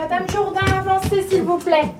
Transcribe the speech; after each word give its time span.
Madame 0.00 0.26
Jourdain, 0.30 0.64
avancez 0.78 1.22
s'il 1.28 1.42
vous 1.42 1.58
plaît. 1.58 1.92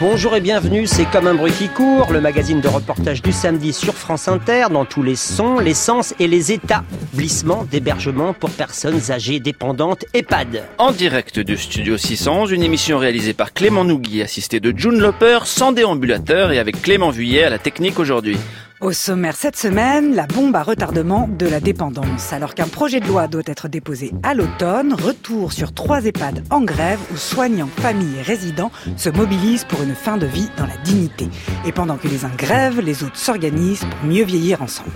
Bonjour 0.00 0.36
et 0.36 0.40
bienvenue, 0.40 0.86
c'est 0.86 1.10
Comme 1.10 1.26
un 1.26 1.34
bruit 1.34 1.50
qui 1.50 1.68
court, 1.68 2.12
le 2.12 2.20
magazine 2.20 2.60
de 2.60 2.68
reportage 2.68 3.20
du 3.20 3.32
samedi 3.32 3.72
sur 3.72 3.94
France 3.94 4.28
Inter, 4.28 4.66
dans 4.70 4.84
tous 4.84 5.02
les 5.02 5.16
sons, 5.16 5.58
les 5.58 5.74
sens 5.74 6.14
et 6.20 6.28
les 6.28 6.52
établissements 6.52 7.64
d'hébergement 7.64 8.32
pour 8.32 8.50
personnes 8.50 9.10
âgées 9.10 9.40
dépendantes 9.40 10.04
EHPAD. 10.14 10.62
En 10.78 10.92
direct 10.92 11.40
du 11.40 11.56
Studio 11.56 11.96
611, 11.96 12.52
une 12.52 12.62
émission 12.62 12.98
réalisée 12.98 13.34
par 13.34 13.52
Clément 13.52 13.84
Nougui, 13.84 14.22
assisté 14.22 14.60
de 14.60 14.72
June 14.76 15.00
Loper, 15.00 15.40
sans 15.46 15.72
déambulateur 15.72 16.52
et 16.52 16.60
avec 16.60 16.80
Clément 16.80 17.10
Vuillet 17.10 17.42
à 17.42 17.50
la 17.50 17.58
technique 17.58 17.98
aujourd'hui. 17.98 18.36
Au 18.80 18.92
sommaire 18.92 19.34
cette 19.34 19.56
semaine, 19.56 20.14
la 20.14 20.28
bombe 20.28 20.54
à 20.54 20.62
retardement 20.62 21.28
de 21.28 21.48
la 21.48 21.58
dépendance. 21.58 22.32
Alors 22.32 22.54
qu'un 22.54 22.68
projet 22.68 23.00
de 23.00 23.08
loi 23.08 23.26
doit 23.26 23.42
être 23.46 23.66
déposé 23.66 24.12
à 24.22 24.34
l'automne, 24.34 24.94
retour 24.94 25.52
sur 25.52 25.74
trois 25.74 26.04
EHPAD 26.04 26.44
en 26.50 26.60
grève 26.60 27.00
où 27.12 27.16
soignants, 27.16 27.68
familles 27.80 28.20
et 28.20 28.22
résidents 28.22 28.70
se 28.96 29.10
mobilisent 29.10 29.64
pour 29.64 29.82
une 29.82 29.96
fin 29.96 30.16
de 30.16 30.26
vie 30.26 30.48
dans 30.56 30.66
la 30.66 30.76
dignité. 30.84 31.28
Et 31.66 31.72
pendant 31.72 31.96
que 31.96 32.06
les 32.06 32.24
uns 32.24 32.30
grèvent, 32.38 32.80
les 32.80 33.02
autres 33.02 33.16
s'organisent 33.16 33.84
pour 33.84 34.08
mieux 34.08 34.24
vieillir 34.24 34.62
ensemble. 34.62 34.92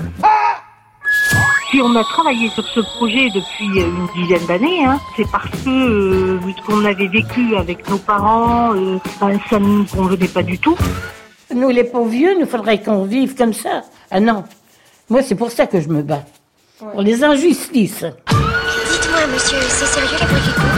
Si 1.73 1.81
on 1.81 1.97
a 1.97 2.05
travaillé 2.05 2.51
sur 2.51 2.65
ce 2.69 2.81
projet 2.81 3.31
depuis 3.31 3.81
une 3.81 4.07
dizaine 4.15 4.47
d'années, 4.47 4.85
hein, 4.85 5.01
c'est 5.17 5.29
parce 5.29 5.51
que 5.65 5.69
euh, 5.69 6.41
ce 6.57 6.67
qu'on 6.67 6.85
avait 6.85 7.09
vécu 7.09 7.57
avec 7.57 7.89
nos 7.91 7.99
parents, 7.99 8.77
euh, 8.77 8.99
ça 9.51 9.59
ne 9.59 9.67
nous 9.67 9.85
convenait 9.87 10.29
pas 10.29 10.45
du 10.45 10.57
tout. 10.61 10.77
Nous, 11.55 11.69
les 11.69 11.85
pauvres 11.85 12.09
vieux, 12.09 12.39
nous 12.39 12.47
faudrait 12.47 12.81
qu'on 12.81 13.05
vive 13.05 13.35
comme 13.35 13.53
ça. 13.53 13.83
Ah 14.11 14.21
non. 14.21 14.45
Moi, 15.11 15.23
c'est 15.23 15.35
pour 15.35 15.51
ça 15.51 15.67
que 15.67 15.81
je 15.81 15.89
me 15.89 16.03
bats. 16.03 16.25
Pour 16.79 17.03
les 17.03 17.23
injustices. 17.23 18.05
Dites-moi, 18.05 19.27
monsieur, 19.33 19.59
c'est 19.61 19.87
sérieux 19.87 20.17
les 20.21 20.27
bruits 20.27 20.41
qui 20.41 20.53
courent 20.55 20.69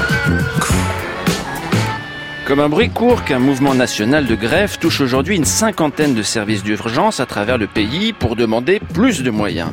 Comme 2.47 2.61
un 2.61 2.69
bruit 2.69 2.91
court 2.91 3.25
qu'un 3.25 3.39
mouvement 3.39 3.75
national 3.75 4.27
de 4.27 4.35
grève 4.35 4.79
touche 4.79 5.01
aujourd'hui 5.01 5.37
une 5.37 5.45
cinquantaine 5.45 6.15
de 6.15 6.23
services 6.23 6.65
d'urgence 6.65 7.21
à 7.21 7.27
travers 7.27 7.57
le 7.57 7.69
pays 7.69 8.13
pour 8.13 8.35
demander 8.35 8.81
plus 8.81 9.23
de 9.23 9.31
moyens. 9.31 9.71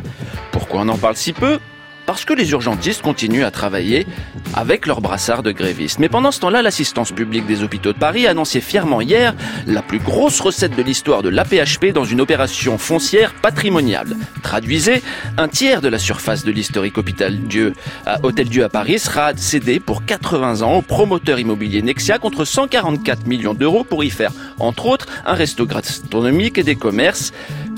Pourquoi 0.52 0.82
on 0.82 0.90
en 0.90 0.98
parle 0.98 1.16
si 1.16 1.34
peu? 1.34 1.58
Parce 2.06 2.26
que 2.26 2.34
les 2.34 2.52
urgentistes 2.52 3.02
continuent 3.02 3.44
à 3.44 3.52
travailler 3.52 4.06
avec 4.54 4.86
leur 4.86 5.02
brassard 5.02 5.44
de 5.44 5.52
grévistes. 5.52 6.00
Mais 6.00 6.10
pendant 6.10 6.32
ce 6.32 6.40
temps-là, 6.42 6.62
l'assistance 6.62 7.12
publique 7.12 7.46
des 7.46 7.64
hôpitaux 7.64 7.94
de 7.94 7.98
Paris 7.98 8.28
a 8.28 8.32
annoncé 8.32 8.62
fièrement 8.62 9.02
hier 9.02 9.36
la 9.68 9.82
plus 9.82 10.00
grosse 10.00 10.40
recette 10.40 10.76
de 10.76 10.82
l'histoire 10.82 11.22
de 11.22 11.30
l'APHP 11.30 11.94
dans 11.94 12.06
une 12.06 12.22
opération 12.22 12.78
foncière 12.78 13.34
patrimoniale. 13.34 14.16
Traduisez, 14.44 15.02
un 15.38 15.48
tiers 15.48 15.82
de 15.82 15.88
la 15.88 16.00
surface 16.00 16.44
de 16.44 16.52
l'historique 16.52 16.98
hôpital 16.98 17.38
Dieu 17.38 17.74
à 18.06 18.20
Hôtel 18.24 18.50
Dieu 18.50 18.64
à 18.64 18.70
Paris 18.70 19.00
sera 19.00 19.36
cédé 19.36 19.80
pour 19.80 20.06
80 20.06 20.62
ans 20.62 20.76
au 20.76 20.82
promoteur 20.82 21.40
immobilier 21.40 21.82
Nexia 21.82 22.18
contre 22.18 22.46
144 22.46 23.28
millions 23.28 23.54
d'euros 23.54 23.84
pour 23.84 24.04
y 24.04 24.10
faire, 24.10 24.32
entre 24.60 24.86
autres, 24.88 25.08
un 25.26 25.34
resto 25.34 25.66
gastronomique 25.66 26.58
et 26.58 26.64
des 26.64 26.76
commerces 26.76 27.32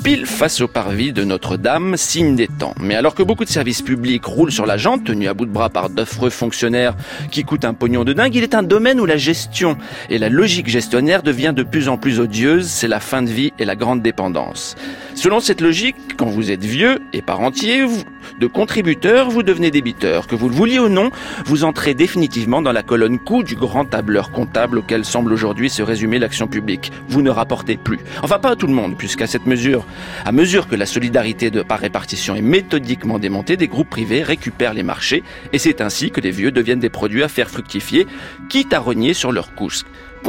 pile 0.04 0.26
face 0.26 0.60
au 0.60 0.68
parvis 0.68 1.14
de 1.14 1.24
Notre-Dame, 1.24 1.96
signe 1.96 2.36
des 2.36 2.48
temps. 2.48 2.76
Mais 2.78 2.96
alors 2.96 3.16
que 3.16 3.24
beaucoup 3.24 3.46
de 3.46 3.50
services 3.50 3.82
publics 3.82 4.26
roulent 4.26 4.52
sur 4.52 4.66
la 4.66 4.76
jante, 4.76 5.06
tenus 5.06 5.30
à 5.30 5.34
bout 5.34 5.46
de 5.46 5.52
bras 5.52 5.70
par 5.70 5.90
d'affreux 5.90 6.30
fonctionnaires 6.30 6.94
qui 7.32 7.46
coûtent 7.46 7.64
un 7.64 7.74
pognon 7.74 8.04
de 8.04 8.12
dingue, 8.12 8.36
il 8.36 8.44
est 8.44 8.54
un 8.54 8.64
domaine 8.64 9.00
où 9.00 9.06
la 9.06 9.16
gestion 9.16 9.78
et 10.10 10.18
la 10.18 10.28
logique 10.28 10.68
gestionnaire 10.68 11.24
devient 11.24 11.54
de 11.56 11.64
plus 11.64 11.88
en 11.88 11.98
plus 11.98 12.20
odieuse, 12.20 12.68
c'est 12.68 12.90
la 12.90 13.00
fin 13.00 13.22
de 13.22 13.30
vie 13.30 13.54
et 13.60 13.66
la 13.66 13.78
grande 13.78 14.02
dépendance. 14.02 14.76
Selon 15.16 15.40
cette 15.40 15.62
logique, 15.62 15.96
quand 16.18 16.26
vous 16.26 16.52
êtes 16.52 16.66
vieux 16.66 17.00
et 17.14 17.22
parentier, 17.22 17.84
vous, 17.84 18.04
de 18.40 18.48
contributeur, 18.48 19.30
vous 19.30 19.44
devenez 19.44 19.72
débiteur. 19.72 20.28
Que 20.28 20.36
vous 20.36 20.50
le 20.50 20.56
vouliez 20.56 20.80
ou 20.80 20.90
non, 20.90 21.12
vous 21.46 21.64
entrez 21.64 21.94
définitivement 21.94 22.62
dans 22.62 22.72
la 22.72 22.84
colonne 22.84 23.20
coût 23.20 23.44
du 23.44 23.56
grand 23.56 23.86
tableur 23.86 24.32
comptable 24.32 24.80
auquel 24.80 25.06
semble 25.06 25.32
aujourd'hui 25.32 25.70
se 25.70 25.82
résumer 25.82 26.20
l'action 26.20 26.48
publique. 26.48 26.92
Vous 27.08 27.22
ne 27.22 27.30
rapportez 27.30 27.78
plus. 27.78 28.00
Enfin, 28.22 28.40
pas 28.40 28.52
à 28.52 28.56
tout 28.56 28.68
le 28.68 28.74
monde, 28.74 28.98
puisqu'à 28.98 29.28
cette 29.28 29.46
mesure, 29.46 29.86
à 30.26 30.32
mesure 30.32 30.68
que 30.68 30.76
la 30.76 30.86
solidarité 30.86 31.52
de 31.52 31.62
par 31.62 31.80
répartition 31.80 32.36
est 32.36 32.42
méthodiquement 32.42 33.20
démontée, 33.20 33.58
des 33.58 33.68
groupes 33.68 33.90
privés 33.90 34.24
récupèrent 34.24 34.74
les 34.74 34.84
marchés, 34.84 35.24
et 35.52 35.58
c'est 35.58 35.82
ainsi 35.82 36.12
que 36.12 36.22
les 36.22 36.32
vieux 36.32 36.52
deviennent 36.52 36.80
des 36.80 36.90
produits 36.90 37.24
à 37.24 37.28
faire 37.28 37.50
fructifier, 37.50 38.08
quitte 38.50 38.74
à 38.74 38.80
rogner 38.80 39.14
sur 39.14 39.32
leur 39.32 39.54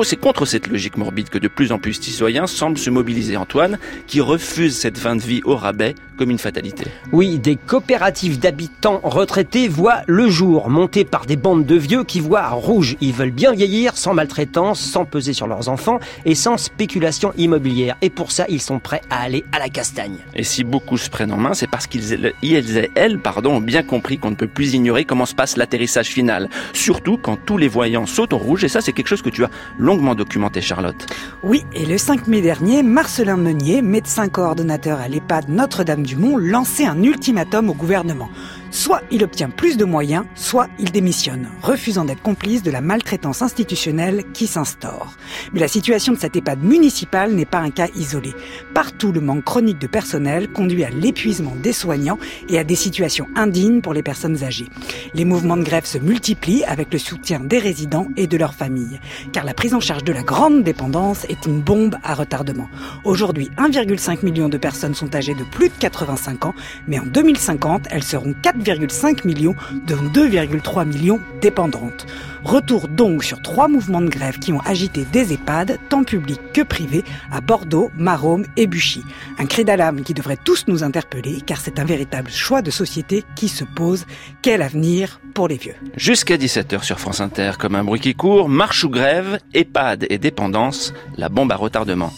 C'est 0.03 0.17
contre 0.17 0.45
cette 0.45 0.67
logique 0.67 0.99
morbide 0.99 1.31
que 1.31 1.39
de 1.39 1.49
plus 1.49 1.73
en 1.73 1.79
plus 1.79 1.99
de 1.99 2.05
citoyens 2.05 2.47
semblent 2.47 2.77
se 2.77 2.91
mobiliser, 2.91 3.39
Antoine, 3.39 3.79
qui 4.07 4.21
refuse 4.21 4.77
cette 4.77 4.99
fin 4.99 5.17
de 5.17 5.23
vie 5.23 5.41
au 5.45 5.57
rabais 5.57 5.95
comme 6.19 6.31
une 6.31 6.39
fatalité. 6.39 6.85
Oui, 7.11 7.39
des 7.39 7.57
coopératives 7.57 8.39
d'habitants 8.39 9.01
retraités 9.03 9.67
voient 9.67 10.03
le 10.07 10.29
jour, 10.29 10.69
montées 10.69 11.05
par 11.05 11.27
des 11.27 11.37
bandes 11.37 11.65
de 11.65 11.75
vieux 11.75 12.05
qui 12.05 12.21
voient 12.21 12.51
rouge. 12.51 12.97
Ils 13.01 13.15
veulent 13.15 13.31
bien 13.31 13.53
vieillir 13.53 13.97
sans 13.97 14.15
maltraitance, 14.15 14.79
sans 14.79 15.07
peser 15.07 15.33
sur 15.33 15.47
leurs 15.47 15.69
enfants 15.71 15.99
et 16.25 16.35
sans 16.35 16.59
spéculation 16.59 17.33
immobilière. 17.39 17.97
Et 18.03 18.11
pour 18.11 18.31
ça, 18.31 18.45
ils 18.49 18.61
sont 18.61 18.79
prêts 18.79 19.01
à 19.11 19.23
aller 19.23 19.45
à 19.53 19.59
la 19.59 19.71
castagne. 19.71 20.19
Et 20.35 20.45
si 20.45 20.65
beaucoup 20.65 20.99
se 20.99 21.09
prennent 21.09 21.33
en 21.33 21.39
main, 21.39 21.55
c'est 21.55 21.67
parce 21.67 21.87
qu'ils 21.87 22.33
ils 22.43 22.77
et 22.77 22.91
elles 22.95 23.19
pardon, 23.19 23.57
ont 23.57 23.61
bien 23.61 23.83
compris 23.83 24.19
qu'on 24.19 24.31
ne 24.31 24.37
peut 24.37 24.47
plus 24.49 24.75
ignorer 24.75 25.05
comment 25.05 25.27
se 25.27 25.35
passe 25.35 25.57
l'atterrissage 25.57 26.09
final. 26.09 26.51
Surtout 26.75 27.17
quand 27.17 27.39
tous 27.45 27.57
les 27.57 27.69
voyants 27.69 28.07
sautent 28.07 28.35
au 28.35 28.39
rouge. 28.39 28.65
Et 28.65 28.69
ça, 28.69 28.81
c'est 28.81 28.93
quelque 28.93 29.09
chose 29.09 29.23
que 29.23 29.31
tu 29.31 29.45
as 29.45 29.51
longuement 29.85 30.15
documenté, 30.15 30.61
Charlotte. 30.61 31.07
Oui, 31.43 31.65
et 31.75 31.85
le 31.85 31.99
5 31.99 32.27
mai 32.27 32.41
dernier, 32.41 32.83
Marcelin 32.83 33.37
Meunier, 33.37 33.83
médecin 33.83 34.29
coordonnateur 34.29 34.99
à 34.99 35.09
l'EHPAD 35.09 35.49
Notre-Dame-du-Mont, 35.49 36.39
lançait 36.39 36.87
un 36.87 37.03
ultimatum 37.03 37.69
au 37.69 37.75
gouvernement. 37.75 38.31
Soit 38.75 39.03
il 39.13 39.23
obtient 39.23 39.51
plus 39.51 39.77
de 39.77 39.85
moyens, 39.85 40.25
soit 40.35 40.67
il 40.81 40.91
démissionne, 40.91 41.49
refusant 41.63 42.05
d'être 42.05 42.21
complice 42.21 42.65
de 42.65 42.73
la 42.73 42.81
maltraitance 42.81 43.41
institutionnelle 43.41 44.25
qui 44.33 44.49
s'instaure. 44.49 45.15
Mais 45.53 45.61
la 45.61 45.69
situation 45.69 46.13
de 46.13 46.19
cette 46.19 46.35
EHPAD 46.35 46.61
municipale 46.61 47.33
n'est 47.35 47.45
pas 47.45 47.61
un 47.61 47.71
cas 47.71 47.87
isolé. 47.95 48.35
Partout, 48.75 49.13
le 49.13 49.21
manque 49.21 49.45
chronique 49.45 49.79
de 49.79 49.87
personnel 49.87 50.49
conduit 50.49 50.83
à 50.83 50.91
l'épuisement 50.91 51.55
des 51.63 51.73
soignants 51.73 52.19
et 52.49 52.59
à 52.59 52.65
des 52.65 52.75
situations 52.75 53.29
indignes 53.37 53.81
pour 53.81 53.95
les 53.95 54.03
personnes 54.03 54.43
âgées. 54.43 54.67
Les 55.15 55.25
mouvements 55.25 55.57
de 55.57 55.63
grève 55.63 55.87
se 55.87 55.99
multiplient 55.99 56.65
avec 56.65 56.93
le 56.93 56.99
soutien 56.99 57.39
des 57.39 57.61
résidents 57.61 58.09
et 58.17 58.27
de 58.27 58.37
leurs 58.37 58.55
familles. 58.55 58.99
Car 59.31 59.45
la 59.45 59.55
prise 59.55 59.75
en 59.75 59.81
charge 59.81 60.03
de 60.03 60.13
la 60.13 60.25
grande 60.25 60.65
dépendance 60.65 61.27
est 61.27 61.47
une 61.47 61.61
bombe 61.61 61.95
à 62.03 62.15
retardement. 62.15 62.69
Aujourd'hui, 63.05 63.51
1,5 63.57 64.25
million 64.25 64.49
de 64.49 64.59
personnes 64.59 64.95
sont 64.95 65.15
âgées 65.15 65.35
de 65.35 65.45
plus 65.45 65.69
de 65.69 65.75
85 65.79 66.47
ans, 66.47 66.55
mais 66.89 66.99
en 66.99 67.07
2050, 67.07 67.87
elles 67.93 68.03
seront 68.03 68.35
4 68.43 68.64
4,5 68.65 69.27
millions, 69.27 69.55
dont 69.87 70.03
2,3 70.13 70.87
millions 70.87 71.21
dépendantes. 71.41 72.07
Retour 72.45 72.89
donc 72.89 73.25
sur 73.25 73.41
trois 73.41 73.69
mouvements 73.69 74.03
de 74.03 74.09
grève 74.09 74.39
qui 74.39 74.53
ont 74.53 74.61
agité 74.61 75.07
des 75.11 75.33
EHPAD, 75.33 75.79
tant 75.89 76.05
publics 76.05 76.41
que 76.53 76.61
privés, 76.61 77.03
à 77.33 77.41
Bordeaux, 77.41 77.91
Marôme 77.97 78.45
et 78.57 78.67
Buchy. 78.67 79.03
Un 79.39 79.47
cri 79.47 79.65
d'alarme 79.65 80.03
qui 80.03 80.13
devrait 80.13 80.37
tous 80.43 80.65
nous 80.69 80.85
interpeller, 80.85 81.41
car 81.41 81.61
c'est 81.61 81.79
un 81.79 81.85
véritable 81.85 82.31
choix 82.31 82.61
de 82.61 82.71
société 82.71 83.25
qui 83.35 83.49
se 83.49 83.65
pose. 83.65 84.05
Quel 84.43 84.61
avenir 84.61 85.21
pour 85.33 85.49
les 85.49 85.57
vieux? 85.57 85.75
Jusqu'à 85.97 86.37
17h 86.37 86.83
sur 86.83 87.01
France 87.01 87.21
Inter, 87.21 87.53
comme 87.59 87.75
un 87.75 87.85
bruit 87.85 88.01
qui 88.01 88.15
court, 88.15 88.51
marche 88.51 88.85
ou 88.85 88.91
grève, 88.91 89.39
EHPAD 89.55 90.07
et 90.11 90.19
dépendance, 90.19 90.93
la 91.17 91.31
bombe 91.31 91.53
à 91.53 91.57
retardement. 91.57 92.13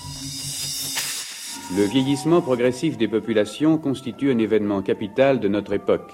Le 1.76 1.84
vieillissement 1.84 2.42
progressif 2.42 2.96
des 2.96 3.08
populations 3.08 3.78
constitue 3.78 4.32
un 4.32 4.38
événement 4.38 4.82
capital 4.82 5.40
de 5.40 5.48
notre 5.48 5.72
époque 5.72 6.12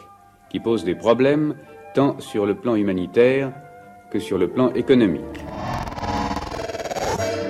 qui 0.52 0.60
pose 0.60 0.84
des 0.84 0.94
problèmes 0.94 1.54
tant 1.94 2.20
sur 2.20 2.44
le 2.44 2.54
plan 2.54 2.74
humanitaire 2.74 3.52
que 4.10 4.18
sur 4.18 4.36
le 4.36 4.48
plan 4.48 4.70
économique. 4.74 5.22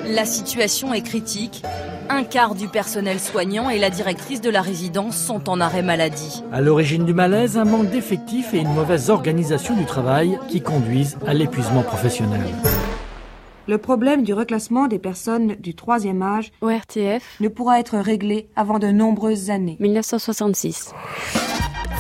La 0.06 0.24
situation 0.24 0.94
est 0.94 1.02
critique. 1.02 1.62
Un 2.08 2.22
quart 2.22 2.54
du 2.54 2.68
personnel 2.68 3.18
soignant 3.18 3.70
et 3.70 3.78
la 3.78 3.90
directrice 3.90 4.40
de 4.40 4.50
la 4.50 4.60
résidence 4.60 5.16
sont 5.16 5.48
en 5.48 5.60
arrêt 5.60 5.82
maladie. 5.82 6.44
À 6.52 6.60
l'origine 6.60 7.04
du 7.04 7.14
malaise, 7.14 7.56
un 7.56 7.64
manque 7.64 7.90
d'effectifs 7.90 8.54
et 8.54 8.58
une 8.58 8.72
mauvaise 8.72 9.10
organisation 9.10 9.76
du 9.76 9.84
travail 9.84 10.38
qui 10.48 10.60
conduisent 10.60 11.18
à 11.26 11.34
l'épuisement 11.34 11.82
professionnel. 11.82 12.42
Le 13.66 13.78
problème 13.78 14.22
du 14.22 14.34
reclassement 14.34 14.86
des 14.86 14.98
personnes 14.98 15.54
du 15.56 15.74
troisième 15.74 16.22
âge 16.22 16.52
ORTF 16.60 17.40
ne 17.40 17.48
pourra 17.48 17.80
être 17.80 17.96
réglé 17.96 18.48
avant 18.54 18.78
de 18.78 18.88
nombreuses 18.88 19.50
années. 19.50 19.76
1966. 19.80 20.92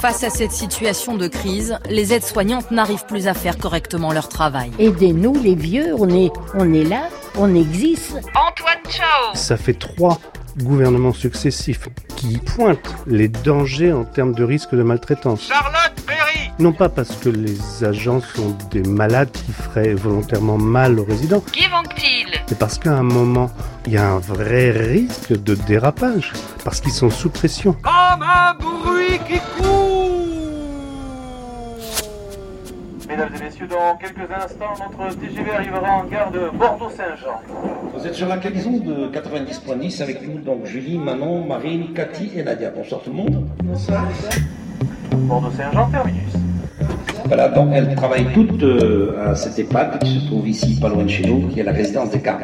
Face 0.02 0.24
à 0.24 0.30
cette 0.30 0.50
situation 0.50 1.16
de 1.16 1.28
crise, 1.28 1.78
les 1.88 2.12
aides-soignantes 2.12 2.72
n'arrivent 2.72 3.06
plus 3.06 3.28
à 3.28 3.34
faire 3.34 3.56
correctement 3.56 4.12
leur 4.12 4.28
travail. 4.28 4.72
Aidez-nous 4.80 5.40
les 5.40 5.54
vieux, 5.54 5.94
on 5.96 6.08
est, 6.08 6.32
on 6.54 6.74
est 6.74 6.82
là, 6.82 7.08
on 7.38 7.54
existe. 7.54 8.16
Antoine 8.34 8.82
Chao 8.90 9.32
Ça 9.34 9.56
fait 9.56 9.74
trois 9.74 10.18
gouvernements 10.58 11.12
successifs 11.12 11.88
qui 12.16 12.38
pointent 12.38 12.94
les 13.06 13.28
dangers 13.28 13.92
en 13.92 14.04
termes 14.04 14.34
de 14.34 14.44
risque 14.44 14.74
de 14.74 14.82
maltraitance. 14.82 15.48
Charlotte 15.48 15.92
Perry 16.06 16.50
Non 16.58 16.72
pas 16.72 16.88
parce 16.88 17.16
que 17.16 17.28
les 17.28 17.84
agents 17.84 18.20
sont 18.20 18.56
des 18.70 18.82
malades 18.82 19.30
qui 19.30 19.52
feraient 19.52 19.94
volontairement 19.94 20.58
mal 20.58 20.98
aux 20.98 21.04
résidents, 21.04 21.42
Qui 21.52 21.68
manque-t-il 21.68 22.22
mais 22.50 22.56
parce 22.58 22.78
qu'à 22.78 22.92
un 22.92 23.02
moment, 23.02 23.50
il 23.86 23.94
y 23.94 23.96
a 23.96 24.06
un 24.10 24.18
vrai 24.18 24.70
risque 24.72 25.32
de 25.32 25.54
dérapage, 25.54 26.32
parce 26.64 26.82
qu'ils 26.82 26.92
sont 26.92 27.08
sous 27.08 27.30
pression. 27.30 27.72
Comme 27.82 28.22
un 28.22 28.54
bruit 28.54 29.18
qui 29.26 29.40
court 29.56 30.01
Mesdames 33.12 33.28
et 33.38 33.44
messieurs, 33.44 33.66
dans 33.66 33.94
quelques 33.98 34.30
instants, 34.32 34.72
notre 34.98 35.14
TGV 35.18 35.50
arrivera 35.50 35.98
en 35.98 36.04
gare 36.04 36.30
de 36.30 36.48
Bordeaux-Saint-Jean. 36.56 37.42
Vous 37.94 38.06
êtes 38.06 38.14
sur 38.14 38.26
la 38.26 38.38
cabine 38.38 38.80
de 38.80 39.08
90.10 39.14 40.02
avec 40.02 40.26
nous, 40.26 40.38
donc 40.38 40.64
Julie, 40.64 40.96
Manon, 40.96 41.44
Marine, 41.44 41.92
Cathy 41.92 42.32
et 42.34 42.42
Nadia. 42.42 42.70
Bonsoir 42.70 43.02
tout 43.02 43.10
le 43.10 43.16
monde. 43.16 43.46
Bonsoir. 43.62 44.06
Bordeaux-Saint-Jean, 45.14 45.90
terminus. 45.90 46.32
Voilà, 47.26 47.50
donc 47.50 47.68
elles 47.74 47.94
travaillent 47.94 48.32
toutes 48.32 48.62
euh, 48.62 49.30
à 49.30 49.34
cette 49.34 49.58
EHPAD 49.58 49.98
qui 49.98 50.18
se 50.18 50.26
trouve 50.28 50.48
ici, 50.48 50.80
pas 50.80 50.88
loin 50.88 51.04
de 51.04 51.10
chez 51.10 51.26
nous, 51.26 51.48
qui 51.48 51.60
est 51.60 51.64
la 51.64 51.72
résidence 51.72 52.10
des 52.12 52.20
Carmes. 52.22 52.40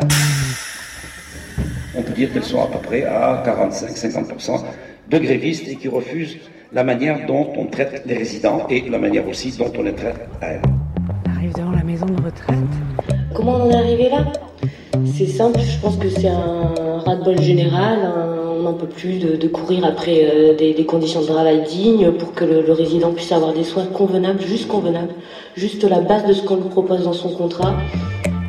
Dire 2.18 2.32
qu'elles 2.32 2.42
sont 2.42 2.60
à 2.60 2.66
peu 2.66 2.78
près 2.80 3.04
à 3.04 3.44
45-50% 3.46 4.62
de 5.08 5.18
grévistes 5.18 5.68
et 5.68 5.76
qui 5.76 5.86
refusent 5.86 6.36
la 6.72 6.82
manière 6.82 7.24
dont 7.28 7.46
on 7.56 7.66
traite 7.66 8.02
les 8.06 8.16
résidents 8.16 8.66
et 8.68 8.82
la 8.90 8.98
manière 8.98 9.26
aussi 9.28 9.56
dont 9.56 9.70
on 9.78 9.82
les 9.84 9.92
traite 9.94 10.16
à 10.42 10.46
elles. 10.48 10.62
On 11.26 11.36
arrive 11.36 11.52
devant 11.54 11.70
la 11.70 11.84
maison 11.84 12.06
de 12.06 12.16
retraite. 12.20 12.56
Comment 13.36 13.52
on 13.52 13.62
en 13.66 13.70
est 13.70 13.76
arrivé 13.76 14.08
là? 14.10 14.24
C'est 15.16 15.26
simple, 15.26 15.60
je 15.60 15.78
pense 15.80 15.96
que 15.96 16.08
c'est 16.10 16.26
un 16.28 16.98
ras-de-bol 17.06 17.40
général. 17.40 18.00
un- 18.00 18.34
on 18.58 18.62
n'en 18.62 18.74
peut 18.74 18.88
plus 18.88 19.20
de, 19.20 19.36
de 19.36 19.46
courir 19.46 19.84
après 19.84 20.24
euh, 20.24 20.56
des, 20.56 20.74
des 20.74 20.84
conditions 20.84 21.20
de 21.20 21.26
travail 21.26 21.62
dignes 21.62 22.10
pour 22.10 22.32
que 22.34 22.44
le, 22.44 22.60
le 22.62 22.72
résident 22.72 23.12
puisse 23.12 23.30
avoir 23.30 23.52
des 23.52 23.62
soins 23.62 23.86
convenables, 23.86 24.40
juste 24.42 24.66
convenables, 24.66 25.12
juste 25.56 25.84
la 25.84 26.00
base 26.00 26.26
de 26.26 26.32
ce 26.32 26.42
qu'on 26.42 26.56
lui 26.56 26.68
propose 26.68 27.04
dans 27.04 27.12
son 27.12 27.28
contrat. 27.28 27.76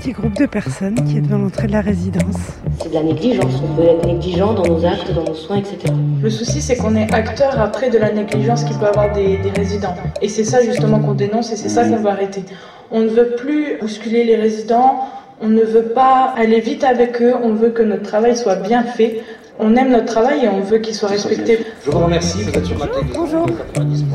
Petit 0.09 0.21
groupe 0.21 0.39
de 0.39 0.47
personnes 0.47 0.95
qui 1.05 1.17
est 1.19 1.21
devant 1.21 1.37
l'entrée 1.37 1.67
de 1.67 1.71
la 1.71 1.81
résidence. 1.81 2.35
C'est 2.81 2.89
de 2.89 2.95
la 2.95 3.03
négligence. 3.03 3.61
On 3.63 3.75
peut 3.75 3.83
être 3.83 4.07
négligent 4.07 4.53
dans 4.55 4.65
nos 4.65 4.83
actes, 4.83 5.13
dans 5.13 5.23
nos 5.23 5.35
soins, 5.35 5.57
etc. 5.57 5.93
Le 6.23 6.29
souci, 6.31 6.61
c'est 6.61 6.77
qu'on 6.77 6.95
est 6.95 7.13
acteur 7.13 7.61
après 7.61 7.91
de 7.91 7.99
la 7.99 8.11
négligence 8.11 8.63
qu'il 8.63 8.75
peut 8.79 8.87
avoir 8.87 9.13
des, 9.13 9.37
des 9.37 9.51
résidents. 9.51 9.93
Et 10.23 10.27
c'est 10.27 10.45
ça 10.45 10.63
justement 10.63 10.97
qu'on 10.99 11.13
dénonce 11.13 11.51
et 11.51 11.55
c'est 11.55 11.69
ça 11.69 11.83
qu'on 11.83 11.97
veut 11.97 12.09
arrêter. 12.09 12.43
On 12.89 13.01
ne 13.01 13.07
veut 13.07 13.35
plus 13.37 13.77
bousculer 13.79 14.23
les 14.23 14.35
résidents, 14.35 15.01
on 15.41 15.47
ne 15.47 15.61
veut 15.61 15.89
pas 15.89 16.33
aller 16.35 16.59
vite 16.59 16.83
avec 16.83 17.21
eux, 17.21 17.35
on 17.43 17.53
veut 17.53 17.69
que 17.69 17.83
notre 17.83 18.01
travail 18.01 18.35
soit 18.35 18.55
bien 18.55 18.81
fait. 18.81 19.21
On 19.59 19.75
aime 19.75 19.91
notre 19.91 20.05
travail 20.05 20.45
et 20.45 20.49
on 20.49 20.61
veut 20.61 20.79
qu'il 20.79 20.95
soit 20.95 21.09
respecté. 21.09 21.59
Je 21.85 21.91
vous 21.91 21.99
remercie, 21.99 22.41
vous 22.41 22.49
êtes 22.49 22.65
sur 22.65 22.79
la 22.79 22.87
télévision. 22.87 23.21
Bonjour. 23.21 23.45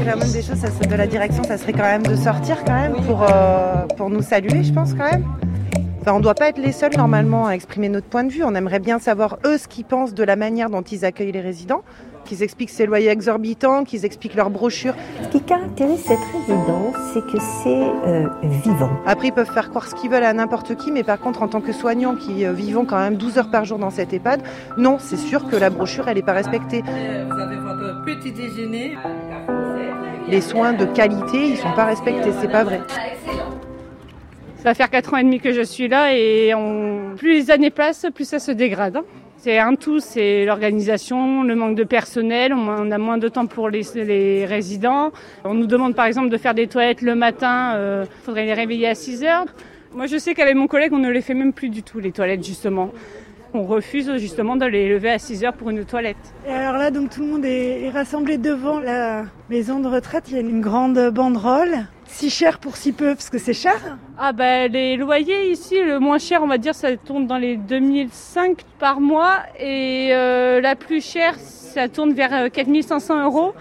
La 0.04 0.16
moindre 0.16 0.32
des 0.32 0.42
choses, 0.42 0.56
ça 0.56 0.72
serait 0.72 0.88
de 0.88 0.96
la 0.96 1.06
direction, 1.06 1.44
ça 1.44 1.56
serait 1.56 1.72
quand 1.72 1.82
même 1.82 2.02
de 2.02 2.16
sortir 2.16 2.64
quand 2.66 2.74
même 2.74 2.96
pour, 3.06 3.22
euh, 3.22 3.86
pour 3.96 4.10
nous 4.10 4.22
saluer, 4.22 4.64
je 4.64 4.72
pense 4.72 4.92
quand 4.94 5.08
même. 5.12 5.24
Enfin, 6.04 6.16
on 6.16 6.18
ne 6.18 6.22
doit 6.22 6.34
pas 6.34 6.50
être 6.50 6.58
les 6.58 6.72
seuls 6.72 6.94
normalement 6.98 7.46
à 7.46 7.52
exprimer 7.52 7.88
notre 7.88 8.08
point 8.08 8.24
de 8.24 8.30
vue. 8.30 8.44
On 8.44 8.54
aimerait 8.54 8.78
bien 8.78 8.98
savoir 8.98 9.38
eux 9.46 9.56
ce 9.56 9.66
qu'ils 9.66 9.86
pensent 9.86 10.12
de 10.12 10.22
la 10.22 10.36
manière 10.36 10.68
dont 10.68 10.82
ils 10.82 11.06
accueillent 11.06 11.32
les 11.32 11.40
résidents, 11.40 11.82
qu'ils 12.26 12.42
expliquent 12.42 12.68
ces 12.68 12.84
loyers 12.84 13.08
exorbitants, 13.08 13.84
qu'ils 13.84 14.04
expliquent 14.04 14.34
leurs 14.34 14.50
brochures. 14.50 14.92
Ce 15.22 15.28
qui 15.28 15.40
caractérise 15.40 16.00
cette 16.00 16.18
résidence, 16.18 16.94
c'est 17.14 17.24
que 17.24 17.38
c'est 17.40 17.90
euh, 18.06 18.28
vivant. 18.42 18.90
Après, 19.06 19.28
ils 19.28 19.32
peuvent 19.32 19.50
faire 19.50 19.70
croire 19.70 19.86
ce 19.86 19.94
qu'ils 19.94 20.10
veulent 20.10 20.24
à 20.24 20.34
n'importe 20.34 20.74
qui, 20.76 20.92
mais 20.92 21.04
par 21.04 21.18
contre, 21.18 21.40
en 21.40 21.48
tant 21.48 21.62
que 21.62 21.72
soignants 21.72 22.16
qui 22.16 22.44
euh, 22.44 22.52
vivons 22.52 22.84
quand 22.84 22.98
même 22.98 23.16
12 23.16 23.38
heures 23.38 23.50
par 23.50 23.64
jour 23.64 23.78
dans 23.78 23.88
cette 23.88 24.12
EHPAD, 24.12 24.42
non, 24.76 24.98
c'est 25.00 25.16
sûr 25.16 25.48
que 25.48 25.56
la 25.56 25.70
brochure, 25.70 26.06
elle 26.08 26.16
n'est 26.16 26.22
pas 26.22 26.34
respectée. 26.34 26.82
Vous 26.82 27.40
avez 27.40 27.56
votre 27.56 28.04
petit 28.04 28.30
déjeuner. 28.30 28.98
Les 30.28 30.42
soins 30.42 30.74
de 30.74 30.84
qualité, 30.84 31.48
ils 31.48 31.56
sont 31.56 31.72
pas 31.72 31.86
respectés, 31.86 32.30
c'est 32.42 32.52
pas 32.52 32.64
vrai. 32.64 32.82
Ça 34.64 34.70
va 34.70 34.74
faire 34.74 34.88
4 34.88 35.12
ans 35.12 35.16
et 35.18 35.24
demi 35.24 35.40
que 35.40 35.52
je 35.52 35.60
suis 35.60 35.88
là 35.88 36.16
et 36.16 36.54
plus 37.18 37.34
les 37.34 37.50
années 37.50 37.68
passent, 37.68 38.06
plus 38.14 38.26
ça 38.26 38.38
se 38.38 38.50
dégrade. 38.50 38.96
hein. 38.96 39.04
C'est 39.36 39.58
un 39.58 39.74
tout, 39.74 40.00
c'est 40.00 40.46
l'organisation, 40.46 41.42
le 41.42 41.54
manque 41.54 41.76
de 41.76 41.84
personnel, 41.84 42.54
on 42.54 42.90
a 42.90 42.96
moins 42.96 43.18
de 43.18 43.28
temps 43.28 43.44
pour 43.44 43.68
les, 43.68 44.46
résidents. 44.46 45.12
On 45.44 45.52
nous 45.52 45.66
demande 45.66 45.94
par 45.94 46.06
exemple 46.06 46.30
de 46.30 46.38
faire 46.38 46.54
des 46.54 46.66
toilettes 46.66 47.02
le 47.02 47.14
matin, 47.14 47.78
il 48.04 48.24
faudrait 48.24 48.46
les 48.46 48.54
réveiller 48.54 48.88
à 48.88 48.94
6 48.94 49.24
heures. 49.24 49.44
Moi 49.92 50.06
je 50.06 50.16
sais 50.16 50.32
qu'avec 50.32 50.54
mon 50.54 50.66
collègue 50.66 50.94
on 50.94 50.98
ne 50.98 51.10
les 51.10 51.20
fait 51.20 51.34
même 51.34 51.52
plus 51.52 51.68
du 51.68 51.82
tout 51.82 51.98
les 51.98 52.12
toilettes 52.12 52.42
justement. 52.42 52.90
On 53.52 53.64
refuse 53.64 54.16
justement 54.16 54.56
de 54.56 54.64
les 54.64 54.88
lever 54.88 55.10
à 55.10 55.18
6 55.18 55.44
heures 55.44 55.52
pour 55.52 55.68
une 55.68 55.84
toilette. 55.84 56.16
Et 56.48 56.52
alors 56.52 56.78
là, 56.78 56.90
donc 56.90 57.10
tout 57.10 57.20
le 57.20 57.28
monde 57.28 57.44
est 57.44 57.90
rassemblé 57.90 58.38
devant 58.38 58.80
la 58.80 59.26
maison 59.50 59.80
de 59.80 59.88
retraite. 59.88 60.24
Il 60.28 60.34
y 60.34 60.38
a 60.38 60.40
une 60.40 60.62
grande 60.62 61.10
banderole. 61.10 61.86
Si 62.06 62.30
cher 62.30 62.58
pour 62.58 62.76
si 62.76 62.92
peu, 62.92 63.14
parce 63.14 63.28
que 63.30 63.38
c'est 63.38 63.54
cher. 63.54 63.98
Ah 64.18 64.32
bah 64.32 64.68
les 64.68 64.96
loyers 64.96 65.50
ici, 65.50 65.76
le 65.82 65.98
moins 65.98 66.18
cher 66.18 66.42
on 66.42 66.46
va 66.46 66.58
dire 66.58 66.74
ça 66.74 66.96
tourne 66.96 67.26
dans 67.26 67.38
les 67.38 67.56
2005 67.56 68.62
par 68.78 69.00
mois 69.00 69.38
et 69.58 70.10
euh, 70.12 70.60
la 70.60 70.76
plus 70.76 71.04
chère 71.04 71.34
ça 71.38 71.88
tourne 71.88 72.12
vers 72.12 72.32
euh, 72.32 72.48
4500 72.48 73.24
euros. 73.24 73.52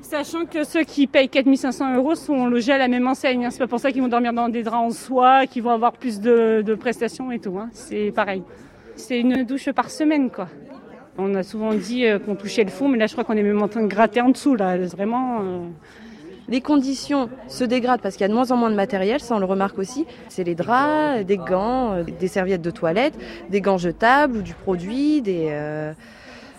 Sachant 0.00 0.44
que 0.46 0.64
ceux 0.64 0.82
qui 0.82 1.06
payent 1.06 1.28
4500 1.28 1.94
euros 1.96 2.14
sont 2.16 2.46
logés 2.48 2.72
à 2.72 2.78
la 2.78 2.88
même 2.88 3.06
enseigne. 3.06 3.46
hein. 3.46 3.50
C'est 3.50 3.60
pas 3.60 3.66
pour 3.68 3.78
ça 3.80 3.92
qu'ils 3.92 4.02
vont 4.02 4.08
dormir 4.08 4.32
dans 4.32 4.48
des 4.48 4.62
draps 4.62 4.82
en 4.84 4.90
soie, 4.90 5.46
qu'ils 5.46 5.62
vont 5.62 5.70
avoir 5.70 5.92
plus 5.92 6.20
de, 6.20 6.76
prestations 6.78 7.30
et 7.32 7.38
tout. 7.38 7.56
hein. 7.58 7.70
C'est 7.72 8.10
pareil. 8.10 8.42
C'est 8.96 9.20
une 9.20 9.44
douche 9.44 9.70
par 9.70 9.88
semaine 9.90 10.28
quoi. 10.30 10.48
On 11.16 11.34
a 11.34 11.42
souvent 11.42 11.72
dit 11.74 12.06
euh, 12.06 12.18
qu'on 12.18 12.34
touchait 12.34 12.64
le 12.64 12.70
fond, 12.70 12.88
mais 12.88 12.98
là 12.98 13.06
je 13.06 13.12
crois 13.12 13.24
qu'on 13.24 13.36
est 13.36 13.42
même 13.42 13.62
en 13.62 13.68
train 13.68 13.82
de 13.82 13.86
gratter 13.86 14.20
en 14.20 14.30
dessous 14.30 14.56
là. 14.56 14.76
Vraiment. 14.78 15.40
euh, 15.42 15.66
Les 16.48 16.60
conditions 16.60 17.28
se 17.48 17.64
dégradent 17.64 18.00
parce 18.00 18.16
qu'il 18.16 18.22
y 18.22 18.24
a 18.24 18.28
de 18.28 18.34
moins 18.34 18.50
en 18.50 18.56
moins 18.56 18.70
de 18.70 18.74
matériel, 18.74 19.20
ça 19.20 19.34
on 19.34 19.38
le 19.38 19.46
remarque 19.46 19.78
aussi. 19.78 20.06
C'est 20.28 20.44
les 20.44 20.54
draps, 20.54 21.24
des 21.24 21.36
gants, 21.36 21.92
euh, 21.92 22.02
des 22.04 22.28
serviettes 22.28 22.62
de 22.62 22.70
toilette, 22.70 23.14
des 23.48 23.60
gants 23.60 23.78
jetables 23.78 24.36
ou 24.38 24.42
du 24.42 24.54
produit, 24.54 25.22
des... 25.22 25.48
euh, 25.50 25.92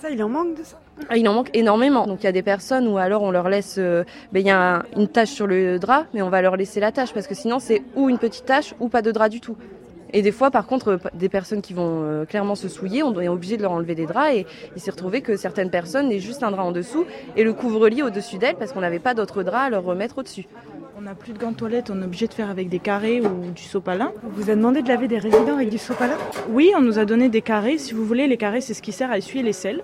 Ça, 0.02 0.10
il 0.10 0.24
en 0.24 0.30
manque 0.30 0.58
de 0.58 0.64
ça. 0.64 0.80
ah, 1.10 1.18
Il 1.18 1.28
en 1.28 1.34
manque 1.34 1.50
énormément. 1.54 2.08
Donc 2.08 2.20
il 2.22 2.26
y 2.26 2.30
a 2.30 2.32
des 2.32 2.42
personnes 2.44 2.88
où 2.88 2.98
alors 2.98 3.24
on 3.24 3.32
leur 3.32 3.50
laisse, 3.50 3.76
euh, 3.78 4.04
ben, 4.32 4.40
il 4.40 4.48
y 4.48 4.52
a 4.52 4.78
un- 4.78 4.84
une 4.96 5.08
tache 5.08 5.30
sur 5.32 5.48
le 5.48 5.80
drap, 5.80 6.06
mais 6.14 6.22
on 6.22 6.30
va 6.30 6.42
leur 6.42 6.56
laisser 6.56 6.80
la 6.80 6.92
tache 6.92 7.14
parce 7.14 7.28
que 7.28 7.36
sinon 7.36 7.60
c'est 7.60 7.84
ou 7.96 8.10
une 8.10 8.18
petite 8.20 8.46
tache 8.46 8.74
ou 8.80 8.88
pas 8.90 9.02
de 9.02 9.12
drap 9.12 9.30
du 9.30 9.42
tout. 9.42 9.58
Et 10.14 10.22
des 10.22 10.32
fois, 10.32 10.52
par 10.52 10.68
contre, 10.68 10.88
euh, 10.90 10.98
des 11.16 11.28
personnes 11.28 11.62
qui 11.62 11.74
vont 11.74 12.04
euh, 12.04 12.26
clairement 12.26 12.56
se 12.56 12.70
souiller, 12.70 13.02
on 13.02 13.20
est 13.20 13.28
obligé 13.28 13.58
de 13.58 13.64
leur 13.64 13.72
enlever 13.72 13.96
des 13.96 14.06
draps 14.06 14.36
et 14.36 14.46
il 14.76 14.82
s'est 14.82 14.92
retrouvé 14.92 15.22
que 15.22 15.36
certaines 15.36 15.72
personnes 15.72 16.10
n'aient 16.10 16.20
juste 16.20 16.44
un 16.44 16.52
drap 16.52 16.64
en 16.64 16.72
dessous 16.72 17.06
et 17.36 17.44
le 17.44 17.52
couvre-lit 17.54 18.04
au-dessus 18.04 18.38
d'elles 18.38 18.56
parce 18.56 18.72
qu'on 18.72 18.82
n'avait 18.82 19.00
pas 19.00 19.16
d'autres 19.16 19.42
draps 19.42 19.66
à 19.66 19.70
leur 19.72 19.84
remettre 19.84 20.20
au-dessus. 20.20 20.46
On 20.96 21.02
n'a 21.02 21.16
plus 21.16 21.34
de 21.34 21.40
gants 21.40 21.52
de 21.52 21.56
toilette, 21.56 21.90
on 21.90 22.00
est 22.00 22.06
obligé 22.06 22.28
de 22.28 22.34
faire 22.34 22.52
avec 22.52 22.70
des 22.70 22.78
carrés 22.78 23.22
ou 23.22 23.52
du 23.52 23.64
sopalin. 23.64 24.12
On 24.24 24.30
vous 24.30 24.52
a 24.52 24.56
demandé 24.56 24.84
de 24.84 24.88
laver 24.88 25.08
des 25.08 25.18
résidents 25.18 25.56
avec 25.56 25.70
du 25.70 25.80
sopalin? 25.80 26.16
Oui, 26.50 26.72
on 26.78 26.82
nous 26.82 27.00
a 27.00 27.06
donné 27.06 27.30
des 27.30 27.42
carrés. 27.42 27.80
Si 27.80 27.96
vous 27.96 28.06
voulez, 28.06 28.28
les 28.28 28.38
carrés, 28.38 28.62
c'est 28.62 28.76
ce 28.76 28.82
qui 28.84 28.92
sert 28.92 29.12
à 29.12 29.18
essuyer 29.18 29.44
les 29.44 29.54
selles. 29.54 29.84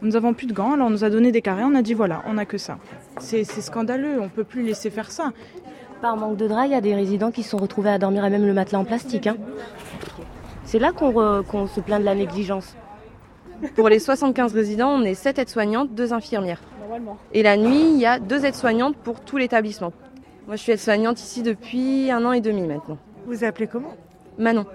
Nous 0.00 0.12
n'avons 0.12 0.32
plus 0.32 0.46
de 0.46 0.54
gants, 0.54 0.72
alors 0.72 0.86
on 0.86 0.90
nous 0.90 1.04
a 1.04 1.10
donné 1.10 1.30
des 1.30 1.42
carrés. 1.42 1.62
On 1.64 1.74
a 1.74 1.82
dit 1.82 1.92
voilà, 1.92 2.22
on 2.26 2.34
n'a 2.34 2.46
que 2.46 2.56
ça. 2.56 2.78
C'est 3.20 3.44
c'est 3.44 3.60
scandaleux, 3.60 4.20
on 4.20 4.30
peut 4.30 4.44
plus 4.44 4.62
laisser 4.62 4.88
faire 4.88 5.10
ça. 5.10 5.32
Par 6.02 6.16
manque 6.16 6.36
de 6.36 6.46
draps, 6.46 6.66
il 6.68 6.72
y 6.72 6.74
a 6.74 6.80
des 6.80 6.94
résidents 6.94 7.30
qui 7.30 7.42
se 7.42 7.50
sont 7.50 7.56
retrouvés 7.56 7.90
à 7.90 7.98
dormir 7.98 8.22
à 8.24 8.30
même 8.30 8.46
le 8.46 8.52
matelas 8.52 8.78
en 8.78 8.84
plastique. 8.84 9.26
hein. 9.26 9.36
C'est 10.64 10.78
là 10.78 10.92
qu'on 10.92 11.66
se 11.66 11.80
plaint 11.80 12.00
de 12.00 12.04
la 12.04 12.14
négligence. 12.14 12.76
Pour 13.74 13.88
les 13.88 13.98
75 13.98 14.52
résidents, 14.52 14.90
on 14.90 15.02
est 15.02 15.14
7 15.14 15.38
aides-soignantes, 15.38 15.94
2 15.94 16.12
infirmières. 16.12 16.60
Normalement. 16.80 17.16
Et 17.32 17.42
la 17.42 17.56
nuit, 17.56 17.92
il 17.94 17.98
y 17.98 18.06
a 18.06 18.18
2 18.18 18.44
aides-soignantes 18.44 18.96
pour 18.96 19.20
tout 19.20 19.38
l'établissement. 19.38 19.92
Moi, 20.46 20.56
je 20.56 20.62
suis 20.62 20.72
aide-soignante 20.72 21.18
ici 21.20 21.42
depuis 21.42 22.10
un 22.10 22.24
an 22.24 22.32
et 22.32 22.40
demi 22.40 22.62
maintenant. 22.62 22.98
Vous 23.26 23.42
appelez 23.44 23.66
comment? 23.66 23.94
Manon. 24.38 24.66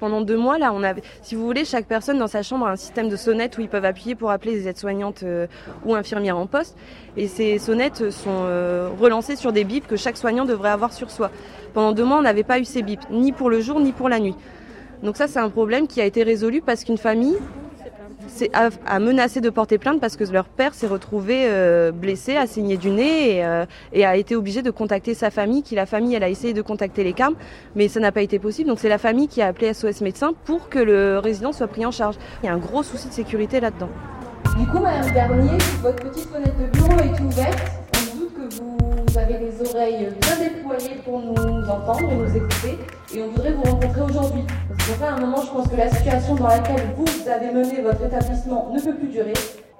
Pendant 0.00 0.22
deux 0.22 0.38
mois, 0.38 0.56
on 0.72 0.82
avait, 0.82 1.02
si 1.20 1.34
vous 1.34 1.44
voulez, 1.44 1.66
chaque 1.66 1.84
personne 1.84 2.18
dans 2.18 2.26
sa 2.26 2.42
chambre 2.42 2.66
a 2.66 2.70
un 2.70 2.76
système 2.76 3.10
de 3.10 3.16
sonnettes 3.16 3.58
où 3.58 3.60
ils 3.60 3.68
peuvent 3.68 3.84
appuyer 3.84 4.14
pour 4.14 4.30
appeler 4.30 4.52
les 4.52 4.66
aides-soignantes 4.66 5.22
euh, 5.24 5.46
ou 5.84 5.94
infirmières 5.94 6.38
en 6.38 6.46
poste. 6.46 6.74
Et 7.18 7.28
ces 7.28 7.58
sonnettes 7.58 8.10
sont 8.10 8.44
euh, 8.44 8.88
relancées 8.98 9.36
sur 9.36 9.52
des 9.52 9.62
bips 9.62 9.86
que 9.86 9.96
chaque 9.96 10.16
soignant 10.16 10.46
devrait 10.46 10.70
avoir 10.70 10.94
sur 10.94 11.10
soi. 11.10 11.30
Pendant 11.74 11.92
deux 11.92 12.04
mois, 12.04 12.18
on 12.18 12.22
n'avait 12.22 12.44
pas 12.44 12.58
eu 12.58 12.64
ces 12.64 12.82
bips, 12.82 13.10
ni 13.10 13.32
pour 13.32 13.50
le 13.50 13.60
jour, 13.60 13.78
ni 13.78 13.92
pour 13.92 14.08
la 14.08 14.20
nuit. 14.20 14.34
Donc 15.02 15.18
ça, 15.18 15.28
c'est 15.28 15.38
un 15.38 15.50
problème 15.50 15.86
qui 15.86 16.00
a 16.00 16.06
été 16.06 16.22
résolu 16.22 16.62
parce 16.62 16.84
qu'une 16.84 16.98
famille 16.98 17.36
a, 18.52 18.98
menacé 18.98 19.40
de 19.40 19.50
porter 19.50 19.78
plainte 19.78 20.00
parce 20.00 20.16
que 20.16 20.24
leur 20.24 20.46
père 20.46 20.74
s'est 20.74 20.86
retrouvé 20.86 21.46
euh, 21.46 21.92
blessé, 21.92 22.36
a 22.36 22.46
saigné 22.46 22.76
du 22.76 22.90
nez 22.90 23.36
et, 23.36 23.44
euh, 23.44 23.64
et 23.92 24.04
a 24.04 24.16
été 24.16 24.36
obligé 24.36 24.62
de 24.62 24.70
contacter 24.70 25.14
sa 25.14 25.30
famille, 25.30 25.62
qui 25.62 25.74
la 25.74 25.86
famille, 25.86 26.14
elle 26.14 26.22
a 26.22 26.28
essayé 26.28 26.52
de 26.52 26.62
contacter 26.62 27.04
les 27.04 27.12
carmes, 27.12 27.34
mais 27.74 27.88
ça 27.88 28.00
n'a 28.00 28.12
pas 28.12 28.22
été 28.22 28.38
possible. 28.38 28.68
Donc 28.68 28.78
c'est 28.78 28.88
la 28.88 28.98
famille 28.98 29.28
qui 29.28 29.42
a 29.42 29.46
appelé 29.46 29.72
SOS 29.72 30.00
médecin 30.00 30.32
pour 30.44 30.68
que 30.68 30.78
le 30.78 31.18
résident 31.18 31.52
soit 31.52 31.68
pris 31.68 31.84
en 31.84 31.90
charge. 31.90 32.16
Il 32.42 32.46
y 32.46 32.48
a 32.48 32.52
un 32.52 32.58
gros 32.58 32.82
souci 32.82 33.08
de 33.08 33.12
sécurité 33.12 33.60
là-dedans. 33.60 33.90
Du 34.58 34.66
coup, 34.66 34.78
Madame 34.78 35.12
Garnier, 35.12 35.58
votre 35.82 36.02
petite 36.02 36.28
fenêtre 36.28 36.56
de 36.58 36.66
bureau 36.66 36.98
est 36.98 37.20
ouverte. 37.20 37.58
On 37.94 38.18
doute 38.18 38.34
que 38.34 38.54
vous 38.56 38.79
avez 39.18 39.38
les 39.38 39.70
oreilles 39.70 40.08
bien 40.20 40.36
déployées 40.38 41.00
pour 41.04 41.20
nous 41.20 41.34
entendre 41.34 42.10
et 42.10 42.14
nous 42.14 42.36
écouter. 42.36 42.78
Et 43.14 43.22
on 43.22 43.28
voudrait 43.28 43.52
vous 43.52 43.62
rencontrer 43.62 44.02
aujourd'hui. 44.02 44.42
Parce 44.68 44.88
qu'après, 44.88 45.06
à 45.06 45.14
un 45.14 45.20
moment, 45.20 45.42
je 45.42 45.50
pense 45.50 45.68
que 45.68 45.76
la 45.76 45.90
situation 45.90 46.34
dans 46.34 46.48
laquelle 46.48 46.94
vous 46.96 47.28
avez 47.28 47.52
mené 47.52 47.80
votre 47.82 48.04
établissement 48.04 48.70
ne 48.72 48.80
peut 48.80 48.94
plus 48.94 49.08
durer. 49.08 49.32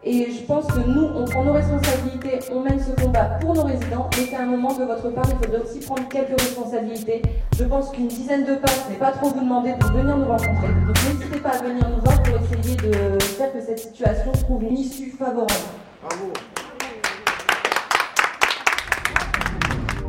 Et 0.02 0.30
je 0.30 0.42
pense 0.44 0.66
que 0.66 0.78
nous, 0.78 1.08
on 1.14 1.26
prend 1.26 1.44
nos 1.44 1.52
responsabilités, 1.52 2.38
on 2.50 2.60
mène 2.60 2.80
ce 2.80 2.98
combat 3.02 3.38
pour 3.38 3.52
nos 3.54 3.64
résidents, 3.64 4.08
mais 4.16 4.28
qu'à 4.28 4.40
un 4.40 4.46
moment 4.46 4.72
de 4.72 4.84
votre 4.84 5.10
part, 5.10 5.26
il 5.30 5.36
faudrait 5.44 5.60
aussi 5.60 5.80
prendre 5.80 6.08
quelques 6.08 6.40
responsabilités. 6.40 7.20
Je 7.58 7.64
pense 7.64 7.90
qu'une 7.90 8.08
dizaine 8.08 8.46
de 8.46 8.54
pas, 8.54 8.68
ce 8.68 8.90
n'est 8.90 8.98
pas 8.98 9.12
trop 9.12 9.28
vous 9.28 9.40
demander 9.40 9.74
de 9.74 9.84
venir 9.84 10.16
nous 10.16 10.24
rencontrer. 10.24 10.68
Donc 10.86 10.96
n'hésitez 11.04 11.40
pas 11.40 11.50
à 11.50 11.62
venir 11.62 11.86
nous 11.86 12.02
voir 12.02 12.22
pour 12.22 12.34
essayer 12.34 12.76
de 12.76 13.18
faire 13.22 13.52
que 13.52 13.60
cette 13.60 13.78
situation 13.78 14.32
trouve 14.32 14.62
une 14.62 14.78
issue 14.78 15.10
favorable. 15.10 15.52
Bravo. 16.02 16.32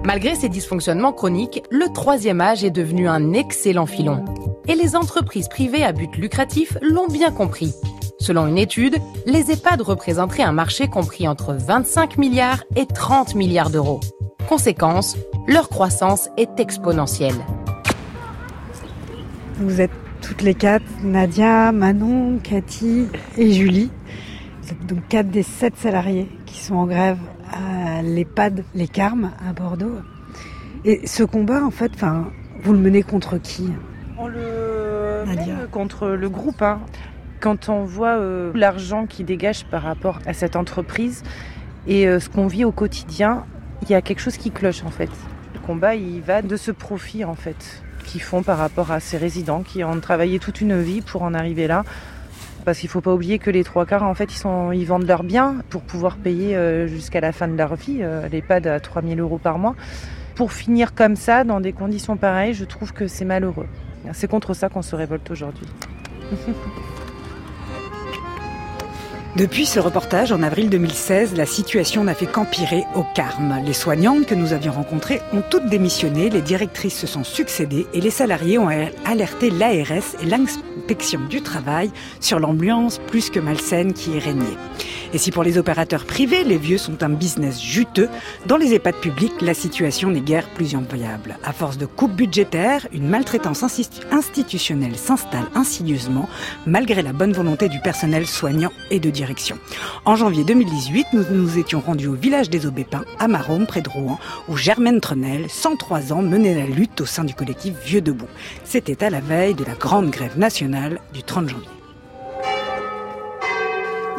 Malgré 0.03 0.33
ces 0.33 0.49
dysfonctionnements 0.49 1.13
chroniques, 1.13 1.63
le 1.69 1.87
troisième 1.93 2.41
âge 2.41 2.63
est 2.63 2.71
devenu 2.71 3.07
un 3.07 3.33
excellent 3.33 3.85
filon. 3.85 4.25
Et 4.67 4.73
les 4.73 4.95
entreprises 4.95 5.47
privées 5.47 5.83
à 5.83 5.91
but 5.91 6.17
lucratif 6.17 6.75
l'ont 6.81 7.07
bien 7.07 7.31
compris. 7.31 7.73
Selon 8.19 8.47
une 8.47 8.57
étude, 8.57 8.97
les 9.27 9.51
EHPAD 9.51 9.81
représenteraient 9.81 10.41
un 10.41 10.53
marché 10.53 10.87
compris 10.87 11.27
entre 11.27 11.53
25 11.53 12.17
milliards 12.17 12.63
et 12.75 12.87
30 12.87 13.35
milliards 13.35 13.69
d'euros. 13.69 13.99
Conséquence, 14.49 15.17
leur 15.47 15.69
croissance 15.69 16.29
est 16.35 16.59
exponentielle. 16.59 17.45
Vous 19.57 19.81
êtes 19.81 19.91
toutes 20.23 20.41
les 20.41 20.55
quatre, 20.55 20.85
Nadia, 21.03 21.71
Manon, 21.71 22.39
Cathy 22.41 23.05
et 23.37 23.51
Julie. 23.51 23.91
Vous 24.63 24.71
êtes 24.71 24.85
donc 24.87 25.07
quatre 25.09 25.29
des 25.29 25.43
sept 25.43 25.77
salariés 25.77 26.27
qui 26.47 26.59
sont 26.59 26.75
en 26.75 26.87
grève 26.87 27.19
l'EHPAD 28.01 28.63
Les 28.75 28.87
Carmes 28.87 29.31
à 29.47 29.53
Bordeaux. 29.53 29.99
Et 30.85 31.05
ce 31.07 31.23
combat, 31.23 31.63
en 31.63 31.71
fait, 31.71 31.91
enfin, 31.93 32.31
vous 32.63 32.73
le 32.73 32.79
menez 32.79 33.03
contre 33.03 33.37
qui? 33.37 33.69
On 34.17 34.27
le 34.27 35.23
mène 35.25 35.67
contre 35.71 36.09
le 36.09 36.29
groupe. 36.29 36.61
Hein. 36.61 36.79
Quand 37.39 37.69
on 37.69 37.83
voit 37.83 38.17
euh, 38.17 38.51
l'argent 38.53 39.05
qui 39.07 39.23
dégage 39.23 39.65
par 39.65 39.81
rapport 39.83 40.19
à 40.25 40.33
cette 40.33 40.55
entreprise 40.55 41.23
et 41.87 42.07
euh, 42.07 42.19
ce 42.19 42.29
qu'on 42.29 42.47
vit 42.47 42.65
au 42.65 42.71
quotidien, 42.71 43.45
il 43.81 43.89
y 43.89 43.95
a 43.95 44.01
quelque 44.01 44.19
chose 44.19 44.37
qui 44.37 44.51
cloche 44.51 44.83
en 44.83 44.91
fait. 44.91 45.09
Le 45.53 45.59
combat, 45.59 45.95
il 45.95 46.21
va 46.21 46.41
de 46.41 46.55
ce 46.55 46.71
profit 46.71 47.25
en 47.25 47.35
fait 47.35 47.83
qu'ils 48.05 48.21
font 48.21 48.43
par 48.43 48.57
rapport 48.57 48.91
à 48.91 48.99
ces 48.99 49.17
résidents 49.17 49.63
qui 49.63 49.83
ont 49.83 49.99
travaillé 49.99 50.39
toute 50.39 50.61
une 50.61 50.81
vie 50.81 51.01
pour 51.01 51.23
en 51.23 51.33
arriver 51.33 51.67
là. 51.67 51.83
Parce 52.65 52.79
qu'il 52.79 52.87
ne 52.87 52.91
faut 52.91 53.01
pas 53.01 53.13
oublier 53.13 53.39
que 53.39 53.49
les 53.49 53.63
trois 53.63 53.85
quarts, 53.85 54.03
en 54.03 54.13
fait, 54.13 54.29
ils, 54.73 54.85
vendent 54.85 55.07
leurs 55.07 55.23
biens 55.23 55.57
pour 55.69 55.81
pouvoir 55.81 56.17
payer 56.17 56.55
euh, 56.55 56.87
jusqu'à 56.87 57.19
la 57.19 57.31
fin 57.31 57.47
de 57.47 57.55
leur 57.55 57.75
vie, 57.75 58.01
l'EHPAD 58.31 58.67
à 58.67 58.79
3000 58.79 59.19
euros 59.19 59.39
par 59.39 59.57
mois. 59.57 59.75
Pour 60.35 60.53
finir 60.53 60.93
comme 60.93 61.15
ça, 61.15 61.43
dans 61.43 61.59
des 61.59 61.73
conditions 61.73 62.17
pareilles, 62.17 62.53
je 62.53 62.65
trouve 62.65 62.93
que 62.93 63.07
c'est 63.07 63.25
malheureux. 63.25 63.67
C'est 64.13 64.29
contre 64.29 64.53
ça 64.53 64.69
qu'on 64.69 64.81
se 64.81 64.95
révolte 64.95 65.29
aujourd'hui. 65.29 65.67
Depuis 69.37 69.65
ce 69.65 69.79
reportage 69.79 70.33
en 70.33 70.43
avril 70.43 70.69
2016, 70.69 71.37
la 71.37 71.45
situation 71.45 72.03
n'a 72.03 72.13
fait 72.13 72.25
qu'empirer 72.25 72.83
au 72.95 73.03
Carme. 73.15 73.61
Les 73.65 73.71
soignantes 73.71 74.25
que 74.25 74.35
nous 74.35 74.51
avions 74.51 74.73
rencontrées 74.73 75.21
ont 75.31 75.41
toutes 75.49 75.67
démissionné, 75.67 76.29
les 76.29 76.41
directrices 76.41 76.97
se 76.97 77.07
sont 77.07 77.23
succédées 77.23 77.87
et 77.93 78.01
les 78.01 78.09
salariés 78.09 78.57
ont 78.57 78.67
alerté 79.05 79.49
l'ARS 79.49 80.17
et 80.21 80.25
du 81.29 81.41
travail 81.41 81.89
sur 82.19 82.39
l'ambiance 82.39 82.99
plus 83.07 83.29
que 83.29 83.39
malsaine 83.39 83.93
qui 83.93 84.17
est 84.17 84.19
régnée. 84.19 84.57
Et 85.13 85.17
si 85.17 85.31
pour 85.31 85.43
les 85.43 85.57
opérateurs 85.57 86.05
privés, 86.05 86.43
les 86.43 86.57
vieux 86.57 86.77
sont 86.77 87.03
un 87.03 87.09
business 87.09 87.61
juteux, 87.61 88.09
dans 88.45 88.57
les 88.57 88.73
EHPAD 88.73 88.95
publics, 88.95 89.41
la 89.41 89.53
situation 89.53 90.09
n'est 90.09 90.21
guère 90.21 90.47
plus 90.49 90.75
enviable. 90.75 91.37
À 91.43 91.51
force 91.51 91.77
de 91.77 91.85
coupes 91.85 92.15
budgétaires, 92.15 92.87
une 92.93 93.07
maltraitance 93.07 93.63
institutionnelle 94.11 94.95
s'installe 94.95 95.47
insidieusement, 95.53 96.29
malgré 96.65 97.01
la 97.01 97.13
bonne 97.13 97.33
volonté 97.33 97.67
du 97.67 97.79
personnel 97.79 98.25
soignant 98.25 98.71
et 98.89 98.99
de 98.99 99.09
direction. 99.09 99.57
En 100.05 100.15
janvier 100.15 100.43
2018, 100.43 101.07
nous 101.13 101.25
nous 101.29 101.57
étions 101.57 101.81
rendus 101.81 102.07
au 102.07 102.13
village 102.13 102.49
des 102.49 102.65
Aubépins, 102.65 103.05
à 103.19 103.27
Marôme, 103.27 103.65
près 103.65 103.81
de 103.81 103.89
Rouen, 103.89 104.19
où 104.47 104.55
Germaine 104.55 105.01
Trenel, 105.01 105.49
103 105.49 106.13
ans, 106.13 106.21
menait 106.21 106.55
la 106.55 106.65
lutte 106.65 107.01
au 107.01 107.05
sein 107.05 107.23
du 107.23 107.33
collectif 107.33 107.73
Vieux 107.85 108.01
Debout. 108.01 108.27
C'était 108.63 109.03
à 109.03 109.09
la 109.09 109.19
veille 109.19 109.55
de 109.55 109.65
la 109.65 109.73
grande 109.73 110.09
grève 110.09 110.37
nationale 110.37 110.80
du 111.13 111.23
30 111.23 111.49
janvier. 111.49 111.67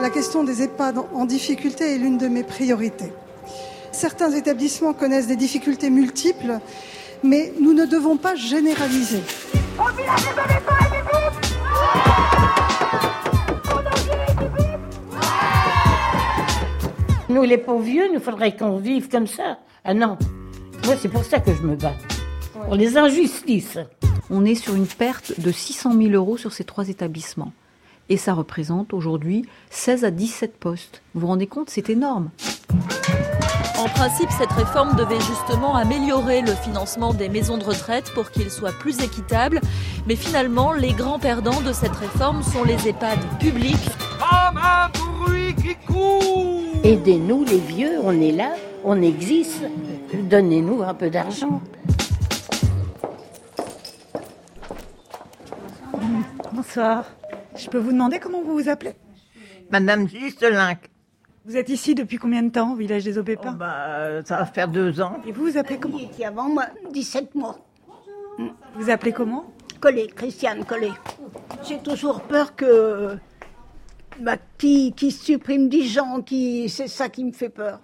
La 0.01 0.11
question 0.11 0.45
des 0.45 0.63
EHPAD 0.63 0.99
en 1.15 1.25
difficulté 1.25 1.95
est 1.95 1.99
l'une 1.99 2.19
de 2.19 2.29
mes 2.29 2.43
priorités. 2.43 3.13
Certains 3.93 4.31
établissements 4.33 4.95
connaissent 4.95 5.27
des 5.27 5.37
difficultés 5.37 5.91
multiples, 5.91 6.59
mais 7.23 7.53
nous 7.61 7.73
ne 7.73 7.85
devons 7.85 8.17
pas 8.17 8.35
généraliser. 8.35 9.23
Nous, 17.29 17.43
les 17.43 17.59
pauvres 17.59 17.83
vieux, 17.83 18.09
il 18.13 18.21
faudrait 18.21 18.57
qu'on 18.57 18.77
vive 18.77 19.09
comme 19.09 19.27
ça. 19.27 19.59
Ah 19.85 19.95
non, 19.95 20.19
moi, 20.85 20.95
c'est 21.01 21.09
pour 21.09 21.25
ça 21.25 21.39
que 21.39 21.55
je 21.55 21.63
me 21.63 21.77
bats. 21.77 21.95
Pour 22.53 22.75
les 22.75 22.97
injustices. 22.97 23.79
On 24.35 24.47
est 24.47 24.55
sur 24.55 24.75
une 24.75 24.87
perte 24.87 25.39
de 25.39 25.53
600 25.53 25.93
000 25.93 26.11
euros 26.13 26.39
sur 26.39 26.55
ces 26.55 26.65
trois 26.65 26.89
établissements 26.89 27.53
et 28.09 28.17
ça 28.17 28.33
représente 28.33 28.95
aujourd'hui 28.95 29.45
16 29.69 30.07
à 30.07 30.11
17 30.11 30.57
postes. 30.57 31.03
Vous 31.15 31.21
vous 31.21 31.27
rendez 31.27 31.47
compte, 31.47 31.69
c'est 31.69 31.91
énorme. 31.91 32.31
En 33.79 33.89
principe, 33.89 34.31
cette 34.31 34.53
réforme 34.53 34.97
devait 34.97 35.21
justement 35.21 35.77
améliorer 35.77 36.41
le 36.41 36.55
financement 36.55 37.13
des 37.13 37.29
maisons 37.29 37.59
de 37.59 37.65
retraite 37.65 38.11
pour 38.15 38.31
qu'il 38.31 38.51
soit 38.51 38.73
plus 38.73 39.03
équitable. 39.03 39.61
Mais 40.07 40.17
finalement, 40.17 40.73
les 40.73 40.95
grands 40.95 41.19
perdants 41.19 41.61
de 41.61 41.75
cette 41.75 41.95
réforme 41.97 42.43
sont 42.43 42.65
les 42.65 42.89
EHPAD 42.89 43.19
publics. 43.39 43.77
Aidez-nous 46.85 47.45
les 47.45 47.59
vieux, 47.59 47.99
on 48.03 48.19
est 48.19 48.33
là, 48.33 48.55
on 48.83 49.03
existe. 49.03 49.63
Donnez-nous 50.15 50.83
un 50.83 50.95
peu 50.95 51.11
d'argent. 51.11 51.61
Bonsoir. 56.53 57.07
Je 57.57 57.69
peux 57.69 57.79
vous 57.79 57.93
demander 57.93 58.19
comment 58.19 58.43
vous 58.43 58.53
vous 58.53 58.69
appelez? 58.69 58.93
Madame 59.71 60.07
Gistelinck. 60.09 60.91
Vous 61.45 61.57
êtes 61.57 61.71
ici 61.71 61.95
depuis 61.95 62.19
combien 62.19 62.43
de 62.43 62.51
temps 62.51 62.73
au 62.73 62.77
village 62.77 63.05
des 63.05 63.17
Aubépins? 63.19 63.53
Oh 63.55 63.59
bah, 63.59 64.23
Ça 64.25 64.37
va 64.37 64.47
faire 64.47 64.69
deux 64.69 65.01
ans. 65.01 65.17
Et 65.27 65.33
vous 65.33 65.45
vous 65.51 65.57
appelez 65.57 65.79
comment? 65.79 65.99
Qui 65.99 66.25
avant 66.25 66.49
moi, 66.49 66.67
17 66.93 67.35
mois. 67.35 67.59
Vous 68.75 68.91
appelez 68.91 69.13
comment? 69.13 69.47
Collet, 69.81 70.09
Christiane 70.15 70.65
Collet. 70.65 70.93
J'ai 71.67 71.79
toujours 71.79 72.21
peur 72.21 72.55
que. 72.55 73.17
Bah, 74.21 74.37
qui, 74.59 74.93
qui 74.93 75.11
supprime 75.11 75.69
des 75.71 75.85
gens, 75.85 76.21
qui, 76.21 76.69
c'est 76.69 76.87
ça 76.87 77.09
qui 77.09 77.25
me 77.25 77.33
fait 77.33 77.49
peur. 77.49 77.81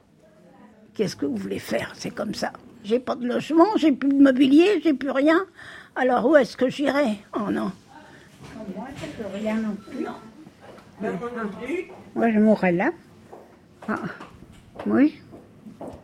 Qu'est-ce 0.94 1.16
que 1.16 1.24
vous 1.24 1.36
voulez 1.36 1.58
faire? 1.58 1.92
C'est 1.94 2.10
comme 2.10 2.34
ça. 2.34 2.52
J'ai 2.84 3.00
pas 3.00 3.16
de 3.16 3.26
logement, 3.26 3.66
j'ai 3.76 3.92
plus 3.92 4.10
de 4.10 4.22
mobilier, 4.22 4.80
j'ai 4.84 4.92
plus 4.94 5.10
rien. 5.10 5.46
Alors 5.96 6.26
où 6.26 6.36
est-ce 6.36 6.56
que 6.56 6.68
j'irai? 6.68 7.18
Oh 7.34 7.50
non. 7.50 7.72
Moi, 8.76 8.88
je 8.96 9.22
peux 9.22 9.28
rien 9.34 9.56
non 9.56 9.76
plus. 9.76 10.06
Moi, 12.14 12.30
je 12.30 12.38
mourrai 12.38 12.72
là. 12.72 12.90
Ah. 13.88 13.94
Oui. 14.86 15.20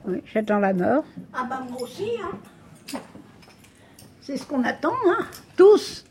Oui, 0.06 0.22
j'attends 0.32 0.58
la 0.58 0.72
mort. 0.72 1.04
Ah 1.32 1.46
bah 1.48 1.62
moi 1.68 1.82
aussi, 1.82 2.10
hein. 2.22 2.98
C'est 4.20 4.36
ce 4.36 4.46
qu'on 4.46 4.62
attend, 4.64 4.94
hein. 5.06 5.26
Tous. 5.56 6.04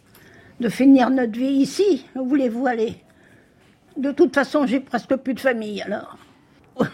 De 0.60 0.70
finir 0.70 1.10
notre 1.10 1.32
vie 1.32 1.62
ici. 1.62 2.06
Où 2.16 2.26
voulez-vous 2.26 2.68
aller 2.68 2.96
De 3.98 4.12
toute 4.12 4.34
façon, 4.34 4.66
j'ai 4.66 4.80
presque 4.80 5.16
plus 5.16 5.34
de 5.34 5.40
famille, 5.40 5.82
alors. 5.82 6.18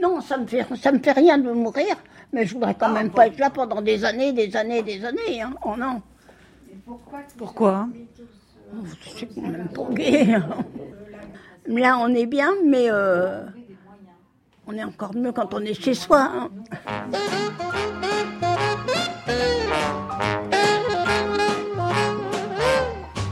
non, 0.00 0.20
ça 0.20 0.38
me 0.38 0.46
fait, 0.46 0.64
ça 0.76 0.92
me 0.92 0.98
fait 1.00 1.12
rien 1.12 1.38
de 1.38 1.50
mourir. 1.50 1.96
Mais 2.32 2.46
je 2.46 2.54
voudrais 2.54 2.74
quand 2.74 2.90
même 2.90 3.10
pas 3.10 3.26
être 3.26 3.38
là 3.38 3.50
pendant 3.50 3.82
des 3.82 4.04
années, 4.04 4.32
des 4.32 4.56
années, 4.56 4.82
des 4.82 5.04
années, 5.04 5.42
hein. 5.42 5.54
Oh 5.64 5.74
non. 5.76 6.00
Pourquoi 7.38 7.88
C'est 9.16 9.26
quand 9.34 9.40
même 9.42 9.68
pas 9.68 9.86
gai. 9.92 10.38
Là, 11.66 11.98
on 11.98 12.14
est 12.14 12.26
bien, 12.26 12.52
mais 12.66 12.90
euh, 12.90 13.44
on 14.66 14.72
est 14.74 14.84
encore 14.84 15.14
mieux 15.14 15.32
quand 15.32 15.52
on 15.54 15.60
est 15.60 15.74
chez 15.74 15.94
soi. 15.94 16.30
hein. 16.32 16.50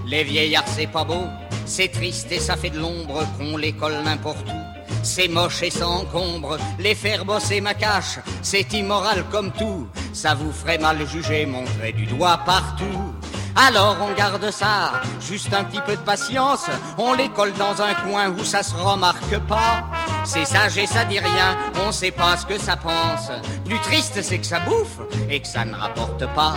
Les 0.06 0.24
vieillards, 0.24 0.68
c'est 0.68 0.86
pas 0.86 1.04
beau, 1.04 1.24
c'est 1.64 1.88
triste 1.88 2.30
et 2.32 2.38
ça 2.38 2.56
fait 2.56 2.70
de 2.70 2.78
l'ombre 2.78 3.24
qu'on 3.38 3.56
les 3.56 3.72
colle 3.72 3.94
n'importe 4.04 4.46
où. 4.48 4.58
C'est 5.02 5.26
moche 5.28 5.62
et 5.62 5.70
ça 5.70 5.88
encombre, 5.88 6.58
les 6.78 6.94
faire 6.94 7.24
bosser 7.24 7.60
ma 7.60 7.74
cache, 7.74 8.18
c'est 8.42 8.72
immoral 8.72 9.24
comme 9.30 9.50
tout. 9.52 9.88
Ça 10.12 10.34
vous 10.34 10.52
ferait 10.52 10.78
mal 10.78 11.04
juger, 11.06 11.46
montrer 11.46 11.92
du 11.92 12.06
doigt 12.06 12.38
partout. 12.44 13.11
Alors 13.54 13.96
on 14.00 14.14
garde 14.14 14.50
ça, 14.50 15.02
juste 15.20 15.52
un 15.52 15.64
petit 15.64 15.80
peu 15.82 15.92
de 15.92 16.00
patience, 16.00 16.66
on 16.96 17.12
les 17.12 17.28
colle 17.28 17.52
dans 17.52 17.82
un 17.82 17.92
coin 17.94 18.30
où 18.30 18.44
ça 18.44 18.62
se 18.62 18.74
remarque 18.74 19.38
pas. 19.46 19.84
C'est 20.24 20.44
sage 20.44 20.78
et 20.78 20.86
ça 20.86 21.04
dit 21.04 21.18
rien, 21.18 21.56
on 21.86 21.90
sait 21.92 22.10
pas 22.12 22.36
ce 22.36 22.46
que 22.46 22.58
ça 22.58 22.76
pense. 22.76 23.30
Plus 23.64 23.78
triste 23.80 24.20
c'est 24.22 24.38
que 24.38 24.46
ça 24.46 24.60
bouffe 24.60 25.00
et 25.28 25.40
que 25.40 25.46
ça 25.46 25.64
ne 25.64 25.74
rapporte 25.74 26.26
pas. 26.34 26.54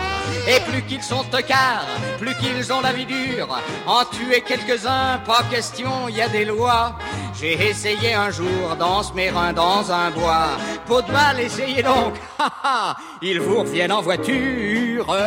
Et 0.47 0.59
plus 0.71 0.83
qu'ils 0.83 1.01
sont 1.01 1.23
tocards, 1.31 1.85
plus 2.19 2.35
qu'ils 2.35 2.71
ont 2.71 2.81
la 2.81 2.93
vie 2.93 3.05
dure. 3.05 3.59
En 3.87 4.05
tuer 4.05 4.41
quelques-uns, 4.41 5.19
pas 5.25 5.43
question, 5.49 6.07
y 6.09 6.21
a 6.21 6.29
des 6.29 6.45
lois. 6.45 6.97
J'ai 7.39 7.53
essayé 7.69 8.13
un 8.13 8.29
jour 8.29 8.75
dans 8.79 9.03
ce 9.03 9.13
mérin 9.13 9.51
dans 9.51 9.91
un 9.91 10.11
bois. 10.11 10.49
Peau 10.85 11.01
de 11.01 11.11
balle, 11.11 11.39
essayez 11.39 11.81
donc. 11.83 12.13
Ils 13.21 13.41
vous 13.41 13.59
reviennent 13.59 13.91
en 13.91 14.01
voiture. 14.01 15.17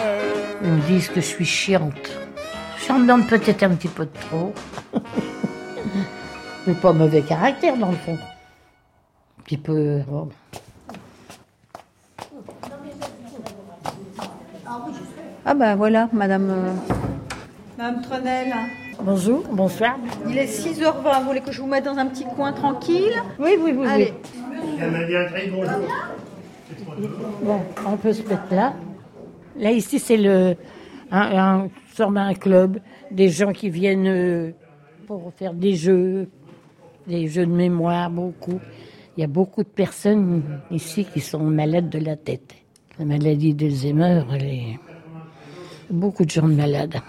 Ils 0.62 0.70
me 0.70 0.80
disent 0.82 1.08
que 1.08 1.20
je 1.20 1.26
suis 1.26 1.44
chiante. 1.46 2.10
J'en 2.86 3.00
demande 3.00 3.26
peut-être 3.26 3.64
un 3.64 3.74
petit 3.74 3.88
peu 3.88 4.06
de 4.06 4.18
trop. 4.28 4.54
Mais 6.68 6.74
pas 6.74 6.92
mauvais 6.92 7.22
caractère 7.22 7.78
dans 7.78 7.88
le 7.90 7.96
fond. 7.96 8.12
Un 9.38 9.42
petit 9.42 9.56
peu. 9.56 10.00
bon. 10.06 10.28
Ah 15.46 15.54
ben 15.54 15.76
voilà, 15.76 16.10
madame. 16.12 16.50
euh, 16.50 16.72
Madame 17.78 18.02
Trenel, 18.02 18.52
Bonjour, 19.02 19.44
bonsoir. 19.50 19.96
il 20.28 20.36
est 20.36 20.44
6h20. 20.44 21.20
Vous 21.20 21.26
voulez 21.28 21.40
que 21.40 21.52
je 21.52 21.62
vous 21.62 21.66
mette 21.66 21.84
dans 21.86 21.96
un 21.96 22.04
petit 22.04 22.26
coin 22.26 22.52
tranquille? 22.52 23.14
Oui, 23.38 23.52
oui, 23.58 23.72
oui. 23.74 23.86
Allez. 23.88 24.12
Bon, 27.42 27.60
on 27.86 27.96
peut 27.96 28.12
se 28.12 28.22
mettre 28.28 28.42
là. 28.52 28.74
Là, 29.56 29.70
ici, 29.70 29.98
c'est 29.98 30.18
le 30.18 30.54
un, 31.10 31.66
un, 31.98 32.10
d'un 32.12 32.34
club, 32.34 32.78
des 33.10 33.30
gens 33.30 33.52
qui 33.52 33.70
viennent 33.70 34.06
euh, 34.06 34.50
pour 35.06 35.32
faire 35.34 35.54
des 35.54 35.74
jeux, 35.74 36.28
des 37.08 37.26
jeux 37.26 37.46
de 37.46 37.52
mémoire, 37.52 38.10
beaucoup. 38.10 38.60
Il 39.16 39.22
y 39.22 39.24
a 39.24 39.26
beaucoup 39.26 39.62
de 39.62 39.68
personnes 39.68 40.60
ici 40.70 41.06
qui 41.12 41.20
sont 41.20 41.40
malades 41.40 41.88
de 41.88 41.98
la 41.98 42.16
tête. 42.16 42.54
La 42.98 43.04
maladie 43.04 43.54
d'Alzheimer, 43.54 44.22
est... 44.40 44.78
beaucoup 45.90 46.24
de 46.24 46.30
gens 46.30 46.46
malades. 46.46 47.00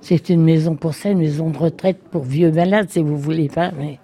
C'est 0.00 0.28
une 0.30 0.42
maison 0.42 0.74
pour 0.76 0.94
ça, 0.94 1.10
une 1.10 1.18
maison 1.18 1.50
de 1.50 1.58
retraite 1.58 1.98
pour 2.10 2.24
vieux 2.24 2.50
malades, 2.50 2.90
si 2.90 3.00
vous 3.00 3.16
voulez 3.16 3.48
pas. 3.48 3.70
Mais 3.70 3.98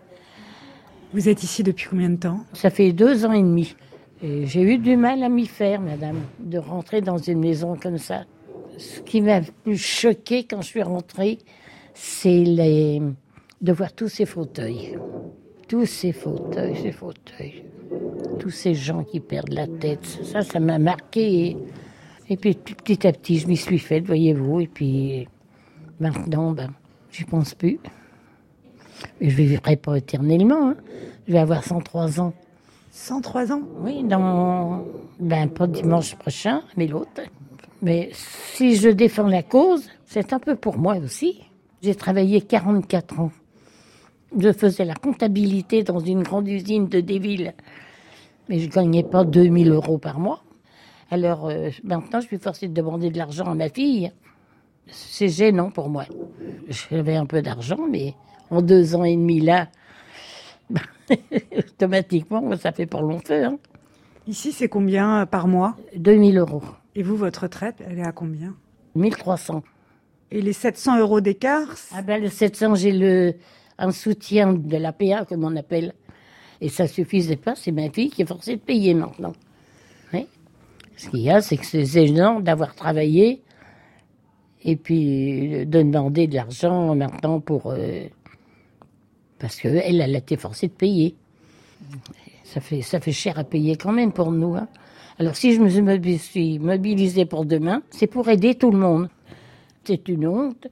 Vous 1.13 1.29
êtes 1.29 1.43
ici 1.43 1.63
depuis 1.63 1.89
combien 1.91 2.11
de 2.11 2.17
temps? 2.17 2.41
Ça 2.53 2.71
fait 2.71 2.93
deux 2.93 3.25
ans 3.25 3.33
et 3.33 3.43
demi. 3.43 3.75
Et 4.23 4.47
J'ai 4.47 4.63
eu 4.63 4.79
du 4.79 4.97
mal 4.97 5.23
à 5.23 5.29
m'y 5.29 5.47
faire, 5.47 5.81
madame, 5.81 6.21
de 6.39 6.59
rentrer 6.59 7.01
dans 7.01 7.19
une 7.19 7.41
maison 7.41 7.77
comme 7.77 7.99
ça. 7.99 8.25
Ce 8.79 9.01
qui 9.01 9.21
m'a 9.23 9.41
plus 9.41 9.79
choqué 9.79 10.45
quand 10.45 10.61
je 10.63 10.67
suis 10.69 10.83
rentrée, 10.83 11.39
c'est 11.95 12.45
les... 12.45 13.03
de 13.61 13.73
voir 13.73 13.93
tous 13.93 14.09
ces 14.09 14.27
fauteuils. 14.27 14.99
Tous 15.69 15.87
ces 15.87 16.13
fauteuils, 16.13 16.77
ces 16.77 16.93
fauteuils. 16.93 17.65
Tous 18.39 18.51
ces 18.51 18.75
gens 18.75 19.03
qui 19.05 19.21
perdent 19.21 19.53
la 19.53 19.67
tête. 19.67 20.05
Ça, 20.05 20.43
ça 20.43 20.61
m'a 20.61 20.79
marqué. 20.79 21.47
Et, 21.47 21.57
et 22.31 22.37
puis 22.37 22.55
petit 22.55 23.07
à 23.07 23.13
petit, 23.13 23.39
je 23.39 23.49
m'y 23.49 23.57
suis 23.57 23.79
faite, 23.79 24.05
voyez-vous. 24.05 24.61
Et 24.61 24.67
puis 24.67 25.29
maintenant, 26.01 26.53
ben, 26.53 26.71
j'y 27.11 27.25
pense 27.25 27.55
plus. 27.55 27.79
Et 29.21 29.31
je 29.31 29.43
ne 29.43 29.49
vivrai 29.49 29.77
pas 29.77 29.97
éternellement. 29.97 30.71
hein. 30.71 30.77
Je 31.27 31.33
vais 31.33 31.39
avoir 31.39 31.65
103 31.65 32.21
ans. 32.21 32.33
103 32.93 33.53
ans? 33.53 33.63
Oui, 33.81 34.05
dans. 34.05 34.85
Ben, 35.19 35.49
pas 35.49 35.67
dimanche 35.67 36.15
prochain, 36.15 36.63
mais 36.77 36.87
l'autre. 36.87 37.23
Mais 37.83 38.11
si 38.13 38.77
je 38.77 38.89
défends 38.89 39.27
la 39.29 39.43
cause, 39.43 39.89
c'est 40.07 40.33
un 40.33 40.39
peu 40.39 40.57
pour 40.57 40.79
moi 40.79 40.97
aussi. 40.97 41.43
J'ai 41.83 41.95
travaillé 41.95 42.41
44 42.41 43.21
ans. 43.21 43.31
Je 44.39 44.53
faisais 44.53 44.85
la 44.85 44.95
comptabilité 44.95 45.83
dans 45.83 46.01
une 46.01 46.23
grande 46.23 46.49
usine 46.49 46.89
de 46.89 47.01
Deville. 47.01 47.55
Mais 48.49 48.59
je 48.59 48.67
ne 48.67 48.73
gagnais 48.73 49.03
pas 49.03 49.25
2000 49.25 49.71
euros 49.71 49.99
par 49.99 50.19
mois. 50.19 50.43
Alors 51.11 51.49
euh, 51.49 51.71
maintenant, 51.85 52.21
je 52.21 52.27
suis 52.27 52.39
forcée 52.39 52.69
de 52.69 52.75
demander 52.75 53.11
de 53.11 53.19
l'argent 53.19 53.47
à 53.47 53.55
ma 53.55 53.69
fille. 53.69 54.13
C'est 54.89 55.29
gênant 55.29 55.71
pour 55.71 55.89
moi. 55.89 56.05
J'avais 56.69 57.17
un 57.17 57.27
peu 57.27 57.43
d'argent, 57.43 57.79
mais 57.91 58.15
en 58.51 58.63
deux 58.63 58.95
ans 58.95 59.05
et 59.05 59.17
demi 59.17 59.41
là, 59.41 59.69
automatiquement, 61.57 62.57
ça 62.57 62.73
fait 62.73 62.87
pour 62.87 63.03
long 63.03 63.21
feu. 63.25 63.45
Hein. 63.45 63.59
Ici, 64.27 64.53
c'est 64.53 64.69
combien 64.69 65.23
euh, 65.23 65.27
par 65.27 65.47
mois? 65.47 65.77
2000 65.97 66.39
euros. 66.39 66.63
Et 66.95 67.03
vous, 67.03 67.17
votre 67.17 67.45
retraite, 67.45 67.77
elle 67.87 67.99
est 67.99 68.07
à 68.07 68.13
combien? 68.13 68.55
1300. 68.97 69.63
Et 70.33 70.43
les 70.43 70.53
700 70.53 70.99
euros 70.99 71.21
d'écart 71.21 71.69
Ah 71.95 72.03
ben 72.03 72.21
le 72.21 72.29
700, 72.29 72.75
j'ai 72.75 72.91
le 72.91 73.35
un 73.79 73.91
soutien 73.91 74.53
de 74.53 74.77
la 74.77 74.93
PA, 74.93 75.25
comme 75.25 75.45
on 75.45 75.57
appelle. 75.57 75.93
Et 76.61 76.69
ça 76.69 76.87
suffisait 76.87 77.37
pas, 77.37 77.55
c'est 77.55 77.73
ma 77.73 77.91
fille 77.91 78.11
qui 78.11 78.23
est 78.23 78.27
forcée 78.27 78.57
de 78.57 78.61
payer 78.61 78.95
maintenant. 78.95 79.33
Ce 80.97 81.11
qu'il 81.11 81.21
y 81.21 81.31
a, 81.31 81.43
c'est 81.43 81.59
que 81.59 81.67
c'est 81.67 81.85
gênant 81.85 82.41
d'avoir 82.41 82.75
travaillé 82.75 83.43
et 84.65 84.77
puis 84.77 85.67
de 85.67 85.83
demander 85.83 86.27
de 86.27 86.35
l'argent 86.35 86.95
maintenant 86.95 87.39
pour... 87.39 87.71
euh, 87.71 88.07
parce 89.39 89.61
qu'elle, 89.61 89.77
elle 90.01 90.01
a 90.01 90.19
été 90.19 90.39
forcée 90.39 90.69
de 90.69 90.73
payer. 90.73 91.15
Ça 92.45 92.61
fait, 92.63 92.81
ça 92.81 92.99
fait 93.01 93.13
cher 93.13 93.39
à 93.39 93.45
payer 93.45 93.77
quand 93.77 93.93
même 93.93 94.11
pour 94.13 94.33
nous. 94.33 94.55
hein. 94.57 94.69
Alors 95.19 95.37
si 95.37 95.55
je 95.55 95.61
me 95.61 95.69
suis 96.19 96.59
mobilisée 96.59 97.27
pour 97.27 97.45
demain, 97.45 97.83
c'est 97.91 98.07
pour 98.07 98.29
aider 98.31 98.55
tout 98.55 98.71
le 98.71 98.79
monde. 98.79 99.11
C'est 99.85 100.09
une 100.09 100.27
honte 100.27 100.67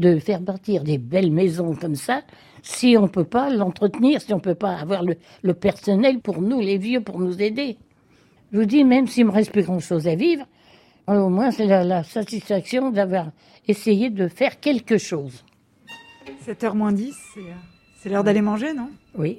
de 0.00 0.18
faire 0.18 0.42
partir 0.42 0.82
des 0.82 0.98
belles 0.98 1.30
maisons 1.30 1.74
comme 1.76 1.94
ça 1.94 2.22
si 2.62 2.96
on 2.98 3.02
ne 3.02 3.08
peut 3.08 3.24
pas 3.24 3.50
l'entretenir, 3.50 4.20
si 4.20 4.32
on 4.32 4.36
ne 4.36 4.42
peut 4.42 4.54
pas 4.54 4.74
avoir 4.76 5.02
le, 5.02 5.16
le 5.42 5.54
personnel 5.54 6.20
pour 6.20 6.42
nous, 6.42 6.60
les 6.60 6.78
vieux, 6.78 7.00
pour 7.00 7.18
nous 7.18 7.40
aider. 7.40 7.78
Je 8.52 8.58
vous 8.58 8.64
dis, 8.64 8.84
même 8.84 9.06
s'il 9.06 9.26
me 9.26 9.30
reste 9.30 9.52
plus 9.52 9.62
grand-chose 9.62 10.08
à 10.08 10.14
vivre, 10.14 10.44
au 11.06 11.28
moins 11.28 11.50
c'est 11.50 11.66
la, 11.66 11.84
la 11.84 12.02
satisfaction 12.02 12.90
d'avoir 12.90 13.30
essayé 13.68 14.10
de 14.10 14.28
faire 14.28 14.58
quelque 14.60 14.98
chose. 14.98 15.44
7h 16.46 16.74
moins 16.74 16.92
10, 16.92 17.14
c'est, 17.34 17.40
euh, 17.40 17.44
c'est 18.00 18.08
l'heure 18.08 18.24
d'aller 18.24 18.42
manger, 18.42 18.72
non? 18.74 18.90
Oui. 19.16 19.38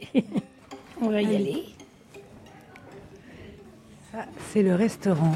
on 1.02 1.10
va 1.10 1.21
y 1.21 1.36
aller. 1.36 1.65
Ça, 4.12 4.26
c'est 4.50 4.63
le 4.63 4.76
restaurant. 4.76 5.36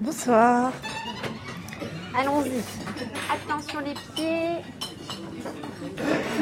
Bonsoir. 0.00 0.72
Allons-y. 2.16 2.62
Attention 3.32 3.80
les 3.80 3.94
pieds. 4.14 4.62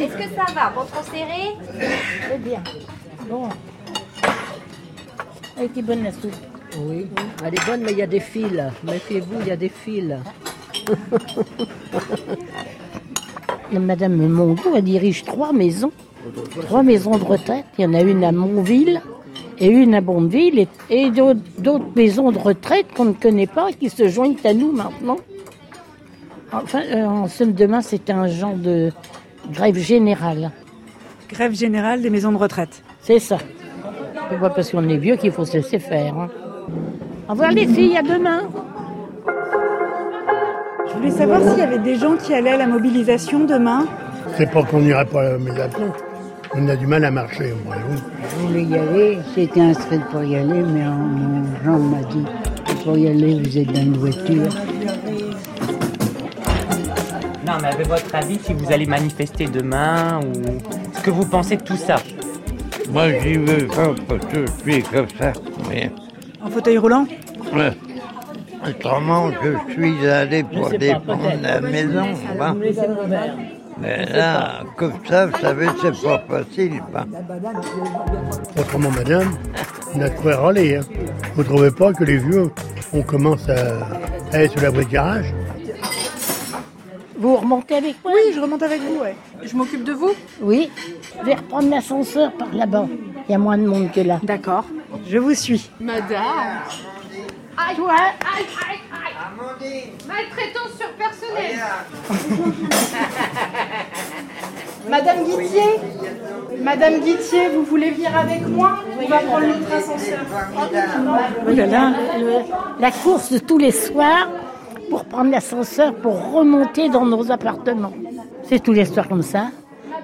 Est-ce 0.00 0.16
que 0.16 0.28
ça 0.35 0.44
va 0.54 0.70
trop 0.70 1.02
serré? 1.11 1.56
C'est 2.28 2.38
bien. 2.42 2.62
Bon. 3.28 3.48
Elle 5.56 5.64
était 5.64 5.82
bonne 5.82 6.04
la 6.04 6.12
soupe. 6.12 6.35
Oui, 6.78 7.06
elle 7.44 7.54
est 7.54 7.66
bonne, 7.66 7.82
mais 7.82 7.92
il 7.92 7.98
y 7.98 8.02
a 8.02 8.06
des 8.06 8.20
fils. 8.20 8.62
Méfiez-vous, 8.85 9.40
il 9.40 9.48
y 9.48 9.50
a 9.50 9.56
des 9.56 9.68
fils. 9.70 10.14
Madame 13.72 14.28
Mongo, 14.28 14.74
elle 14.74 14.85
dirige 14.85 15.24
trois 15.24 15.52
maisons. 15.52 15.92
Trois 16.62 16.82
maisons 16.82 17.18
de 17.18 17.24
retraite. 17.24 17.64
Il 17.78 17.82
y 17.82 17.87
en 17.87 17.94
a 17.94 18.00
une 18.02 18.24
à 18.24 18.32
Montville 18.32 19.00
et 19.58 19.68
une 19.68 19.94
à 19.94 20.00
Bondeville 20.00 20.58
et, 20.58 20.68
et 20.90 21.11
d'autres 21.11 21.40
d'autres 21.58 21.85
maisons 21.94 22.32
de 22.32 22.38
retraite 22.38 22.87
qu'on 22.94 23.04
ne 23.06 23.12
connaît 23.12 23.46
pas 23.46 23.70
qui 23.72 23.90
se 23.90 24.08
joignent 24.08 24.37
à 24.44 24.54
nous 24.54 24.72
maintenant. 24.72 25.18
Enfin, 26.52 26.80
euh, 26.94 27.04
en 27.06 27.28
somme, 27.28 27.52
demain, 27.52 27.80
c'est 27.80 28.10
un 28.10 28.26
genre 28.26 28.54
de 28.56 28.90
grève 29.52 29.76
générale. 29.78 30.50
Grève 31.30 31.54
générale 31.54 32.02
des 32.02 32.10
maisons 32.10 32.32
de 32.32 32.36
retraite. 32.36 32.82
C'est 33.00 33.18
ça. 33.18 33.38
C'est 34.30 34.38
pas 34.38 34.50
parce 34.50 34.70
qu'on 34.70 34.86
est 34.88 34.98
vieux 34.98 35.16
qu'il 35.16 35.32
faut 35.32 35.44
se 35.44 35.54
laisser 35.56 35.78
faire. 35.78 36.14
hein. 36.18 36.28
Au 37.28 37.32
revoir 37.32 37.50
les 37.52 37.66
filles, 37.66 37.96
à 37.96 38.02
demain. 38.02 38.42
Je 40.88 40.92
voulais 40.94 41.10
savoir 41.10 41.40
s'il 41.42 41.58
y 41.58 41.62
avait 41.62 41.78
des 41.78 41.96
gens 41.96 42.16
qui 42.16 42.34
allaient 42.34 42.50
à 42.52 42.56
la 42.58 42.66
mobilisation 42.66 43.40
demain. 43.44 43.86
C'est 44.36 44.50
pas 44.50 44.62
qu'on 44.62 44.80
n'irait 44.80 45.04
pas 45.06 45.20
à 45.20 45.32
la 45.32 45.38
médiation. 45.38 45.92
On 46.54 46.68
a 46.68 46.76
du 46.76 46.86
mal 46.86 47.02
à 47.04 47.10
marcher, 47.10 47.54
moi. 47.64 47.76
Je 48.20 48.46
voulais 48.46 48.64
y 48.64 48.74
aller, 48.76 49.18
j'étais 49.34 49.60
inscrite 49.62 50.04
pour 50.10 50.22
y 50.22 50.36
aller, 50.36 50.62
mais 50.62 50.82
euh, 50.84 50.90
mon 50.90 51.44
Jean 51.64 51.78
m'a 51.78 52.02
dit 52.10 52.24
pour 52.84 52.98
y 52.98 53.08
aller, 53.08 53.40
vous 53.42 53.58
êtes 53.58 53.72
dans 53.72 53.80
une 53.80 53.96
voiture. 53.96 54.48
Non, 57.52 57.58
mais 57.60 57.68
avec 57.68 57.86
votre 57.86 58.14
avis, 58.14 58.38
si 58.42 58.54
vous 58.54 58.72
allez 58.72 58.86
manifester 58.86 59.44
demain, 59.44 60.20
ou 60.24 60.32
ce 60.96 61.02
que 61.02 61.10
vous 61.10 61.26
pensez 61.26 61.56
de 61.56 61.62
tout 61.62 61.76
ça? 61.76 61.96
Moi, 62.90 63.08
j'y 63.20 63.34
veux 63.34 63.66
pas 63.66 63.90
parce 64.08 64.24
que 64.32 64.46
je 64.46 64.72
suis 64.72 64.82
comme 64.84 65.06
ça. 65.18 65.32
Mais, 65.68 65.90
En 66.42 66.48
fauteuil 66.48 66.78
roulant? 66.78 67.06
Ouais. 67.52 67.72
Autrement, 68.66 69.30
je 69.42 69.72
suis 69.72 70.06
allé 70.06 70.44
pour 70.44 70.70
défendre 70.70 71.30
la 71.42 71.60
maison. 71.60 72.06
hein. 72.40 72.56
Mais 73.78 74.06
là, 74.06 74.60
comme 74.76 74.92
ça, 75.06 75.26
vous 75.26 75.38
savez, 75.38 75.66
c'est 75.82 76.02
pas 76.02 76.22
facile. 76.26 76.80
hein. 76.94 77.04
Autrement, 78.58 78.90
madame, 78.92 79.30
on 79.94 80.00
a 80.00 80.08
de 80.08 80.14
quoi 80.14 80.36
râler. 80.36 80.76
Hein. 80.76 80.82
Vous 81.34 81.44
trouvez 81.44 81.70
pas 81.70 81.92
que 81.92 82.04
les 82.04 82.16
vieux, 82.16 82.50
on 82.94 83.02
commence 83.02 83.46
à, 83.50 83.88
à 84.32 84.42
être 84.42 84.52
sur 84.52 84.62
la 84.62 84.70
voie 84.70 84.84
de 84.84 84.88
garage? 84.88 85.34
Vous 87.22 87.37
remontez 87.37 87.76
avec 87.76 87.94
moi 88.02 88.12
Oui, 88.16 88.32
je 88.35 88.40
remonte 88.40 88.64
avec 88.64 88.80
vous, 88.80 88.96
ouais. 89.00 89.14
Je 89.44 89.54
m'occupe 89.56 89.85
de 89.85 89.92
vous 89.92 90.11
Oui. 90.40 90.72
Je 91.20 91.24
vais 91.24 91.35
reprendre 91.37 91.70
l'ascenseur 91.70 92.32
par 92.32 92.48
là-bas. 92.52 92.87
Il 93.28 93.32
y 93.32 93.35
a 93.37 93.38
moins 93.38 93.56
de 93.56 93.64
monde 93.64 93.92
que 93.92 94.00
là. 94.00 94.18
D'accord. 94.24 94.64
Je 95.08 95.18
vous 95.18 95.32
suis. 95.32 95.70
Madame 95.78 96.02
Aïe, 97.56 97.78
ouais. 97.78 97.90
Aïe, 97.92 98.46
aïe, 98.68 98.78
aïe 98.90 99.92
Maltraitance 100.08 100.72
sur 100.80 100.88
personnel 100.94 101.61
Madame 104.90 105.24
Guittier 105.24 105.80
Madame 106.61 107.00
Guittier, 107.00 107.48
vous 107.54 107.62
voulez 107.62 107.90
venir 107.92 108.16
avec 108.16 108.48
moi 108.48 108.78
On 109.00 109.06
va 109.06 109.18
prendre 109.18 109.46
l'autre 109.46 109.72
ascenseur. 109.72 110.18
Oh 110.56 111.50
là 111.52 111.66
là, 111.66 111.92
le- 112.18 112.80
la 112.80 112.90
course 112.90 113.30
de 113.30 113.38
tous 113.38 113.58
les 113.58 113.70
soirs 113.70 114.28
pour 114.92 115.07
prendre 115.07 115.31
l'ascenseur 115.31 115.94
pour 115.94 116.33
remonter 116.35 116.90
dans 116.90 117.07
nos 117.07 117.33
appartements. 117.33 117.94
C'est 118.42 118.62
tous 118.62 118.72
les 118.74 118.85
soirs 118.85 119.09
comme 119.09 119.22
ça. 119.22 119.46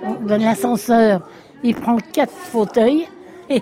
On 0.02 0.14
donne 0.14 0.40
l'ascenseur, 0.44 1.28
il 1.62 1.74
prend 1.74 1.98
quatre 1.98 2.32
fauteuils 2.32 3.06
et 3.50 3.60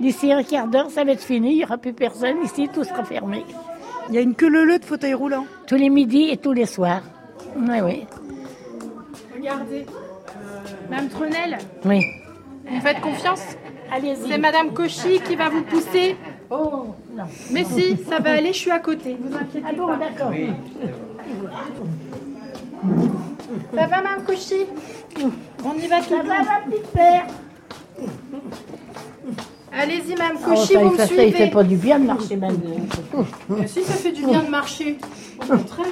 d'ici 0.00 0.30
un 0.32 0.44
quart 0.44 0.68
d'heure, 0.68 0.90
ça 0.90 1.02
va 1.02 1.10
être 1.10 1.24
fini, 1.24 1.50
il 1.50 1.56
n'y 1.56 1.64
aura 1.64 1.76
plus 1.76 1.92
personne 1.92 2.36
ici, 2.44 2.68
tout 2.72 2.84
sera 2.84 3.02
fermé. 3.02 3.44
Il 4.10 4.14
y 4.14 4.18
a 4.18 4.20
une 4.20 4.36
queue 4.36 4.48
leu 4.48 4.78
de 4.78 4.84
fauteuils 4.84 5.14
roulants. 5.14 5.46
Tous 5.66 5.74
les 5.74 5.90
midis 5.90 6.28
et 6.30 6.36
tous 6.36 6.52
les 6.52 6.66
soirs. 6.66 7.02
Oui, 7.56 7.80
oui. 7.82 8.06
Regardez. 9.34 9.86
Madame 10.88 11.08
Trenel, 11.08 11.58
Oui. 11.84 12.00
vous 12.68 12.76
me 12.76 12.80
faites 12.80 13.00
confiance? 13.00 13.42
Allez-y. 13.92 14.28
C'est 14.28 14.38
Madame 14.38 14.72
Cauchy 14.72 15.20
qui 15.20 15.34
va 15.34 15.48
vous 15.48 15.62
pousser. 15.64 16.16
Oh, 16.54 16.94
non. 17.16 17.24
Mais 17.50 17.64
si, 17.64 17.96
ça 18.08 18.18
va 18.18 18.32
aller, 18.32 18.52
je 18.52 18.58
suis 18.58 18.70
à 18.70 18.78
côté. 18.78 19.16
Vous 19.18 19.34
inquiétez 19.34 19.66
Ah 19.66 19.72
bon, 19.74 19.86
pas. 19.86 19.96
d'accord. 19.96 20.30
Ça 23.74 23.86
va, 23.86 24.02
Madame 24.02 24.24
Cauchy 24.26 24.66
On 25.64 25.74
y 25.74 25.86
va 25.86 26.00
tout 26.00 26.10
Ça 26.10 26.16
va, 26.22 26.42
ma 26.42 26.60
petite 26.70 26.86
père 26.92 27.24
Allez-y, 29.72 30.10
Madame 30.16 30.36
Oh, 30.42 30.50
Cauchy, 30.50 30.72
ça, 30.74 30.78
vous 30.80 30.86
il 30.86 30.92
me 30.92 30.96
fait, 30.98 31.06
ça, 31.06 31.12
il 31.24 31.30
fait 31.32 31.36
suivez. 31.38 31.50
pas 31.50 31.62
du 31.64 31.76
bien 31.76 31.98
de 31.98 32.04
marcher 32.06 32.36
maintenant. 32.36 32.76
Mais 33.48 33.66
si, 33.66 33.82
ça 33.82 33.94
fait 33.94 34.12
du 34.12 34.26
bien 34.26 34.42
de 34.42 34.50
marcher. 34.50 34.98
Au 35.42 35.46
contraire. 35.46 35.86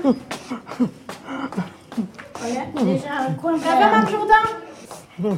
Voilà, 2.38 2.60
déjà 2.84 3.12
un 3.28 3.32
coin 3.34 3.58
Ça 3.58 3.76
va, 3.76 3.88
Mme 3.90 4.08
Jourdain? 4.10 5.36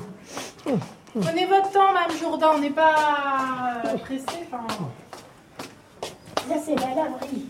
Prenez 1.20 1.46
votre 1.46 1.70
temps, 1.70 1.92
Mme 1.92 2.18
Jourdain, 2.20 2.48
on 2.56 2.58
n'est 2.60 2.70
pas 2.70 2.94
pressé. 4.02 4.24
Enfin... 4.52 4.66
Là, 6.48 6.56
c'est 6.64 6.74
la 6.74 6.94
laverie. 6.94 7.46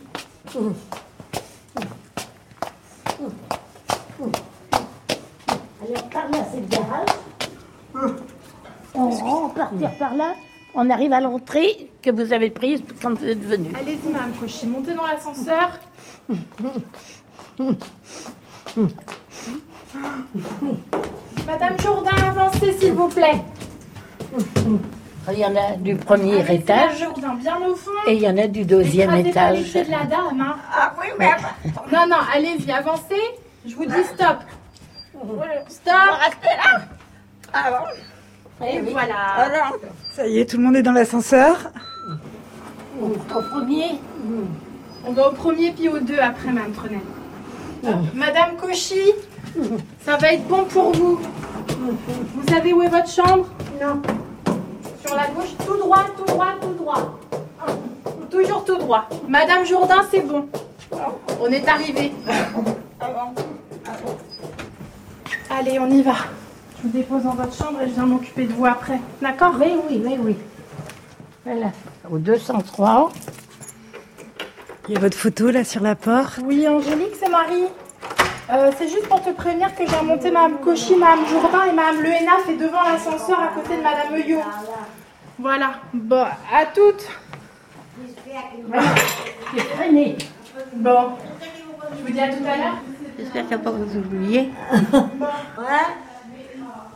Alors, 5.81 6.09
par 6.11 6.28
là, 6.31 6.38
c'est 6.52 6.61
le 6.61 6.66
garage. 6.66 7.09
On 8.94 9.09
rentre, 9.09 9.55
partir 9.55 9.90
par 9.98 10.14
là. 10.14 10.35
On 10.74 10.88
arrive 10.90 11.12
à 11.12 11.20
l'entrée 11.20 11.90
que 12.02 12.11
vous 12.11 12.33
avez 12.33 12.50
prise 12.50 12.83
quand 13.00 13.14
vous 13.14 13.26
êtes 13.26 13.42
venu. 13.44 13.70
Allez-y, 13.78 14.09
Mme 14.09 14.33
Cauchy, 14.38 14.66
montez 14.66 14.94
dans 14.94 15.07
l'ascenseur. 15.07 15.78
Madame 21.46 21.81
Jourdain, 21.81 22.16
avancez, 22.26 22.72
s'il 22.78 22.92
vous 22.92 23.09
plaît. 23.09 23.42
Il 25.30 25.38
y 25.38 25.44
en 25.44 25.54
a 25.54 25.76
du 25.76 25.94
premier 25.94 26.40
Allez-y, 26.40 26.56
étage 26.56 26.98
Madame 27.00 27.14
Jourdain, 27.14 27.35
bien 27.35 27.56
au 27.66 27.74
fond. 27.76 27.90
et 28.06 28.14
il 28.14 28.20
y 28.22 28.28
en 28.28 28.37
a 28.38 28.46
du 28.48 28.64
deuxième 28.64 29.14
étage. 29.14 29.72
de 29.72 29.90
la 29.90 30.04
dame. 30.04 30.40
Hein. 30.40 30.56
Ah 30.74 30.92
oui, 31.00 31.06
mais 31.18 31.30
Non, 31.92 32.06
non, 32.08 32.16
allez-y, 32.35 32.70
avancez. 32.72 33.22
Je 33.66 33.74
vous 33.76 33.87
dis 33.87 34.04
stop. 34.14 34.38
Stop. 35.68 35.94
restez 36.20 36.56
là. 36.56 36.80
Ah 37.52 37.70
bon 37.70 38.66
Et 38.66 38.80
voilà. 38.80 39.14
Alors, 39.37 39.76
Ça 40.12 40.26
y 40.26 40.40
est, 40.40 40.50
tout 40.50 40.56
le 40.56 40.64
monde 40.64 40.76
est 40.76 40.82
dans 40.82 40.92
l'ascenseur. 40.92 41.70
Au 43.00 43.08
premier, 43.42 44.00
On 45.06 45.12
va 45.12 45.28
au 45.28 45.32
premier 45.32 45.70
puis 45.70 45.88
au 45.88 45.98
deux 46.00 46.18
après, 46.18 46.50
Mme 46.50 46.72
Trenel. 46.72 47.00
Madame 48.14 48.56
Cauchy, 48.61 49.12
ça 50.04 50.16
va 50.16 50.32
être 50.32 50.46
bon 50.48 50.64
pour 50.64 50.92
vous. 50.92 51.20
Vous 51.68 52.48
savez 52.48 52.72
où 52.72 52.82
est 52.82 52.88
votre 52.88 53.08
chambre? 53.11 53.46
Non. 53.80 54.00
Sur 55.04 55.16
la 55.16 55.26
gauche, 55.28 55.56
tout 55.66 55.76
droit, 55.76 56.04
tout 56.16 56.24
droit, 56.24 56.54
tout 56.60 56.74
droit. 56.74 57.18
Toujours 58.30 58.64
tout 58.64 58.78
droit. 58.78 59.08
Madame 59.28 59.64
Jourdain, 59.66 60.04
c'est 60.10 60.20
bon. 60.20 60.48
On 61.40 61.46
est 61.46 61.66
arrivé. 61.68 62.12
Allez, 65.50 65.78
on 65.78 65.90
y 65.90 66.02
va. 66.02 66.14
Je 66.78 66.82
vous 66.84 66.88
dépose 66.88 67.22
dans 67.24 67.34
votre 67.34 67.54
chambre 67.54 67.80
et 67.82 67.88
je 67.88 67.94
viens 67.94 68.06
m'occuper 68.06 68.46
de 68.46 68.52
vous 68.52 68.66
après. 68.66 69.00
D'accord? 69.20 69.54
Oui, 69.60 69.72
oui, 69.88 70.02
oui, 70.04 70.18
oui. 70.20 70.36
Voilà, 71.44 71.72
au 72.10 72.18
203. 72.18 73.10
Il 74.88 74.94
y 74.94 74.96
a 74.96 75.00
votre 75.00 75.16
photo 75.16 75.50
là 75.50 75.64
sur 75.64 75.82
la 75.82 75.94
porte? 75.94 76.40
Oui, 76.44 76.66
Angélique, 76.66 77.14
c'est 77.18 77.28
Marie. 77.28 77.66
Euh, 78.50 78.70
c'est 78.76 78.88
juste 78.88 79.09
pour 79.09 79.22
te 79.22 79.31
prévenir 79.31 79.74
que 79.74 79.87
j'ai 79.87 79.96
remonté 79.96 80.31
Mme 80.31 80.59
Cauchy, 80.59 80.94
Mme 80.96 81.26
Jourdain 81.26 81.64
et 81.70 81.72
Mme 81.72 82.02
Lehenaf 82.02 82.48
est 82.48 82.57
devant 82.57 82.83
l'ascenseur 82.83 83.40
à 83.40 83.48
côté 83.48 83.76
de 83.76 83.83
Mme 83.83 84.14
Euillot. 84.14 84.40
Voilà. 85.38 85.74
Bon, 85.94 86.24
à 86.52 86.66
toutes. 86.74 87.09
Bon. 90.74 90.98
Je 91.96 92.02
vous 92.07 92.12
dis 92.12 92.20
à 92.20 92.28
tout 92.28 92.44
à 92.44 92.57
l'heure. 92.57 92.76
J'espère 93.18 93.48
qu'elle 93.48 93.59
va 93.59 93.64
pas 93.64 93.70
vous 93.70 93.96
oublier. 93.98 94.50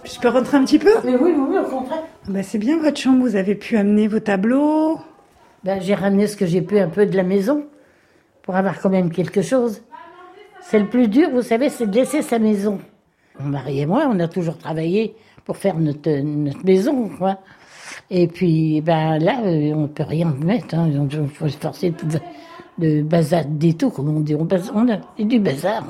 Je 0.04 0.20
peux 0.20 0.28
rentrer 0.28 0.56
un 0.56 0.64
petit 0.64 0.78
peu? 0.78 0.94
Mais 1.04 1.14
oui, 1.16 1.32
oui, 1.37 1.46
oui, 1.50 1.59
au 1.59 1.64
contraire. 1.64 2.02
bah, 2.28 2.42
C'est 2.42 2.59
bien 2.59 2.78
votre 2.78 2.98
chambre, 2.98 3.20
vous 3.20 3.37
avez 3.37 3.54
pu 3.54 3.76
amener 3.76 4.09
vos 4.09 4.20
tableaux. 4.20 5.00
Ben, 5.64 5.80
j'ai 5.80 5.94
ramené 5.94 6.26
ce 6.26 6.37
que 6.37 6.46
j'ai 6.46 6.62
pu 6.62 6.78
un 6.78 6.88
peu 6.88 7.06
de 7.06 7.16
la 7.16 7.22
maison 7.24 7.64
pour 8.42 8.56
avoir 8.56 8.80
quand 8.80 8.88
même 8.90 9.11
quelque 9.11 9.42
chose. 9.42 9.82
C'est 10.68 10.81
le 10.81 10.87
plus 10.87 11.07
dur, 11.07 11.31
vous 11.31 11.42
savez, 11.42 11.68
c'est 11.68 11.87
de 11.87 11.94
laisser 11.94 12.22
sa 12.22 12.40
maison. 12.40 12.81
Mon 13.38 13.50
mari 13.50 13.83
et 13.83 13.87
moi, 13.87 14.09
on 14.11 14.18
a 14.18 14.26
toujours 14.26 14.59
travaillé 14.59 15.14
pour 15.44 15.59
faire 15.59 15.76
notre, 15.76 16.11
notre 16.11 16.64
maison, 16.64 17.09
quoi. 17.09 17.38
Et 18.11 18.26
puis, 18.26 18.81
ben 18.81 19.16
là, 19.18 19.42
euh, 19.44 19.72
on 19.74 19.87
peut 19.87 20.02
rien 20.02 20.35
mettre. 20.42 20.74
Hein. 20.74 20.90
Il 20.90 21.29
faut 21.29 21.48
se 21.48 21.57
forcer 21.57 21.90
de, 21.90 22.18
de 22.79 23.02
bazarder 23.02 23.74
tout, 23.74 23.90
comme 23.90 24.09
on 24.09 24.18
dit. 24.18 24.35
On, 24.35 24.48
a 24.88 24.96
du 25.22 25.38
bazar. 25.38 25.85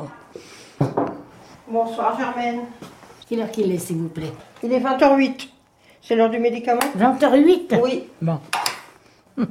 Bonsoir 1.67 2.19
Germaine. 2.19 2.61
Quelle 3.27 3.41
heure 3.41 3.51
qu'il 3.51 3.73
est, 3.73 3.79
s'il 3.79 3.97
vous 3.97 4.09
plaît 4.09 4.33
Il 4.63 4.71
est 4.75 4.81
20h08. 4.81 5.49
C'est 6.03 6.17
l'heure 6.17 6.29
du 6.29 6.39
médicament 6.39 6.81
20h08 6.99 7.81
Oui. 7.83 8.05
Bon. 8.21 8.39
Vous 9.39 9.47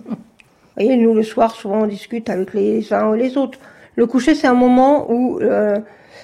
voyez, 0.78 0.98
nous, 0.98 1.16
le 1.16 1.24
soir, 1.24 1.56
souvent, 1.56 1.82
on 1.82 1.88
discute 1.88 2.30
avec 2.30 2.54
les 2.54 2.94
uns 2.94 3.16
et 3.16 3.18
les 3.18 3.38
autres. 3.38 3.58
Le 3.96 4.06
coucher, 4.06 4.36
c'est 4.36 4.48
un 4.48 4.54
moment 4.54 5.12
où 5.12 5.40
euh, 5.40 5.78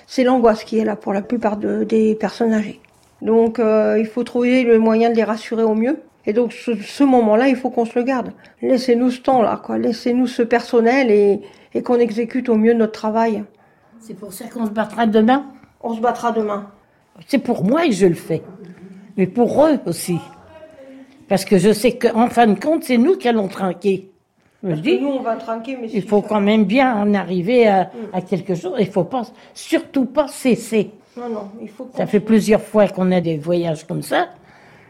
c'est 0.07 0.23
l'angoisse 0.23 0.63
qui 0.63 0.77
est 0.79 0.85
là 0.85 0.95
pour 0.95 1.13
la 1.13 1.21
plupart 1.21 1.57
de- 1.57 1.83
des 1.83 2.15
personnes 2.15 2.53
âgées. 2.53 2.79
Donc, 3.21 3.59
euh, 3.59 3.97
il 3.99 4.05
faut 4.05 4.23
trouver 4.23 4.63
le 4.63 4.79
moyen 4.79 5.09
de 5.09 5.15
les 5.15 5.23
rassurer 5.23 5.63
au 5.63 5.75
mieux. 5.75 5.99
Et 6.25 6.33
donc, 6.33 6.53
ce, 6.53 6.75
ce 6.75 7.03
moment-là, 7.03 7.47
il 7.47 7.55
faut 7.55 7.69
qu'on 7.69 7.85
se 7.85 7.97
le 7.97 8.03
garde. 8.03 8.31
Laissez-nous 8.61 9.09
ce 9.11 9.21
temps-là, 9.21 9.59
quoi. 9.63 9.77
Laissez-nous 9.77 10.27
ce 10.27 10.43
personnel 10.43 11.09
et, 11.11 11.41
et 11.73 11.81
qu'on 11.81 11.97
exécute 11.99 12.49
au 12.49 12.55
mieux 12.55 12.73
notre 12.73 12.91
travail. 12.91 13.43
C'est 13.99 14.15
pour 14.15 14.33
ça 14.33 14.45
qu'on 14.45 14.65
se 14.65 14.71
battra 14.71 15.05
demain 15.05 15.45
On 15.81 15.95
se 15.95 16.01
battra 16.01 16.31
demain. 16.31 16.67
C'est 17.27 17.37
pour 17.39 17.63
moi 17.63 17.85
que 17.85 17.91
je 17.91 18.05
le 18.07 18.13
fais, 18.15 18.41
mais 19.17 19.27
pour 19.27 19.65
eux 19.65 19.79
aussi. 19.85 20.17
Parce 21.27 21.45
que 21.45 21.57
je 21.57 21.71
sais 21.71 21.93
qu'en 21.97 22.27
fin 22.27 22.47
de 22.47 22.59
compte, 22.59 22.83
c'est 22.83 22.97
nous 22.97 23.15
qui 23.15 23.27
allons 23.27 23.47
trinquer. 23.47 24.10
Je 24.63 24.69
Parce 24.69 24.81
dis, 24.81 24.97
que 24.97 25.01
nous, 25.03 25.09
on 25.09 25.21
va 25.21 25.35
trinquer, 25.37 25.77
mais 25.81 25.89
il 25.91 26.03
faut 26.03 26.21
quand 26.21 26.39
même 26.41 26.65
bien 26.65 26.95
en 26.95 27.13
arriver 27.15 27.67
à, 27.67 27.91
à 28.13 28.21
quelque 28.21 28.53
chose. 28.53 28.73
Il 28.79 28.87
faut 28.87 29.03
pas, 29.05 29.23
surtout 29.55 30.05
pas 30.05 30.27
cesser. 30.27 30.91
Non, 31.17 31.29
non, 31.29 31.49
il 31.61 31.67
faut 31.69 31.89
Ça 31.97 32.05
fait 32.05 32.19
plusieurs 32.19 32.61
fois 32.61 32.87
qu'on 32.87 33.11
a 33.11 33.21
des 33.21 33.37
voyages 33.37 33.85
comme 33.87 34.01
ça. 34.03 34.29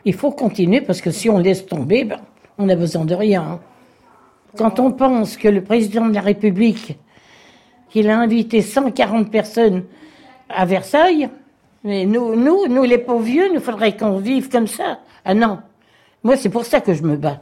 Il 0.03 0.13
faut 0.13 0.31
continuer 0.31 0.81
parce 0.81 0.99
que 1.01 1.10
si 1.10 1.29
on 1.29 1.38
laisse 1.38 1.65
tomber, 1.65 2.03
ben, 2.03 2.19
on 2.57 2.65
n'a 2.65 2.75
besoin 2.75 3.05
de 3.05 3.15
rien. 3.15 3.41
hein. 3.43 3.60
Quand 4.57 4.79
on 4.81 4.91
pense 4.91 5.38
que 5.38 5.47
le 5.47 5.63
président 5.63 6.07
de 6.07 6.13
la 6.15 6.21
République, 6.21 6.97
qu'il 7.89 8.10
a 8.10 8.19
invité 8.19 8.62
140 8.62 9.31
personnes 9.31 9.84
à 10.49 10.65
Versailles, 10.65 11.29
mais 11.86 12.05
nous, 12.05 12.36
nous, 12.36 12.67
nous 12.67 12.84
les 12.84 12.97
pauvres 12.97 13.23
vieux, 13.23 13.53
nous 13.53 13.62
faudrait 13.62 13.95
qu'on 13.95 14.17
vive 14.17 14.49
comme 14.49 14.67
ça. 14.67 14.99
Ah 15.23 15.34
non. 15.34 15.60
Moi, 16.23 16.36
c'est 16.36 16.49
pour 16.49 16.65
ça 16.65 16.81
que 16.81 16.93
je 16.93 17.03
me 17.03 17.15
bats. 17.15 17.39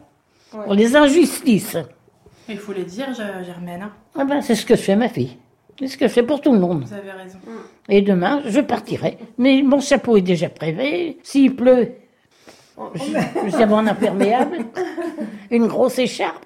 Pour 0.52 0.74
les 0.74 0.96
injustices. 0.96 1.76
Il 2.50 2.58
faut 2.58 2.74
les 2.74 2.84
dire, 2.84 3.08
Ge- 3.12 3.46
Germaine. 3.46 3.84
hein. 3.84 3.92
Ah 4.16 4.26
ben, 4.26 4.42
c'est 4.42 4.56
ce 4.56 4.66
que 4.66 4.76
je 4.76 4.82
fais, 4.82 4.96
ma 4.96 5.08
fille. 5.10 5.38
C'est 5.78 5.88
ce 5.88 5.98
que 5.98 6.08
je 6.08 6.14
fais 6.14 6.24
pour 6.24 6.42
tout 6.42 6.52
le 6.52 6.60
monde. 6.60 6.84
Vous 6.86 6.94
avez 6.94 7.12
raison. 7.12 7.38
Et 7.88 8.02
demain, 8.02 8.42
je 8.46 8.60
partirai. 8.60 9.18
Mais 9.38 9.62
mon 9.64 9.80
chapeau 9.80 10.18
est 10.18 10.22
déjà 10.22 10.50
prévu. 10.50 11.16
S'il 11.24 11.56
pleut, 11.56 11.94
je 12.96 13.58
vais 13.58 13.64
un 13.64 13.88
imperméable, 13.88 14.58
une 15.52 15.68
grosse 15.68 16.00
écharpe, 16.00 16.46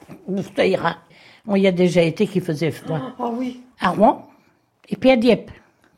ça 0.55 0.65
ira. 0.65 0.97
Il 1.55 1.61
y 1.61 1.67
a 1.67 1.71
déjà 1.71 2.01
été 2.01 2.25
qui 2.27 2.39
faisait 2.41 2.71
froid. 2.71 2.99
Ah 3.19 3.29
oui. 3.33 3.61
À 3.79 3.89
Rouen, 3.89 4.27
et 4.89 4.95
puis 4.95 5.11
à 5.11 5.15
Dieppe. 5.17 5.51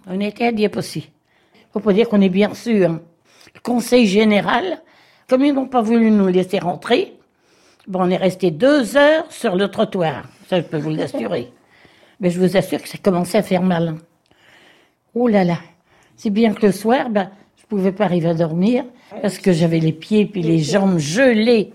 On 0.08 0.20
était 0.20 0.48
à 0.48 0.52
Dieppe 0.52 0.78
aussi. 0.78 1.10
Faut 1.72 1.80
pas 1.80 1.94
dire 1.94 2.08
qu'on 2.10 2.22
est 2.22 2.30
bien 2.30 2.54
sûr. 2.54 2.90
Le 3.54 3.60
conseil 3.62 4.08
général, 4.08 4.82
comme 5.30 5.44
ils 5.46 5.54
n'ont 5.54 5.68
pas 5.68 5.82
voulu 5.82 6.10
nous 6.10 6.28
laisser 6.28 6.60
rentrer, 6.60 7.14
bon, 7.88 8.02
on 8.04 8.10
est 8.10 8.18
resté 8.18 8.52
deux 8.52 8.98
heures 8.98 9.26
sur 9.30 9.56
le 9.56 9.68
trottoir. 9.70 10.24
Ça, 10.48 10.58
je 10.58 10.66
peux 10.66 10.78
vous 10.78 10.92
l'assurer. 10.92 11.52
Mais 12.20 12.30
je 12.30 12.40
vous 12.40 12.56
assure 12.56 12.82
que 12.82 12.88
ça 12.88 12.98
commençait 12.98 13.40
à 13.40 13.44
faire 13.44 13.62
mal. 13.62 13.96
Oh 15.14 15.28
là 15.28 15.44
là. 15.44 15.58
C'est 16.16 16.30
bien 16.30 16.54
que 16.54 16.66
le 16.66 16.72
soir, 16.72 17.10
ben, 17.10 17.30
je 17.58 17.66
Je 17.66 17.78
pouvais 17.78 17.92
pas 17.92 18.04
arriver 18.06 18.30
à 18.30 18.36
dormir 18.36 18.86
parce 19.24 19.40
que 19.40 19.52
j'avais 19.52 19.80
les 19.80 19.92
pieds 19.92 20.28
puis 20.28 20.44
les 20.44 20.60
jambes 20.60 21.00
gelées. 21.00 21.74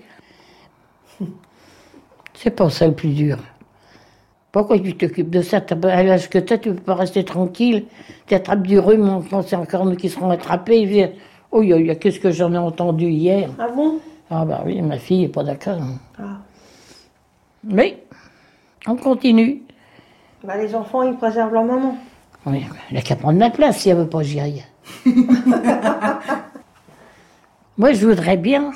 C'est 2.33 2.51
pas 2.51 2.71
ça 2.71 2.87
le 2.87 2.95
plus 2.95 3.09
dur. 3.09 3.39
Pourquoi 4.53 4.79
tu 4.79 4.95
t'occupes 4.97 5.31
de 5.31 5.43
ça? 5.43 5.61
À 5.83 6.03
l'âge 6.05 6.31
que 6.31 6.39
tu 6.39 6.61
tu 6.61 6.75
peux 6.75 6.81
pas 6.81 6.95
rester 6.95 7.25
tranquille. 7.25 7.87
Tu 8.29 8.35
attrapes 8.35 8.63
du 8.63 8.79
rhume, 8.79 9.09
on 9.09 9.21
pense 9.21 9.53
encore 9.53 9.85
nous 9.85 9.97
qui 9.97 10.09
serons 10.09 10.31
attrapés. 10.31 11.13
Oh, 11.51 11.61
qu'est-ce 12.01 12.21
que 12.21 12.31
j'en 12.31 12.55
ai 12.55 12.59
entendu 12.59 13.11
hier? 13.11 13.51
Ah 13.59 13.67
bon? 13.75 13.99
Ah 14.31 14.45
bah 14.45 14.63
oui, 14.65 14.81
ma 14.81 14.99
fille 14.99 15.25
est 15.25 15.29
pas 15.29 15.43
d'accord. 15.43 15.81
Ah. 16.17 16.39
Mais, 17.65 18.05
on 18.87 18.95
continue. 18.95 19.63
Bah, 20.45 20.57
les 20.57 20.73
enfants, 20.75 21.03
ils 21.03 21.17
préservent 21.17 21.53
leur 21.53 21.65
maman. 21.65 21.97
Oui, 22.47 22.65
elle 22.91 22.97
a 22.97 23.03
qu'à 23.03 23.17
prendre 23.17 23.39
ma 23.39 23.51
place 23.51 23.79
si 23.79 23.91
elle 23.91 23.99
veut 23.99 24.09
pas, 24.09 24.23
j'y 24.23 24.39
aille. 24.41 24.65
Moi, 27.77 27.93
je 27.93 28.07
voudrais 28.07 28.37
bien 28.37 28.73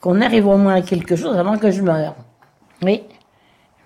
qu'on 0.00 0.20
arrive 0.20 0.48
au 0.48 0.56
moins 0.56 0.74
à 0.74 0.82
quelque 0.82 1.14
chose 1.14 1.38
avant 1.38 1.56
que 1.56 1.70
je 1.70 1.82
meure. 1.82 2.16
Oui. 2.82 3.02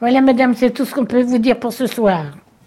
Voilà, 0.00 0.22
madame, 0.22 0.54
c'est 0.54 0.70
tout 0.70 0.86
ce 0.86 0.94
qu'on 0.94 1.04
peut 1.04 1.22
vous 1.22 1.38
dire 1.38 1.60
pour 1.60 1.72
ce 1.72 1.86
soir. 1.86 2.24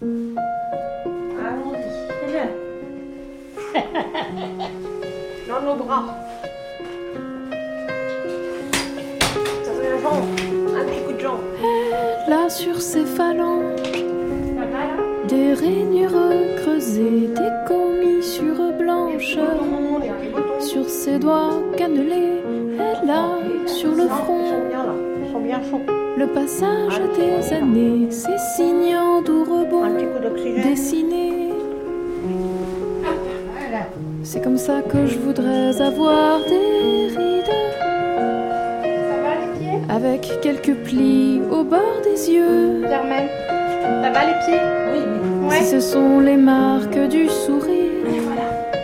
Dans 5.48 5.60
nos 5.60 5.74
bras. 5.74 6.23
Sur 12.48 12.80
ses 12.80 13.04
phalanges, 13.04 14.04
des 15.28 15.54
rainures 15.54 16.10
creusées, 16.58 17.28
des 17.28 17.52
commissures 17.66 18.72
blanches. 18.78 19.38
Sur 20.60 20.88
ses 20.88 21.18
doigts 21.18 21.62
cannelés, 21.76 22.42
elle 22.78 23.10
a 23.10 23.38
sur 23.66 23.94
le 23.94 24.08
front 24.08 24.44
le 26.16 26.26
passage 26.28 27.00
des 27.16 27.52
années, 27.52 28.10
ses 28.10 28.38
signes 28.56 28.96
en 28.96 29.20
doux 29.20 29.44
rebond 29.44 29.84
dessinés. 30.62 31.50
C'est 34.22 34.42
comme 34.42 34.58
ça 34.58 34.80
que 34.82 35.06
je 35.06 35.18
voudrais 35.18 35.80
avoir 35.80 36.38
des 36.44 37.08
rides. 37.16 37.43
Avec 39.94 40.40
quelques 40.42 40.74
plis 40.84 41.40
au 41.50 41.62
bord 41.62 42.00
des 42.02 42.30
yeux. 42.32 42.82
Germaine, 42.88 43.28
ça 44.02 44.10
va 44.10 44.24
les 44.24 44.34
pieds? 44.44 44.60
Oui. 44.92 45.56
Si 45.58 45.66
ce 45.66 45.80
sont 45.80 46.18
les 46.20 46.36
marques 46.36 46.98
du 47.08 47.28
sourire, 47.28 47.92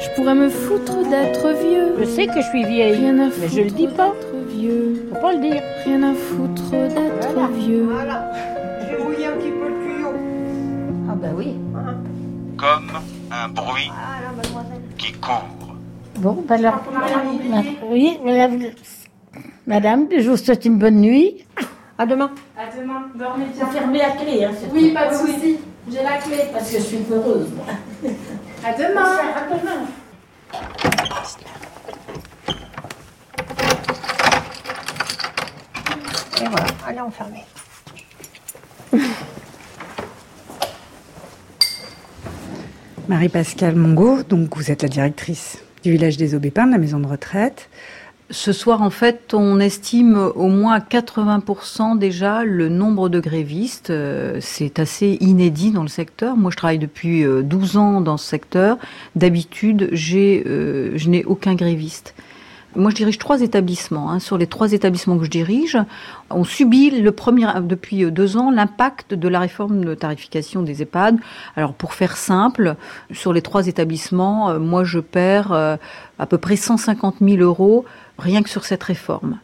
je 0.02 0.08
pourrais 0.14 0.34
me 0.36 0.48
foutre 0.48 0.98
d'être 1.08 1.48
vieux. 1.68 1.94
Je 1.98 2.04
sais 2.04 2.26
que 2.26 2.40
je 2.40 2.46
suis 2.46 2.64
vieille, 2.64 2.94
Rien 2.94 3.18
à 3.18 3.26
mais 3.26 3.48
je 3.48 3.60
le 3.62 3.70
dis 3.70 3.88
pas. 3.88 4.10
d'être 4.10 4.48
vieux. 4.56 5.08
Faut 5.12 5.20
pas 5.20 5.32
le 5.32 5.40
dire. 5.40 5.62
Rien 5.84 6.02
à 6.04 6.14
foutre 6.14 6.70
d'être 6.70 7.48
vieux. 7.56 7.88
Voilà. 7.90 8.30
J'ai 8.88 9.02
mouillé 9.02 9.26
un 9.26 9.32
petit 9.32 9.50
peu 9.50 9.68
le 9.68 9.74
tuyau. 9.82 10.12
Ah 11.10 11.14
bah 11.16 11.28
oui. 11.36 11.56
Comme 12.56 12.92
un 13.32 13.48
bruit 13.48 13.90
Ah 13.90 14.22
là, 14.22 14.28
mademoiselle. 14.36 14.82
qui 14.96 15.12
court. 15.14 15.48
Bon, 16.18 16.36
bah 16.46 16.54
alors. 16.56 16.82
Oui, 17.90 18.18
madame, 18.24 18.58
madame, 19.66 20.06
je 20.16 20.28
vous 20.30 20.36
souhaite 20.36 20.64
une 20.64 20.78
bonne 20.78 21.00
nuit. 21.00 21.44
À 21.98 22.06
demain. 22.06 22.30
À 22.56 22.74
demain, 22.74 23.08
dormez 23.14 23.46
bien. 23.54 23.66
Fermez 23.66 23.98
la 23.98 24.10
clé, 24.10 24.44
hein, 24.44 24.52
Oui, 24.72 24.92
pas 24.92 25.08
de 25.10 25.14
souci. 25.14 25.58
J'ai 25.90 26.02
la 26.02 26.18
clé. 26.18 26.36
Parce 26.52 26.70
que 26.70 26.78
je 26.78 26.82
suis 26.82 26.98
heureuse, 27.10 27.48
moi. 27.54 27.66
À 28.64 28.72
demain. 28.74 29.18
À 29.34 29.56
demain. 29.56 29.86
Et 36.42 36.48
voilà, 36.48 36.66
allez 36.86 37.00
enfermer. 37.00 37.44
Marie-Pascale 43.08 43.74
Mongo, 43.76 44.22
donc 44.22 44.56
vous 44.56 44.70
êtes 44.70 44.82
la 44.82 44.88
directrice 44.88 45.58
du 45.82 45.92
village 45.92 46.16
des 46.16 46.34
Aubépins, 46.34 46.66
de 46.66 46.72
la 46.72 46.78
maison 46.78 47.00
de 47.00 47.06
retraite. 47.06 47.68
Ce 48.32 48.52
soir, 48.52 48.80
en 48.82 48.90
fait, 48.90 49.34
on 49.34 49.58
estime 49.58 50.16
au 50.36 50.46
moins 50.46 50.74
à 50.74 50.78
80% 50.78 51.98
déjà 51.98 52.44
le 52.44 52.68
nombre 52.68 53.08
de 53.08 53.18
grévistes. 53.18 53.90
Euh, 53.90 54.38
C'est 54.40 54.78
assez 54.78 55.18
inédit 55.20 55.72
dans 55.72 55.82
le 55.82 55.88
secteur. 55.88 56.36
Moi, 56.36 56.52
je 56.52 56.56
travaille 56.56 56.78
depuis 56.78 57.24
euh, 57.24 57.42
12 57.42 57.76
ans 57.76 58.00
dans 58.00 58.16
ce 58.16 58.26
secteur. 58.26 58.78
D'habitude, 59.16 59.88
j'ai, 59.90 60.44
euh, 60.46 60.92
je 60.94 61.08
n'ai 61.08 61.24
aucun 61.24 61.56
gréviste. 61.56 62.14
Moi, 62.76 62.90
je 62.92 62.94
dirige 62.94 63.18
trois 63.18 63.40
établissements. 63.40 64.12
hein. 64.12 64.20
Sur 64.20 64.38
les 64.38 64.46
trois 64.46 64.72
établissements 64.72 65.18
que 65.18 65.24
je 65.24 65.30
dirige, 65.30 65.76
on 66.30 66.44
subit 66.44 66.90
le 66.90 67.10
premier, 67.10 67.46
depuis 67.62 68.04
euh, 68.04 68.12
deux 68.12 68.36
ans 68.36 68.52
l'impact 68.52 69.12
de 69.12 69.26
la 69.26 69.40
réforme 69.40 69.84
de 69.84 69.96
tarification 69.96 70.62
des 70.62 70.82
EHPAD. 70.82 71.18
Alors, 71.56 71.72
pour 71.74 71.94
faire 71.94 72.16
simple, 72.16 72.76
sur 73.10 73.32
les 73.32 73.42
trois 73.42 73.66
établissements, 73.66 74.50
euh, 74.50 74.60
moi, 74.60 74.84
je 74.84 75.00
perds 75.00 75.50
euh, 75.50 75.76
à 76.20 76.26
peu 76.26 76.38
près 76.38 76.54
150 76.54 77.16
000 77.20 77.38
euros 77.42 77.84
rien 78.20 78.42
que 78.42 78.48
sur 78.48 78.64
cette 78.64 78.82
réforme. 78.82 79.38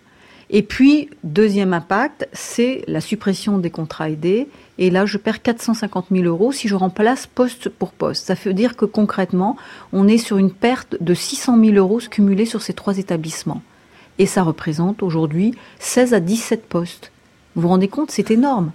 Et 0.49 0.62
puis, 0.62 1.11
deuxième 1.25 1.73
impact, 1.73 2.29
c'est 2.33 2.85
la 2.87 3.01
suppression 3.01 3.59
des 3.59 3.71
contrats 3.71 4.11
aidés. 4.11 4.49
Et 4.79 4.91
là, 4.91 5.05
je 5.05 5.19
perds 5.19 5.43
450 5.43 6.07
000 6.12 6.25
euros 6.25 6.53
si 6.53 6.69
je 6.69 6.77
remplace 6.77 7.27
poste 7.27 7.69
pour 7.69 7.91
poste. 7.91 8.27
Ça 8.27 8.35
veut 8.35 8.55
dire 8.55 8.77
que 8.77 8.85
concrètement, 8.85 9.57
on 9.93 10.07
est 10.07 10.19
sur 10.19 10.39
une 10.39 10.53
perte 10.53 10.97
de 11.01 11.15
600 11.15 11.59
000 11.59 11.77
euros 11.77 12.01
cumulés 12.09 12.47
sur 12.47 12.62
ces 12.62 12.75
trois 12.75 12.99
établissements. 12.99 13.62
Et 14.19 14.27
ça 14.27 14.45
représente 14.45 15.03
aujourd'hui 15.03 15.55
16 15.81 16.15
à 16.15 16.21
17 16.21 16.67
postes. 16.67 17.11
Vous 17.55 17.62
vous 17.62 17.69
rendez 17.69 17.89
compte, 17.89 18.12
c'est 18.12 18.31
énorme. 18.31 18.71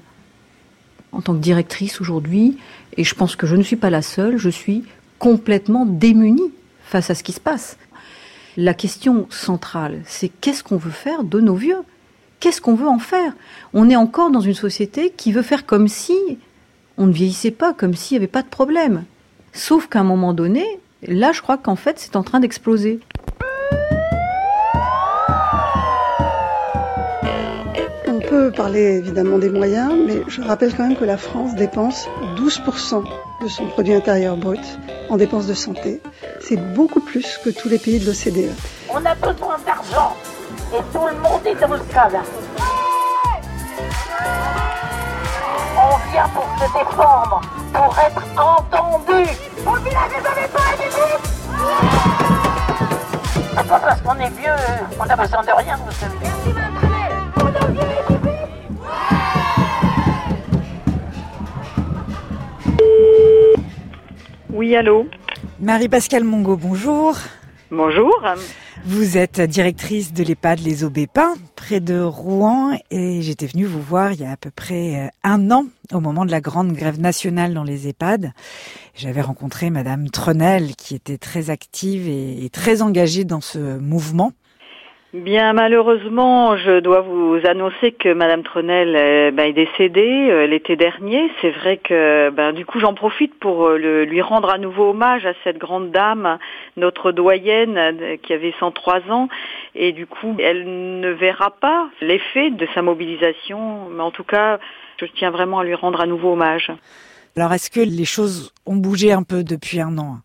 En 1.13 1.21
tant 1.21 1.33
que 1.33 1.39
directrice 1.39 2.01
aujourd'hui, 2.01 2.57
et 2.97 3.03
je 3.03 3.15
pense 3.15 3.35
que 3.35 3.47
je 3.47 3.55
ne 3.55 3.63
suis 3.63 3.75
pas 3.75 3.89
la 3.89 4.01
seule, 4.01 4.37
je 4.37 4.49
suis 4.49 4.83
complètement 5.19 5.85
démunie 5.85 6.51
face 6.83 7.09
à 7.09 7.15
ce 7.15 7.23
qui 7.23 7.31
se 7.31 7.39
passe. 7.39 7.77
La 8.57 8.73
question 8.73 9.27
centrale, 9.29 10.01
c'est 10.05 10.27
qu'est-ce 10.27 10.61
qu'on 10.61 10.75
veut 10.75 10.91
faire 10.91 11.23
de 11.23 11.39
nos 11.39 11.55
vieux? 11.55 11.83
Qu'est-ce 12.41 12.59
qu'on 12.59 12.75
veut 12.75 12.87
en 12.87 12.99
faire? 12.99 13.31
On 13.73 13.89
est 13.89 13.95
encore 13.95 14.29
dans 14.29 14.41
une 14.41 14.53
société 14.53 15.13
qui 15.15 15.31
veut 15.31 15.41
faire 15.41 15.65
comme 15.65 15.87
si 15.87 16.17
on 16.97 17.07
ne 17.07 17.13
vieillissait 17.13 17.51
pas, 17.51 17.73
comme 17.73 17.93
s'il 17.93 18.15
n'y 18.17 18.23
avait 18.23 18.31
pas 18.31 18.41
de 18.41 18.49
problème. 18.49 19.05
Sauf 19.53 19.87
qu'à 19.87 20.01
un 20.01 20.03
moment 20.03 20.33
donné, 20.33 20.65
là, 21.07 21.31
je 21.31 21.41
crois 21.41 21.57
qu'en 21.57 21.77
fait, 21.77 21.97
c'est 21.97 22.17
en 22.17 22.23
train 22.23 22.41
d'exploser. 22.41 22.99
On 28.07 28.19
peut 28.19 28.51
parler 28.51 28.97
évidemment 28.97 29.37
des 29.37 29.49
moyens, 29.49 29.93
mais 30.05 30.23
je 30.27 30.41
rappelle 30.41 30.75
quand 30.75 30.89
même 30.89 30.97
que 30.97 31.05
la 31.05 31.17
France 31.17 31.55
dépense 31.55 32.05
12% 32.35 33.05
de 33.41 33.47
son 33.47 33.65
produit 33.67 33.93
intérieur 33.93 34.37
brut 34.37 34.79
en 35.09 35.17
dépenses 35.17 35.47
de 35.47 35.53
santé. 35.53 36.01
C'est 36.39 36.57
beaucoup 36.73 37.01
plus 37.01 37.39
que 37.43 37.49
tous 37.49 37.69
les 37.69 37.79
pays 37.79 37.99
de 37.99 38.05
l'OCDE. 38.05 38.53
On 38.89 39.03
a 39.05 39.15
besoin 39.15 39.57
d'argent. 39.65 40.15
Et 40.73 40.81
tout 40.93 41.05
le 41.07 41.15
monde 41.17 41.41
est 41.45 41.55
dans 41.55 41.67
le. 41.67 41.79
On 45.77 46.11
vient 46.11 46.29
pour 46.29 46.47
se 46.59 46.65
défendre, 46.73 47.41
pour 47.73 47.97
être 47.99 48.23
entendu. 48.37 49.29
Au 49.65 49.75
village 49.75 50.11
des 50.15 50.47
pas 50.47 50.59
C'est 53.55 53.67
pas 53.67 53.79
parce 53.79 54.01
qu'on 54.01 54.19
est 54.19 54.29
vieux, 54.29 54.51
on 54.99 55.09
a 55.09 55.15
besoin 55.15 55.41
de 55.41 55.51
rien, 55.57 55.77
vous 55.77 55.91
savez. 55.91 56.70
Oui, 64.61 64.75
allô 64.75 65.07
Marie-Pascale 65.59 66.23
Mongo, 66.23 66.55
bonjour. 66.55 67.17
Bonjour. 67.71 68.13
Vous 68.85 69.17
êtes 69.17 69.41
directrice 69.41 70.13
de 70.13 70.23
l'EHPAD 70.23 70.59
Les 70.59 70.83
Aubépins, 70.83 71.33
près 71.55 71.79
de 71.79 71.99
Rouen, 71.99 72.77
et 72.91 73.23
j'étais 73.23 73.47
venue 73.47 73.65
vous 73.65 73.81
voir 73.81 74.11
il 74.11 74.21
y 74.21 74.23
a 74.23 74.29
à 74.29 74.37
peu 74.37 74.51
près 74.51 74.99
euh, 74.99 75.07
un 75.23 75.49
an, 75.49 75.65
au 75.91 75.99
moment 75.99 76.25
de 76.25 76.31
la 76.31 76.41
grande 76.41 76.73
grève 76.73 76.99
nationale 76.99 77.55
dans 77.55 77.63
les 77.63 77.87
EHPAD. 77.87 78.33
J'avais 78.93 79.21
rencontré 79.21 79.71
Madame 79.71 80.11
Trenel, 80.11 80.75
qui 80.75 80.93
était 80.93 81.17
très 81.17 81.49
active 81.49 82.07
et, 82.07 82.45
et 82.45 82.49
très 82.51 82.83
engagée 82.83 83.25
dans 83.25 83.41
ce 83.41 83.79
mouvement. 83.79 84.31
Bien 85.13 85.51
malheureusement, 85.51 86.55
je 86.55 86.79
dois 86.79 87.01
vous 87.01 87.37
annoncer 87.43 87.91
que 87.91 88.13
Madame 88.13 88.43
Trenel 88.43 88.95
euh, 88.95 89.31
ben, 89.31 89.43
est 89.49 89.51
décédée 89.53 90.29
euh, 90.29 90.47
l'été 90.47 90.77
dernier. 90.77 91.29
C'est 91.41 91.49
vrai 91.51 91.75
que 91.83 92.29
ben, 92.29 92.53
du 92.53 92.65
coup 92.65 92.79
j'en 92.79 92.93
profite 92.93 93.37
pour 93.37 93.65
euh, 93.67 93.77
le- 93.77 94.05
lui 94.05 94.21
rendre 94.21 94.49
à 94.49 94.57
nouveau 94.57 94.91
hommage 94.91 95.25
à 95.25 95.33
cette 95.43 95.57
grande 95.57 95.91
dame, 95.91 96.37
notre 96.77 97.11
doyenne 97.11 97.77
qui 98.23 98.31
avait 98.31 98.53
103 98.57 99.01
ans. 99.09 99.27
Et 99.75 99.91
du 99.91 100.07
coup, 100.07 100.33
elle 100.39 100.63
ne 101.01 101.09
verra 101.09 101.49
pas 101.59 101.89
l'effet 101.99 102.49
de 102.49 102.65
sa 102.73 102.81
mobilisation. 102.81 103.89
Mais 103.91 104.03
en 104.03 104.11
tout 104.11 104.23
cas, 104.23 104.59
je 104.97 105.05
tiens 105.17 105.31
vraiment 105.31 105.59
à 105.59 105.65
lui 105.65 105.75
rendre 105.75 105.99
à 105.99 106.05
nouveau 106.05 106.31
hommage. 106.33 106.71
Alors, 107.35 107.51
est-ce 107.51 107.69
que 107.69 107.81
les 107.81 108.05
choses 108.05 108.53
ont 108.65 108.75
bougé 108.77 109.11
un 109.11 109.23
peu 109.23 109.43
depuis 109.43 109.81
un 109.81 109.97
an? 109.97 110.19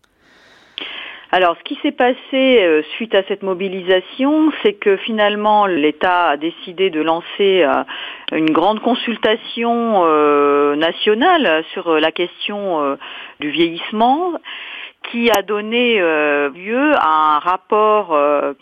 Alors, 1.29 1.57
ce 1.57 1.63
qui 1.63 1.77
s'est 1.81 1.91
passé 1.91 2.15
euh, 2.33 2.81
suite 2.95 3.13
à 3.13 3.21
cette 3.27 3.43
mobilisation, 3.43 4.49
c'est 4.63 4.73
que 4.73 4.95
finalement 4.95 5.65
l'État 5.65 6.29
a 6.29 6.37
décidé 6.37 6.89
de 6.89 7.01
lancer 7.01 7.63
euh, 7.63 7.83
une 8.31 8.51
grande 8.51 8.79
consultation 8.79 10.05
euh, 10.05 10.77
nationale 10.77 11.65
sur 11.73 11.99
la 11.99 12.11
question 12.13 12.97
du 13.41 13.49
vieillissement 13.49 14.39
qui 15.11 15.29
a 15.31 15.41
donné 15.41 16.01
euh, 16.01 16.49
lieu 16.49 16.91
à 16.95 17.35
un 17.35 17.39
rapport 17.39 18.13
euh, 18.13 18.53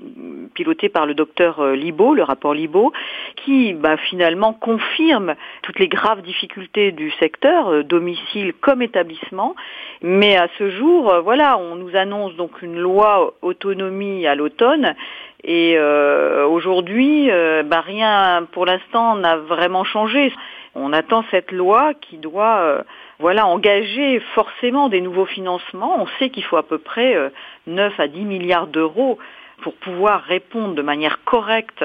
piloté 0.54 0.90
par 0.90 1.06
le 1.06 1.14
docteur 1.14 1.60
euh, 1.60 1.76
Libaud, 1.76 2.14
le 2.14 2.24
rapport 2.24 2.54
Libaud, 2.54 2.94
qui 3.36 3.74
bah, 3.74 3.98
finalement 3.98 4.54
confirme 4.54 5.36
toutes 5.64 5.80
les 5.80 5.88
graves 5.88 6.22
difficultés 6.22 6.92
du 6.92 7.12
secteur, 7.20 7.84
domicile 7.84 8.54
comme 8.62 8.82
établissement. 8.82 9.56
Mais 10.02 10.38
à 10.38 10.48
ce 10.58 10.70
jour, 10.70 11.22
voilà, 11.24 11.58
on 11.58 11.76
nous 11.76 11.96
annonce 11.96 12.36
donc 12.36 12.62
une 12.62 12.78
loi 12.78 13.34
autonomie 13.42 14.28
à 14.28 14.36
l'automne. 14.36 14.96
Et 15.44 15.78
aujourd'hui, 15.80 17.30
bah, 17.66 17.82
rien 17.82 18.48
pour 18.52 18.66
l'instant 18.66 19.16
n'a 19.16 19.38
vraiment 19.38 19.84
changé. 19.84 20.34
On 20.74 20.92
attend 20.92 21.24
cette 21.32 21.52
loi 21.52 21.94
qui 21.94 22.18
doit 22.18 22.84
voilà, 23.20 23.48
engager 23.48 24.20
forcément 24.34 24.90
des 24.90 25.02
nouveaux 25.02 25.26
financements. 25.26 26.02
On 26.02 26.08
sait 26.20 26.30
qu'il 26.30 26.44
faut 26.44 26.58
à 26.58 26.68
peu 26.68 26.78
près 26.78 27.32
9 27.68 27.94
euh, 28.00 28.04
à 28.04 28.08
10 28.08 28.22
milliards 28.26 28.68
d'euros 28.68 29.18
pour 29.62 29.74
pouvoir 29.76 30.24
répondre 30.24 30.76
de 30.76 30.82
manière 30.82 31.24
correcte 31.24 31.84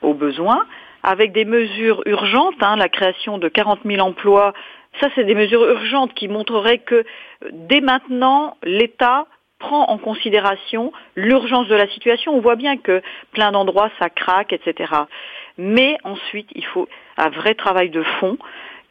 aux 0.00 0.14
besoins, 0.14 0.66
avec 1.02 1.32
des 1.32 1.44
mesures 1.44 2.02
urgentes, 2.06 2.62
hein, 2.62 2.76
la 2.76 2.88
création 2.88 3.38
de 3.38 3.48
40 3.48 3.80
000 3.84 4.00
emplois. 4.00 4.54
Ça, 5.00 5.08
c'est 5.14 5.24
des 5.24 5.34
mesures 5.34 5.64
urgentes 5.66 6.14
qui 6.14 6.28
montreraient 6.28 6.78
que 6.78 6.94
euh, 6.94 7.48
dès 7.52 7.80
maintenant, 7.80 8.56
l'État 8.62 9.26
prend 9.58 9.84
en 9.90 9.98
considération 9.98 10.90
l'urgence 11.16 11.68
de 11.68 11.74
la 11.74 11.86
situation. 11.88 12.34
On 12.34 12.40
voit 12.40 12.56
bien 12.56 12.78
que 12.78 13.02
plein 13.32 13.52
d'endroits, 13.52 13.90
ça 13.98 14.08
craque, 14.08 14.54
etc. 14.54 14.92
Mais 15.58 15.98
ensuite, 16.02 16.48
il 16.54 16.64
faut 16.64 16.88
un 17.18 17.28
vrai 17.28 17.54
travail 17.54 17.90
de 17.90 18.02
fond 18.02 18.38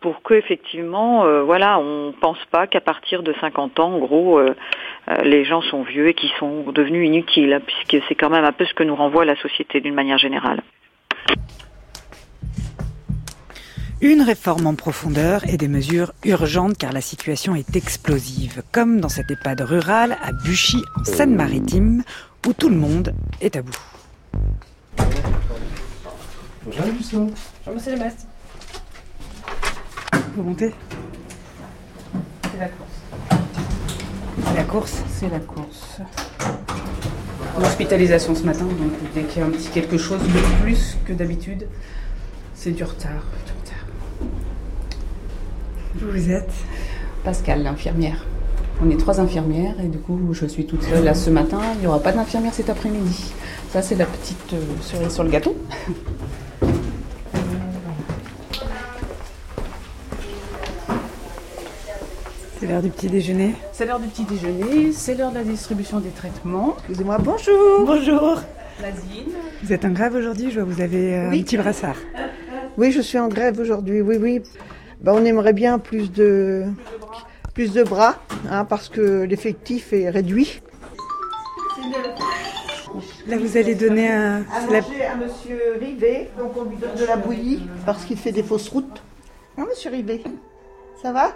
pour 0.02 0.22
que 0.22 0.34
effectivement, 0.34 1.26
euh, 1.26 1.44
voilà, 1.44 1.80
on 1.80 2.14
pense 2.20 2.38
pas 2.52 2.68
qu'à 2.68 2.82
partir 2.82 3.24
de 3.24 3.34
50 3.40 3.80
ans, 3.80 3.94
en 3.94 4.00
gros, 4.00 4.40
euh, 4.40 4.56
euh, 5.10 5.16
les 5.24 5.44
gens 5.44 5.62
sont 5.62 5.84
vieux 5.84 6.08
et 6.08 6.14
qui 6.14 6.32
sont 6.40 6.72
devenus 6.72 7.08
inutiles, 7.08 7.54
hein, 7.54 7.62
puisque 7.66 8.04
c'est 8.08 8.16
quand 8.16 8.30
même 8.30 8.46
un 8.46 8.52
peu 8.52 8.66
ce 8.66 8.74
que 8.74 8.84
nous 8.84 8.96
renvoie 8.96 9.26
la 9.26 9.36
société 9.36 9.82
d'une 9.82 9.94
manière 9.94 10.18
générale. 10.18 10.62
Une 14.02 14.22
réforme 14.22 14.66
en 14.66 14.76
profondeur 14.76 15.42
et 15.50 15.58
des 15.58 15.68
mesures 15.68 16.14
urgentes 16.24 16.78
car 16.78 16.94
la 16.94 17.02
situation 17.02 17.54
est 17.54 17.76
explosive, 17.76 18.64
comme 18.72 19.02
dans 19.02 19.10
cette 19.10 19.30
EHPAD 19.30 19.60
rurale 19.60 20.18
à 20.24 20.32
Buchy 20.32 20.82
en 20.98 21.04
Seine-Maritime 21.04 22.04
où 22.48 22.54
tout 22.54 22.70
le 22.70 22.78
monde 22.78 23.14
est 23.42 23.58
à 23.58 23.62
bout. 23.62 23.78
Bonjour, 26.64 26.86
monsieur 27.74 27.92
le 27.92 28.39
montez 30.44 30.74
C'est 32.52 32.60
la 32.60 32.68
course. 32.68 32.90
C'est 34.46 34.56
la 34.56 34.64
course 34.64 35.04
C'est 35.10 35.30
la 35.30 35.40
course. 35.40 36.02
L'hospitalisation 37.60 38.36
ce 38.36 38.44
matin, 38.44 38.66
donc 38.66 38.92
dès 39.14 39.24
qu'il 39.24 39.42
y 39.42 39.44
a 39.44 39.48
un 39.48 39.52
petit 39.52 39.70
quelque 39.70 39.98
chose 39.98 40.22
de 40.22 40.62
plus 40.62 40.98
que 41.06 41.14
d'habitude, 41.14 41.68
c'est 42.54 42.72
du 42.72 42.84
retard, 42.84 43.24
du 43.46 43.52
retard. 43.52 43.86
Vous 46.14 46.32
êtes 46.32 46.54
Pascal, 47.24 47.64
l'infirmière. 47.64 48.26
On 48.82 48.90
est 48.90 48.98
trois 48.98 49.20
infirmières 49.20 49.76
et 49.82 49.88
du 49.88 49.98
coup 49.98 50.20
je 50.32 50.46
suis 50.46 50.66
toute 50.66 50.84
seule 50.84 51.04
là 51.04 51.14
ce 51.14 51.30
matin. 51.30 51.60
Il 51.76 51.82
n'y 51.82 51.88
aura 51.88 52.00
pas 52.00 52.14
d'infirmière 52.14 52.54
cet 52.54 52.70
après-midi. 52.70 53.34
Ça 53.72 53.82
c'est 53.82 53.96
la 53.96 54.06
petite 54.06 54.54
euh, 54.54 54.62
cerise 54.82 55.14
sur 55.14 55.24
le 55.24 55.30
gâteau. 55.30 55.56
C'est 62.60 62.68
l'heure 62.68 62.82
du 62.82 62.90
petit 62.90 63.08
déjeuner 63.08 63.56
C'est 63.72 63.86
l'heure 63.86 64.02
du 64.02 64.08
petit 64.10 64.26
déjeuner, 64.26 64.92
c'est 64.92 65.16
l'heure 65.16 65.32
de 65.32 65.38
la 65.38 65.46
distribution 65.46 66.02
des 66.02 66.10
traitements. 66.10 66.76
Excusez-moi, 66.80 67.18
bonjour 67.18 67.86
Bonjour 67.86 68.42
Lazine. 68.82 69.32
Vous 69.64 69.72
êtes 69.72 69.86
en 69.86 69.92
grève 69.92 70.14
aujourd'hui, 70.14 70.52
je 70.52 70.60
vois 70.60 70.74
vous 70.74 70.82
avez 70.82 71.16
euh, 71.16 71.30
un 71.30 71.42
petit 71.42 71.56
brassard. 71.56 71.96
Oui, 72.78 72.92
je 72.92 73.00
suis 73.00 73.18
en 73.18 73.30
grève 73.30 73.58
aujourd'hui, 73.62 74.02
oui, 74.02 74.18
oui. 74.20 74.42
Ben, 75.00 75.14
on 75.14 75.24
aimerait 75.24 75.54
bien 75.54 75.80
plus 75.80 76.12
de, 76.12 76.66
plus 77.54 77.72
de 77.72 77.84
bras, 77.84 78.16
hein, 78.52 78.66
parce 78.66 78.90
que 78.90 79.24
l'effectif 79.24 79.94
est 79.94 80.10
réduit. 80.10 80.62
Là, 83.28 83.38
vous 83.38 83.56
allez 83.56 83.76
donner 83.76 84.12
un... 84.12 84.42
À 84.54 84.66
manger 84.66 85.06
à 85.06 85.16
monsieur 85.16 85.78
Rivet, 85.80 86.30
donc 86.38 86.52
on 86.58 86.66
lui 86.66 86.76
donne 86.76 86.96
de 86.96 87.06
la 87.06 87.16
bouillie, 87.16 87.62
parce 87.86 88.04
qu'il 88.04 88.18
fait 88.18 88.34
des 88.34 88.44
fausses 88.44 88.68
routes. 88.68 89.02
Hein, 89.58 89.66
monsieur 89.70 89.92
Rivet? 89.92 90.24
Ça 91.02 91.14
va? 91.14 91.32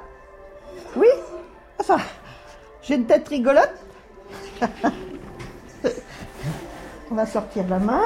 Oui 0.96 1.08
Enfin, 1.80 1.98
j'ai 2.82 2.96
une 2.96 3.06
tête 3.06 3.28
rigolote. 3.28 3.74
On 7.12 7.16
va 7.16 7.26
sortir 7.26 7.66
la 7.68 7.80
main. 7.80 8.02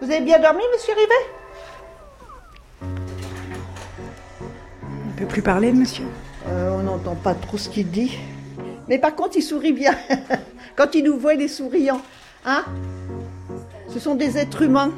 Vous 0.00 0.10
avez 0.10 0.20
bien 0.20 0.38
dormi, 0.38 0.62
monsieur 0.72 0.94
Rivet? 0.94 1.14
On 4.82 5.06
ne 5.06 5.12
peut 5.16 5.26
plus 5.26 5.42
parler, 5.42 5.72
monsieur 5.72 6.04
euh, 6.48 6.70
On 6.78 6.82
n'entend 6.82 7.14
pas 7.14 7.34
trop 7.34 7.58
ce 7.58 7.68
qu'il 7.68 7.90
dit. 7.90 8.18
Mais 8.88 8.98
par 8.98 9.14
contre, 9.14 9.36
il 9.36 9.42
sourit 9.42 9.72
bien. 9.72 9.94
Quand 10.76 10.94
il 10.94 11.04
nous 11.04 11.18
voit, 11.18 11.34
il 11.34 11.42
est 11.42 11.48
souriant. 11.48 12.00
Hein? 12.44 12.64
Ce 13.88 13.98
sont 13.98 14.14
des 14.14 14.38
êtres 14.38 14.62
humains. 14.62 14.92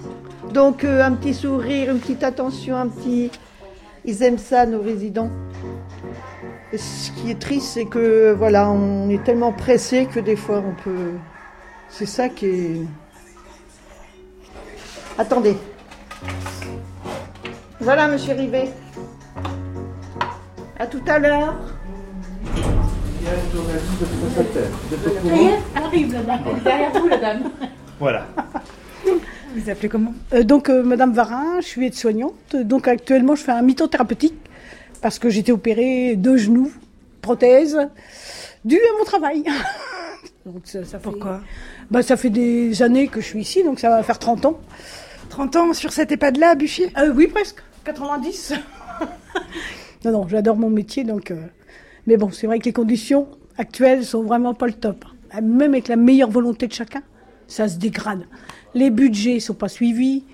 Donc, 0.53 0.85
euh, 0.85 1.03
un 1.03 1.13
petit 1.13 1.35
sourire, 1.35 1.91
une 1.91 2.01
petite 2.01 2.25
attention, 2.25 2.77
un 2.77 2.89
petit... 2.89 3.31
Ils 4.05 4.23
aiment 4.23 4.39
ça, 4.39 4.67
nos 4.67 4.81
résidents 4.81 5.31
ce 6.77 7.11
qui 7.13 7.31
est 7.31 7.39
triste, 7.39 7.67
c'est 7.75 7.85
que 7.87 8.33
voilà, 8.33 8.71
on 8.71 9.09
est 9.11 9.23
tellement 9.25 9.53
pressé 9.53 10.07
que 10.07 10.21
des 10.21 10.37
fois 10.37 10.63
on 10.67 10.73
peut. 10.83 11.13
C'est 11.89 12.07
ça 12.07 12.29
qui 12.29 12.47
est. 12.47 12.81
Attendez. 15.19 15.57
Voilà, 17.81 18.09
monsieur 18.09 18.35
Rivet. 18.35 18.71
À 20.79 20.87
tout 20.87 21.03
à 21.07 21.19
l'heure. 21.19 21.55
Arrive 25.77 26.13
la 26.13 26.23
dame, 26.23 26.41
derrière 26.65 26.93
vous 26.93 27.09
la 27.09 27.19
dame. 27.19 27.51
Voilà. 27.99 28.27
Vous 29.55 29.69
appelez 29.69 29.89
comment? 29.89 30.15
Euh, 30.33 30.43
Donc, 30.45 30.71
euh, 30.71 30.83
Madame 30.83 31.13
Varin, 31.13 31.61
je 31.61 31.67
suis 31.67 31.87
aide-soignante. 31.87 32.55
Donc, 32.55 32.87
actuellement, 32.87 33.35
je 33.35 33.43
fais 33.43 33.53
un 33.53 33.63
mytho 33.63 33.89
thérapeutique 33.89 34.40
parce 35.03 35.19
que 35.19 35.31
j'étais 35.31 35.53
opérée 35.53 36.17
deux 36.17 36.37
genoux, 36.37 36.71
prothèse, 37.23 37.79
dû 38.65 38.77
à 38.77 38.99
mon 38.99 39.05
travail. 39.05 39.45
donc 40.47 40.63
ça, 40.65 40.99
Pourquoi? 40.99 41.41
Bah, 41.91 42.03
Ça 42.03 42.17
fait 42.17 42.31
des 42.31 42.83
années 42.83 43.09
que 43.09 43.21
je 43.21 43.27
suis 43.27 43.41
ici, 43.41 43.63
donc 43.63 43.81
ça 43.81 43.91
va 43.91 44.03
faire 44.03 44.19
30 44.19 44.47
ans. 44.47 44.61
30 45.31 45.57
ans 45.57 45.73
sur 45.75 45.93
cette 45.93 46.13
EHPAD-là, 46.13 46.55
Buffier? 46.55 46.91
Euh, 46.99 47.13
Oui, 47.15 47.29
presque. 47.29 47.63
90. 47.85 48.55
non, 50.05 50.13
non, 50.13 50.29
j'adore 50.29 50.57
mon 50.57 50.71
métier, 50.71 51.05
donc... 51.05 51.31
Euh, 51.31 51.37
mais 52.07 52.17
bon, 52.17 52.31
c'est 52.31 52.47
vrai 52.47 52.59
que 52.59 52.65
les 52.65 52.73
conditions 52.73 53.29
actuelles 53.57 54.05
sont 54.05 54.23
vraiment 54.23 54.55
pas 54.55 54.67
le 54.67 54.73
top. 54.73 55.05
Même 55.41 55.73
avec 55.73 55.89
la 55.89 55.97
meilleure 55.97 56.31
volonté 56.31 56.67
de 56.67 56.73
chacun, 56.73 57.03
ça 57.47 57.69
se 57.69 57.77
dégrade. 57.77 58.27
Les 58.75 58.91
budgets 58.91 59.39
sont 59.39 59.55
pas 59.55 59.69
suivis. 59.69 60.25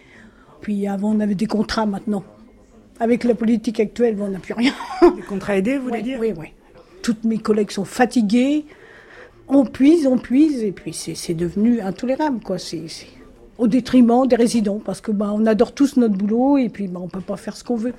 Puis 0.61 0.87
avant, 0.87 1.15
on 1.15 1.21
avait 1.21 1.35
des 1.35 1.47
contrats 1.47 1.87
maintenant. 1.87 2.25
Avec 2.99 3.25
la 3.25 3.35
politique 3.35 3.79
actuelle, 3.81 4.17
on 4.21 4.29
n'a 4.29 4.39
plus 4.39 4.55
rien. 4.55 4.73
Les 5.17 5.23
contrats 5.23 5.57
aidés, 5.57 5.77
vous 5.79 5.89
voulez 5.89 6.03
dire 6.03 6.19
Oui, 6.19 6.33
oui. 6.37 6.49
Toutes 7.03 7.25
mes 7.25 7.39
collègues 7.39 7.71
sont 7.71 7.85
fatiguées. 7.85 8.65
On 9.49 9.65
puise, 9.65 10.07
on 10.07 10.19
puise, 10.19 10.63
et 10.63 10.73
puis 10.73 10.93
c'est 10.93 11.35
devenu 11.35 11.81
intolérable, 11.81 12.41
quoi. 12.41 12.59
C'est 12.59 12.87
au 13.59 13.69
détriment 13.69 14.27
des 14.27 14.37
résidents, 14.37 14.81
parce 14.85 15.01
que 15.01 15.13
bah, 15.13 15.31
on 15.33 15.47
adore 15.47 15.73
tous 15.73 15.97
notre 15.97 16.15
boulot, 16.15 16.59
et 16.59 16.69
puis 16.69 16.89
bah, 16.89 17.01
on 17.03 17.09
peut 17.09 17.21
pas 17.21 17.37
faire 17.37 17.57
ce 17.57 17.63
qu'on 17.63 17.77
veut. 17.77 17.95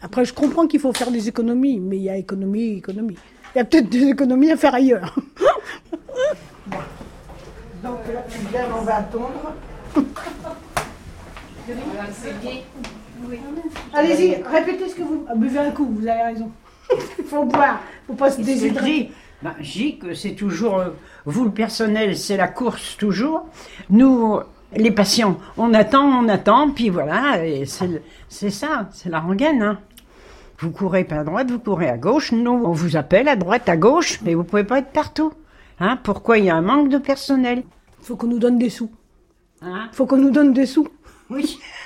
Après, 0.00 0.24
je 0.24 0.32
comprends 0.32 0.66
qu'il 0.66 0.78
faut 0.78 0.92
faire 0.92 1.10
des 1.10 1.28
économies, 1.28 1.80
mais 1.80 1.96
il 1.96 2.02
y 2.02 2.10
a 2.10 2.16
économie, 2.16 2.76
économie. 2.76 3.16
Il 3.54 3.58
y 3.58 3.60
a 3.60 3.64
peut-être 3.64 3.88
des 3.88 4.08
économies 4.08 4.52
à 4.52 4.56
faire 4.56 4.74
ailleurs. 4.74 5.18
Donc 7.82 7.98
là, 8.52 8.66
on 8.78 8.82
va 8.82 8.96
attendre. 8.96 9.54
Allez-y, 13.94 14.42
répétez 14.42 14.88
ce 14.88 14.94
que 14.94 15.02
vous. 15.02 15.24
Ah, 15.28 15.34
buvez 15.34 15.58
un 15.58 15.70
coup, 15.70 15.86
vous 15.86 16.06
avez 16.06 16.22
raison. 16.22 16.50
Il 17.18 17.24
faut 17.24 17.44
boire, 17.44 17.80
il 18.08 18.12
ne 18.12 18.16
faut 18.16 18.24
pas 18.24 18.30
se 18.30 18.40
déshydrater. 18.40 19.10
Ben, 19.40 19.54
que 20.00 20.14
c'est 20.14 20.32
toujours, 20.32 20.78
euh, 20.78 20.90
vous 21.24 21.44
le 21.44 21.50
personnel, 21.52 22.16
c'est 22.16 22.36
la 22.36 22.48
course 22.48 22.96
toujours. 22.96 23.46
Nous, 23.88 24.40
les 24.74 24.90
patients, 24.90 25.38
on 25.56 25.74
attend, 25.74 26.04
on 26.04 26.28
attend, 26.28 26.70
puis 26.70 26.88
voilà, 26.88 27.38
c'est 28.28 28.50
ça, 28.50 28.88
c'est 28.92 29.08
la 29.08 29.20
rengaine. 29.20 29.62
Hein. 29.62 29.78
Vous 30.58 30.70
courez 30.70 31.04
pas 31.04 31.20
à 31.20 31.24
droite, 31.24 31.50
vous 31.50 31.60
courez 31.60 31.88
à 31.88 31.96
gauche. 31.96 32.32
Nous, 32.32 32.50
on 32.50 32.72
vous 32.72 32.96
appelle 32.96 33.28
à 33.28 33.36
droite, 33.36 33.68
à 33.68 33.76
gauche, 33.76 34.20
mais 34.22 34.34
vous 34.34 34.42
pouvez 34.42 34.64
pas 34.64 34.80
être 34.80 34.90
partout. 34.90 35.32
Hein, 35.78 35.98
pourquoi 36.02 36.38
il 36.38 36.46
y 36.46 36.50
a 36.50 36.56
un 36.56 36.62
manque 36.62 36.88
de 36.88 36.98
personnel? 36.98 37.62
Faut 38.02 38.16
qu'on 38.16 38.26
nous 38.26 38.40
donne 38.40 38.58
des 38.58 38.70
sous. 38.70 38.90
Hein? 39.62 39.88
Faut 39.92 40.06
qu'on 40.06 40.16
nous 40.16 40.30
donne 40.30 40.52
des 40.52 40.66
sous. 40.66 40.88
Oui. 41.30 41.60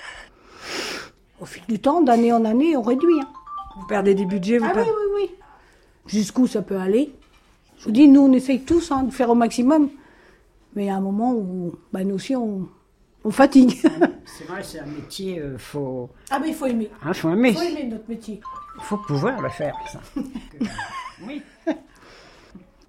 Au 1.43 1.45
fil 1.45 1.65
du 1.69 1.81
temps, 1.81 2.01
d'année 2.03 2.33
en 2.33 2.45
année, 2.45 2.77
on 2.77 2.83
réduit. 2.83 3.21
hein. 3.21 3.29
Vous 3.77 3.87
perdez 3.89 4.15
des 4.15 4.25
budgets, 4.27 4.59
vous 4.59 4.67
Ah 4.69 4.73
oui, 4.77 4.83
oui, 4.87 5.13
oui. 5.23 5.31
Jusqu'où 6.07 6.47
ça 6.47 6.63
peut 6.63 6.77
aller? 6.79 7.13
Je 7.79 7.85
vous 7.87 7.91
dis, 7.91 8.07
nous, 8.07 8.21
on 8.21 8.33
essaye 8.33 8.61
tous 8.63 8.93
hein, 8.93 9.03
de 9.03 9.11
faire 9.13 9.29
au 9.29 9.35
maximum. 9.35 9.91
Mais 10.77 10.89
à 10.89 10.95
un 10.95 11.01
moment 11.01 11.35
où, 11.35 11.75
bah, 11.93 12.05
nous 12.05 12.15
aussi, 12.15 12.37
on, 12.37 12.69
on 13.25 13.31
fatigue. 13.33 13.73
C'est 14.25 14.45
vrai, 14.47 14.63
c'est 14.63 14.79
un 14.79 14.87
métier, 14.87 15.41
euh, 15.41 15.59
faut, 15.59 16.11
ah, 16.31 16.39
mais 16.39 16.51
il 16.51 16.55
faut 16.55 16.67
aimer. 16.67 16.89
hein, 17.05 17.13
faut 17.13 17.31
aimer. 17.31 17.49
Il 17.51 17.57
faut 17.57 17.63
aimer 17.63 17.85
notre 17.89 18.09
métier. 18.09 18.41
faut 18.81 18.99
pouvoir 18.99 19.43
le 19.43 19.49
faire, 19.49 19.75
ça. 19.93 20.01
oui. 21.27 21.43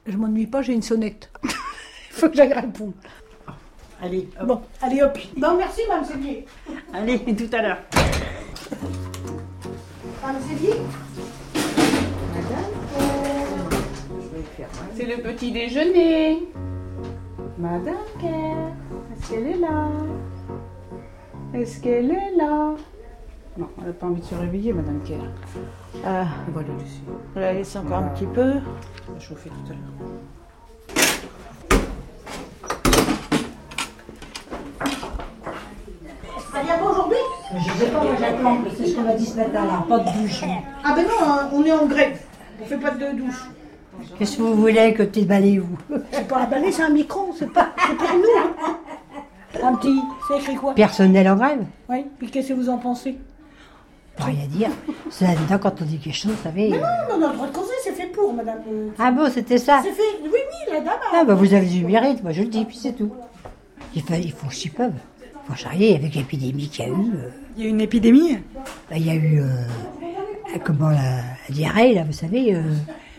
Je 0.06 0.16
m'ennuie 0.16 0.45
pas, 0.47 0.62
j'ai 0.62 0.74
une 0.74 0.82
sonnette. 0.84 1.32
Il 1.43 1.49
faut 2.12 2.30
que 2.30 2.36
j'aille 2.36 2.54
répondre. 2.54 2.93
Allez, 4.04 4.28
hop. 4.39 4.47
Bon, 4.47 4.62
allez 4.82 5.01
hop. 5.01 5.18
Bon, 5.38 5.56
merci, 5.58 5.82
Mme 5.88 6.04
Sévier. 6.04 6.45
allez, 6.93 7.20
tout 7.36 7.56
à 7.56 7.62
l'heure. 7.62 7.78
Mme 10.22 10.41
Sévier 10.41 10.74
C'est 14.95 15.06
le 15.06 15.22
petit 15.24 15.51
déjeuner. 15.51 16.47
Madame 17.58 17.95
Kerr, 18.20 18.74
est-ce 19.16 19.30
qu'elle 19.32 19.47
est 19.47 19.58
là? 19.58 19.88
Est-ce 21.54 21.80
qu'elle 21.82 22.12
est 22.12 22.36
là? 22.38 22.74
Non, 23.58 23.70
elle 23.80 23.88
n'a 23.88 23.93
pas 23.93 24.08
envie 24.08 24.22
de 24.22 24.26
se 24.26 24.36
réveiller, 24.36 24.74
Madame 24.74 24.99
Kerr. 25.04 25.24
Ah, 26.06 26.26
On 26.47 26.51
va 26.51 26.62
la 26.62 26.68
laisser. 26.74 27.01
on 27.36 27.39
la 27.39 27.54
laisse 27.54 27.76
encore 27.76 27.97
un 27.99 28.10
petit 28.10 28.26
peu. 28.26 28.54
On 29.10 29.14
va 29.14 29.20
chauffer 29.20 29.49
tout 29.49 29.72
à 29.72 29.76
l'heure. 29.76 30.10
Ça 36.51 36.62
vient 36.62 36.78
pas 36.78 36.86
aujourd'hui 36.91 37.18
Je 37.66 37.80
sais 37.80 37.91
pas, 37.91 38.03
moi 38.03 38.14
j'attends, 38.20 38.57
c'est 38.78 38.88
ce 38.88 38.95
qu'on 38.95 39.01
m'a 39.03 39.14
dit 39.14 39.26
ce 39.26 39.36
matin 39.38 39.66
là, 39.66 39.86
pas 39.88 39.99
de 39.99 40.22
douche. 40.22 40.43
Ah 40.84 40.93
ben 40.95 41.03
non, 41.03 41.09
hein, 41.26 41.49
on 41.53 41.64
est 41.64 41.72
en 41.72 41.86
grève. 41.86 42.20
On 42.61 42.66
fait 42.66 42.78
pas 42.78 42.91
de 42.91 43.11
douche. 43.18 43.43
Qu'est-ce 44.18 44.38
que 44.38 44.41
vous 44.41 44.55
voulez 44.55 44.93
que 44.93 45.03
tu 45.03 45.22
balayes 45.26 45.59
vous 45.59 45.78
C'est 46.11 46.28
pas 46.28 46.41
un 46.41 46.45
balai, 46.45 46.72
c'est 46.72 46.84
un 46.84 46.89
micro, 46.89 47.34
c'est 47.38 47.51
pas 47.51 47.70
c'est 47.88 47.95
pour 47.95 48.09
nous. 48.14 48.24
hein. 48.39 48.78
Un 49.64 49.76
petit, 49.76 49.99
c'est 50.28 50.38
écrit 50.39 50.55
quoi 50.55 50.74
Personnel 50.74 51.30
en 51.30 51.36
grève 51.36 51.64
Oui, 51.89 52.05
puis 52.18 52.30
qu'est-ce 52.30 52.49
que 52.49 52.53
vous 52.53 52.70
en 52.70 52.78
pensez 52.78 53.18
Pas 54.18 54.26
rien 54.26 54.45
dire. 54.47 54.70
C'est 55.09 55.26
là-dedans 55.26 55.57
quand 55.61 55.82
on 55.82 55.86
dit 55.86 55.99
quelque 55.99 56.16
chose, 56.16 56.32
vous 56.32 56.43
savez. 56.43 56.70
Mais 56.72 56.78
euh, 56.78 56.82
non, 56.82 56.88
on 57.20 57.24
a 57.24 57.30
le 57.30 57.34
droit 57.36 57.47
de 57.47 57.53
causer, 57.53 57.74
c'est 57.84 57.91
fait 57.93 58.07
pour, 58.07 58.34
madame. 58.34 58.59
euh, 58.72 58.89
Ah 58.99 59.11
bon, 59.11 59.30
c'était 59.32 59.59
ça 59.59 59.80
C'est 59.84 59.91
fait, 59.91 60.01
oui, 60.24 60.30
oui, 60.34 60.74
la 60.74 60.80
dame 60.80 60.88
a... 61.14 61.18
Ah 61.20 61.24
bah 61.24 61.36
vous 61.36 61.53
avez 61.53 61.68
du 61.68 61.86
mérite, 61.86 62.24
moi 62.24 62.32
je 62.32 62.41
le 62.41 62.47
dis, 62.47 62.66
puis 62.66 62.76
c'est 62.78 62.93
tout. 62.93 63.11
Il, 63.95 64.01
fa- 64.01 64.18
il 64.18 64.32
faut 64.32 64.49
ce 64.49 64.59
qu'ils 64.61 64.72
peuvent. 64.72 64.91
Faut 65.47 65.55
charrier 65.55 65.95
avec 65.95 66.16
l'épidémie 66.16 66.68
qu'il 66.68 66.86
y 66.86 66.88
a 66.88 66.91
eu. 66.91 66.93
euh, 67.16 67.30
Il 67.56 67.64
y 67.64 67.68
a 67.68 67.70
une 67.70 67.82
épidémie 67.82 68.38
bah, 68.89 68.95
il 68.97 69.06
y 69.06 69.10
a 69.10 69.16
eu, 69.16 69.39
euh, 69.41 69.47
comment, 70.64 70.89
la, 70.89 71.18
la 71.18 71.24
diarrhée, 71.49 71.93
là, 71.93 72.04
vous 72.04 72.14
savez. 72.14 72.56
euh, 72.56 72.62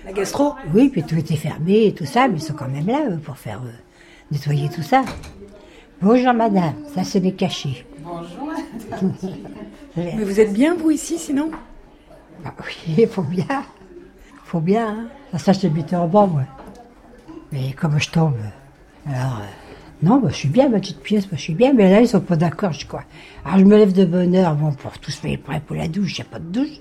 La 0.04 0.12
gastro 0.12 0.54
Oui, 0.72 0.88
puis 0.88 1.02
tout 1.02 1.16
était 1.16 1.36
fermé 1.36 1.86
et 1.86 1.94
tout 1.94 2.04
ça, 2.06 2.28
mais 2.28 2.36
ils 2.38 2.42
sont 2.42 2.54
quand 2.54 2.68
même 2.68 2.86
là 2.86 3.02
euh, 3.10 3.16
pour 3.16 3.36
faire 3.36 3.60
euh, 3.64 3.70
nettoyer 4.30 4.68
tout 4.68 4.82
ça. 4.82 5.04
Bonjour 6.02 6.34
madame, 6.34 6.74
ça 6.94 7.04
c'est 7.04 7.20
mes 7.20 7.32
cachets. 7.32 7.86
Bonjour. 8.00 8.52
Mais 9.96 10.24
vous 10.24 10.40
êtes 10.40 10.52
bien, 10.52 10.74
vous, 10.74 10.90
ici, 10.90 11.18
sinon? 11.18 11.50
Bah 12.42 12.52
oui, 12.66 12.94
il 12.98 13.06
faut 13.06 13.22
bien. 13.22 13.62
faut 14.44 14.58
bien. 14.60 14.88
Hein. 14.88 15.38
Ça, 15.38 15.52
ça, 15.52 15.68
je 15.68 15.94
en 15.96 16.08
bas, 16.08 16.26
moi. 16.26 16.42
Mais 17.52 17.72
comme 17.72 17.98
je 18.00 18.10
tombe? 18.10 18.34
Alors, 19.06 19.42
non, 20.04 20.18
bah, 20.18 20.28
je 20.30 20.34
suis 20.36 20.48
bien, 20.48 20.68
ma 20.68 20.78
petite 20.80 21.00
pièce, 21.00 21.24
moi, 21.26 21.36
je 21.36 21.42
suis 21.42 21.54
bien. 21.54 21.72
Mais 21.72 21.90
là, 21.90 22.00
ils 22.00 22.08
sont 22.08 22.20
pas 22.20 22.36
d'accord, 22.36 22.72
je 22.72 22.86
crois. 22.86 23.04
Alors, 23.44 23.58
je 23.58 23.64
me 23.64 23.76
lève 23.76 23.92
de 23.92 24.04
bonne 24.04 24.34
heure, 24.36 24.54
bon, 24.54 24.72
pour 24.72 24.98
tous 24.98 25.20
mes 25.24 25.36
prêts 25.38 25.60
pour 25.66 25.76
la 25.76 25.88
douche, 25.88 26.18
il 26.18 26.22
n'y 26.22 26.26
a 26.28 26.30
pas 26.30 26.38
de 26.38 26.44
douche. 26.44 26.78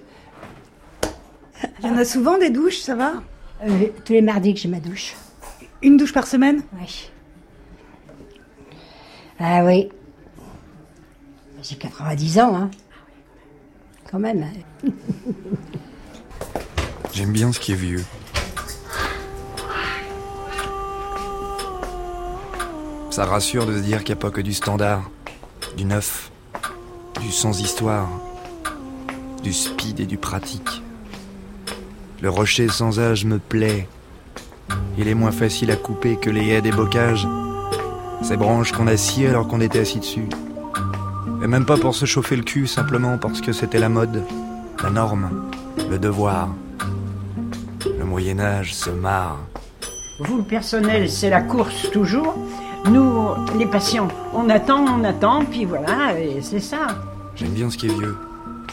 Il 1.82 1.88
y 1.88 1.89
en 1.89 1.97
a 1.97 2.05
souvent 2.05 2.38
des 2.38 2.49
douches, 2.49 2.80
ça 2.80 2.95
va? 2.95 3.13
Euh, 3.65 3.88
tous 4.03 4.13
les 4.13 4.21
mardis 4.21 4.53
que 4.53 4.59
j'ai 4.59 4.67
ma 4.69 4.80
douche. 4.80 5.15
Une 5.82 5.97
douche 5.97 6.13
par 6.13 6.28
semaine? 6.28 6.61
Oui. 6.80 7.09
Ah 9.39 9.63
oui. 9.65 9.89
J'ai 11.61 11.76
90 11.76 12.39
ans, 12.39 12.55
hein. 12.55 12.71
Quand 14.11 14.19
même. 14.19 14.43
hein. 14.43 14.89
J'aime 17.13 17.32
bien 17.32 17.51
ce 17.51 17.59
qui 17.59 17.71
est 17.71 17.76
vieux. 17.76 18.03
Ça 23.14 23.26
rassure 23.26 23.68
de 23.68 23.78
se 23.78 23.84
dire 23.84 23.99
qu'il 23.99 24.16
n'y 24.16 24.20
a 24.20 24.22
pas 24.24 24.32
que 24.32 24.41
du 24.41 24.53
standard, 24.53 25.03
du 25.78 25.86
neuf, 25.86 26.32
du 27.22 27.32
sans 27.32 27.61
histoire, 27.61 28.09
du 29.43 29.53
speed 29.53 29.99
et 29.99 30.07
du 30.07 30.18
pratique. 30.18 30.82
Le 32.24 32.32
rocher 32.32 32.70
sans 32.70 32.99
âge 32.99 33.24
me 33.26 33.38
plaît. 33.38 33.88
Il 34.97 35.07
est 35.07 35.14
moins 35.14 35.32
facile 35.32 35.70
à 35.70 35.76
couper 35.76 36.16
que 36.16 36.32
les 36.32 36.47
haies 36.47 36.64
des 36.64 36.72
bocages. 36.72 37.28
Ces 38.24 38.36
branches 38.36 38.72
qu'on 38.72 38.88
a 38.88 38.97
sciées 38.97 39.30
alors 39.30 39.47
qu'on 39.47 39.61
était 39.61 39.82
assis 39.82 39.99
dessus. 39.99 40.28
Et 41.43 41.45
même 41.45 41.68
pas 41.68 41.78
pour 41.78 41.93
se 41.93 42.05
chauffer 42.05 42.36
le 42.36 42.41
cul, 42.41 42.66
simplement 42.66 43.20
parce 43.20 43.41
que 43.41 43.53
c'était 43.53 43.78
la 43.78 43.89
mode, 43.89 44.24
la 44.82 44.89
norme, 44.89 45.51
le 45.88 45.99
devoir. 45.99 46.49
Le 47.86 48.05
Moyen 48.05 48.39
Âge 48.39 48.74
se 48.74 48.89
marre. 48.89 49.38
Vous, 50.20 50.38
le 50.38 50.43
personnel, 50.43 51.11
c'est 51.11 51.30
la 51.30 51.41
course 51.41 51.91
toujours? 51.91 52.36
Nous, 52.86 53.29
les 53.57 53.65
patients, 53.65 54.09
on 54.34 54.49
attend, 54.49 54.86
on 54.86 55.03
attend, 55.03 55.45
puis 55.45 55.65
voilà, 55.65 56.19
et 56.19 56.41
c'est 56.41 56.59
ça. 56.59 56.88
J'aime 57.36 57.51
bien 57.51 57.69
ce 57.69 57.77
qui 57.77 57.88
est 57.88 57.93
vieux. 57.93 58.17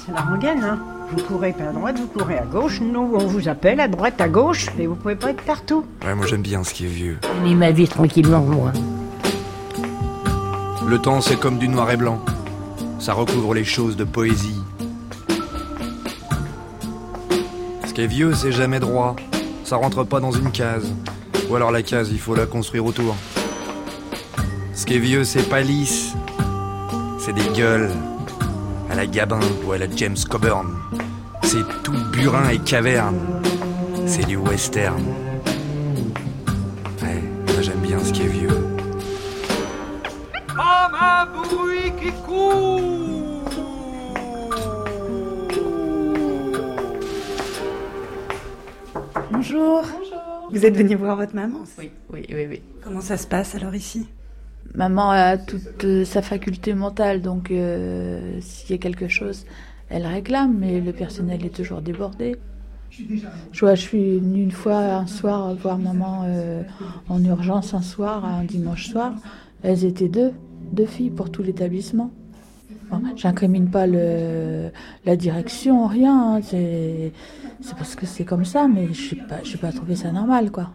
C'est 0.05 0.13
la 0.13 0.23
rengaine, 0.23 0.65
hein. 0.65 0.79
Vous 1.13 1.23
courez 1.25 1.53
pas 1.53 1.65
à 1.65 1.73
droite, 1.73 1.99
vous 1.99 2.07
courez 2.07 2.39
à 2.39 2.45
gauche. 2.45 2.81
Nous, 2.81 3.01
on 3.01 3.27
vous 3.27 3.49
appelle 3.49 3.81
à 3.81 3.89
droite, 3.89 4.21
à 4.21 4.29
gauche, 4.29 4.69
mais 4.79 4.87
vous 4.87 4.95
pouvez 4.95 5.17
pas 5.17 5.31
être 5.31 5.43
partout. 5.43 5.85
Ouais, 6.05 6.15
moi 6.15 6.25
j'aime 6.27 6.43
bien 6.43 6.63
ce 6.63 6.73
qui 6.73 6.85
est 6.85 6.89
vieux. 6.89 7.19
Je 7.45 7.55
ma 7.55 7.73
vie 7.73 7.89
tranquillement, 7.89 8.41
moi. 8.41 8.73
Le 10.87 10.99
temps, 10.99 11.21
c'est 11.21 11.39
comme 11.39 11.59
du 11.59 11.69
noir 11.69 11.91
et 11.91 11.97
blanc. 11.97 12.21
Ça 12.99 13.13
recouvre 13.13 13.55
les 13.55 13.65
choses 13.65 13.97
de 13.97 14.05
poésie. 14.05 14.61
Ce 17.87 17.93
qui 17.93 18.03
est 18.03 18.07
vieux, 18.07 18.35
c'est 18.35 18.53
jamais 18.53 18.79
droit. 18.79 19.17
Ça 19.65 19.77
rentre 19.77 20.05
pas 20.05 20.21
dans 20.21 20.33
une 20.33 20.51
case. 20.51 20.93
Ou 21.49 21.57
alors 21.57 21.73
la 21.73 21.83
case, 21.83 22.11
il 22.13 22.21
faut 22.21 22.35
la 22.35 22.47
construire 22.47 22.85
autour. 22.85 23.17
Ce 24.91 24.93
qui 24.93 24.99
est 24.99 25.07
vieux, 25.07 25.23
c'est 25.23 25.49
pas 25.49 25.61
lisse. 25.61 26.15
C'est 27.21 27.33
des 27.33 27.57
gueules. 27.57 27.91
À 28.91 28.97
la 28.97 29.07
Gabin 29.07 29.39
ou 29.65 29.71
à 29.71 29.79
la 29.79 29.87
James 29.95 30.17
Coburn. 30.29 30.67
C'est 31.45 31.63
tout 31.85 31.95
burin 32.11 32.49
et 32.49 32.59
caverne. 32.59 33.41
C'est 34.05 34.27
du 34.27 34.35
western. 34.35 35.01
Ouais, 37.01 37.23
moi 37.53 37.63
j'aime 37.63 37.79
bien 37.79 38.01
ce 38.01 38.13
qui 38.13 38.23
est 38.23 38.27
vieux. 38.27 38.67
Comme 40.49 40.97
un 41.01 41.25
bruit 41.27 41.93
qui 42.03 42.11
court. 42.27 42.81
Bonjour. 49.31 49.85
Vous 50.51 50.67
êtes 50.67 50.77
venu 50.77 50.97
voir 50.97 51.15
votre 51.15 51.37
maman 51.37 51.61
Oui, 51.79 51.93
oui, 52.13 52.27
oui, 52.29 52.47
oui. 52.51 52.63
Comment 52.83 53.01
ça 53.01 53.17
se 53.17 53.29
passe 53.29 53.55
alors 53.55 53.77
ici? 53.77 54.09
Maman 54.75 55.11
a 55.11 55.37
toute 55.37 55.85
euh, 55.85 56.05
sa 56.05 56.23
faculté 56.23 56.75
mentale, 56.75 57.23
donc 57.23 57.51
euh, 57.51 58.39
s'il 58.41 58.71
y 58.71 58.75
a 58.75 58.79
quelque 58.79 59.09
chose, 59.09 59.45
elle 59.89 60.07
réclame, 60.07 60.57
mais 60.59 60.81
le 60.81 60.93
personnel 60.93 61.45
est 61.45 61.55
toujours 61.55 61.81
débordé. 61.83 62.37
Je, 62.91 63.61
vois, 63.61 63.75
je 63.75 63.81
suis 63.83 64.19
venue 64.19 64.43
une 64.43 64.51
fois, 64.53 64.79
un 64.79 65.07
soir, 65.07 65.55
voir 65.55 65.79
maman 65.79 66.23
euh, 66.27 66.63
en 67.09 67.23
urgence, 67.25 67.73
un 67.75 67.83
soir, 67.83 68.25
un 68.25 68.45
dimanche 68.45 68.87
soir. 68.89 69.15
Elles 69.63 69.85
étaient 69.85 70.09
deux, 70.09 70.33
deux 70.73 70.87
filles 70.87 71.11
pour 71.11 71.31
tout 71.31 71.43
l'établissement. 71.43 72.11
Bon, 72.91 73.01
J'incrimine 73.17 73.71
pas 73.71 73.87
le, 73.87 74.71
la 75.07 75.15
direction, 75.17 75.87
rien. 75.87 76.37
hein, 76.37 76.41
c'est 76.43 77.13
parce 77.77 77.95
que 77.95 78.07
c'est 78.07 78.25
comme 78.25 78.45
ça, 78.45 78.67
mais 78.67 78.93
je 78.93 79.15
n'ai 79.15 79.23
pas, 79.23 79.39
pas 79.61 79.73
trouvé 79.73 79.95
ça 79.95 80.11
normal, 80.11 80.51
quoi. 80.51 80.71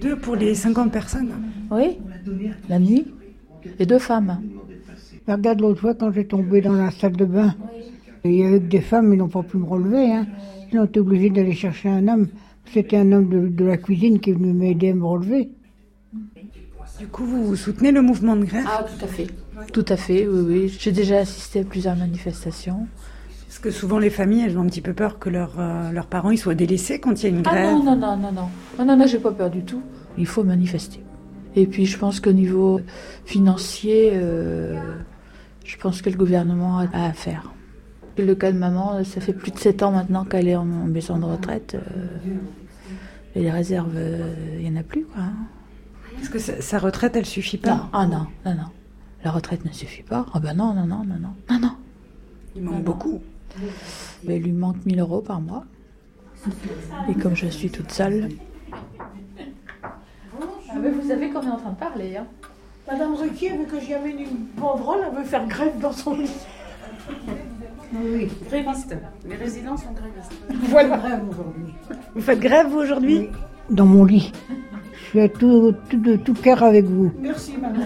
Deux 0.00 0.16
pour 0.16 0.36
les 0.36 0.54
50 0.54 0.90
personnes 0.92 1.30
Oui, 1.70 1.98
la 2.68 2.78
nuit. 2.78 3.06
Et 3.78 3.86
deux 3.86 3.98
femmes. 3.98 4.40
Regarde 5.26 5.60
l'autre 5.60 5.80
fois 5.80 5.94
quand 5.94 6.12
j'ai 6.12 6.26
tombé 6.26 6.60
dans 6.60 6.72
la 6.74 6.90
salle 6.90 7.16
de 7.16 7.24
bain. 7.24 7.54
Il 8.24 8.32
y 8.34 8.44
avait 8.44 8.60
que 8.60 8.66
des 8.66 8.80
femmes, 8.80 9.12
ils 9.12 9.18
n'ont 9.18 9.28
pas 9.28 9.42
pu 9.42 9.56
me 9.58 9.64
relever. 9.64 10.12
Hein. 10.12 10.26
Ils 10.72 10.78
ont 10.78 10.84
été 10.84 11.00
obligés 11.00 11.30
d'aller 11.30 11.52
chercher 11.54 11.88
un 11.88 12.08
homme. 12.08 12.28
C'était 12.72 12.96
un 12.96 13.12
homme 13.12 13.28
de, 13.28 13.48
de 13.48 13.64
la 13.64 13.76
cuisine 13.76 14.18
qui 14.20 14.30
est 14.30 14.34
venu 14.34 14.52
m'aider 14.52 14.90
à 14.90 14.94
me 14.94 15.04
relever. 15.04 15.50
Du 16.98 17.06
coup, 17.08 17.24
vous, 17.24 17.44
vous 17.44 17.56
soutenez 17.56 17.90
le 17.92 18.02
mouvement 18.02 18.36
de 18.36 18.44
grève? 18.44 18.64
Ah, 18.66 18.84
tout 18.84 19.04
à 19.04 19.08
fait. 19.08 19.26
Tout 19.72 19.84
à 19.88 19.96
fait, 19.96 20.26
oui, 20.26 20.44
oui. 20.46 20.76
J'ai 20.78 20.92
déjà 20.92 21.18
assisté 21.18 21.60
à 21.60 21.64
plusieurs 21.64 21.96
manifestations. 21.96 22.86
Parce 23.46 23.58
que 23.58 23.70
souvent 23.70 23.98
les 23.98 24.10
familles, 24.10 24.44
elles 24.46 24.58
ont 24.58 24.62
un 24.62 24.66
petit 24.66 24.80
peu 24.80 24.94
peur 24.94 25.18
que 25.18 25.28
leurs 25.30 25.58
euh, 25.60 25.90
leurs 25.92 26.06
parents 26.06 26.30
ils 26.32 26.38
soient 26.38 26.54
délaissés 26.56 26.98
quand 26.98 27.22
il 27.22 27.22
y 27.22 27.26
a 27.26 27.28
une 27.36 27.42
Ah 27.46 27.50
grève. 27.50 27.72
non, 27.72 27.84
non, 27.84 27.96
non, 27.96 28.16
non, 28.16 28.32
non. 28.32 28.48
Non, 28.78 28.84
non, 28.84 28.96
non, 28.96 29.06
j'ai 29.06 29.18
pas 29.18 29.30
peur 29.32 29.50
du 29.50 29.62
tout. 29.62 29.80
Il 30.18 30.26
faut 30.26 30.42
manifester. 30.44 31.00
Et 31.56 31.66
puis 31.66 31.86
je 31.86 31.98
pense 31.98 32.20
qu'au 32.20 32.32
niveau 32.32 32.80
financier, 33.24 34.10
euh, 34.14 34.80
je 35.64 35.76
pense 35.76 36.02
que 36.02 36.10
le 36.10 36.16
gouvernement 36.16 36.78
a 36.78 36.88
à 36.92 37.12
faire. 37.12 37.52
Le 38.18 38.34
cas 38.34 38.52
de 38.52 38.58
maman, 38.58 39.02
ça 39.04 39.20
fait 39.20 39.32
plus 39.32 39.50
de 39.50 39.58
7 39.58 39.82
ans 39.82 39.90
maintenant 39.90 40.24
qu'elle 40.24 40.46
est 40.48 40.56
en 40.56 40.64
maison 40.64 41.18
de 41.18 41.24
retraite. 41.24 41.74
euh, 41.74 42.36
et 43.36 43.40
les 43.40 43.50
réserves, 43.50 43.94
euh, 43.96 44.32
il 44.60 44.70
n'y 44.70 44.76
en 44.76 44.80
a 44.80 44.84
plus. 44.84 45.04
Quoi. 45.04 45.24
Est-ce 46.20 46.30
que 46.30 46.38
sa, 46.38 46.60
sa 46.60 46.78
retraite, 46.78 47.16
elle 47.16 47.26
suffit 47.26 47.58
pas? 47.58 47.74
Non, 47.74 47.82
ah 47.92 48.06
non, 48.06 48.26
non, 48.46 48.54
non. 48.54 48.68
La 49.24 49.32
retraite 49.32 49.64
ne 49.64 49.72
suffit 49.72 50.02
pas. 50.04 50.26
Ah 50.32 50.38
ben 50.38 50.54
non, 50.54 50.72
non, 50.74 50.86
non, 50.86 51.04
non, 51.04 51.16
non. 51.20 51.34
Non, 51.50 51.58
non. 51.60 51.72
Il 52.54 52.62
manque 52.62 52.84
beaucoup. 52.84 53.20
Mais 54.24 54.36
il 54.36 54.44
lui 54.44 54.52
manque 54.52 54.84
1000 54.86 55.00
euros 55.00 55.20
par 55.20 55.40
mois. 55.40 55.64
Et 57.08 57.14
comme 57.14 57.34
je 57.34 57.46
suis 57.46 57.70
toute 57.70 57.90
seule. 57.90 58.28
Ah, 60.74 60.78
mais 60.82 60.90
vous 60.90 61.08
savez 61.08 61.30
qu'on 61.30 61.42
est 61.42 61.50
en 61.50 61.56
train 61.56 61.70
de 61.70 61.76
parler. 61.78 62.16
Hein. 62.16 62.26
Madame 62.90 63.14
Ruquier 63.14 63.50
veut 63.50 63.64
que 63.64 63.80
j'y 63.80 63.94
amène 63.94 64.18
une 64.18 64.46
banderole, 64.56 64.98
elle 65.08 65.16
veut 65.16 65.24
faire 65.24 65.46
grève 65.46 65.78
dans 65.80 65.92
son 65.92 66.14
lit. 66.16 66.30
Oui. 67.94 68.28
Gréviste. 68.48 68.96
Les 69.28 69.36
résidents 69.36 69.76
sont 69.76 69.92
grévistes. 69.92 70.32
Voilà. 70.68 71.00
Vous 72.14 72.20
faites 72.20 72.40
grève, 72.40 72.66
vous, 72.68 72.78
aujourd'hui 72.78 73.28
Dans 73.70 73.86
mon 73.86 74.04
lit. 74.04 74.32
Je 74.92 75.04
suis 75.04 75.20
à 75.20 75.28
tout, 75.28 75.74
tout, 75.88 75.96
de 75.96 76.16
tout 76.16 76.34
cœur 76.34 76.64
avec 76.64 76.86
vous. 76.86 77.12
Merci, 77.20 77.54
madame. 77.56 77.84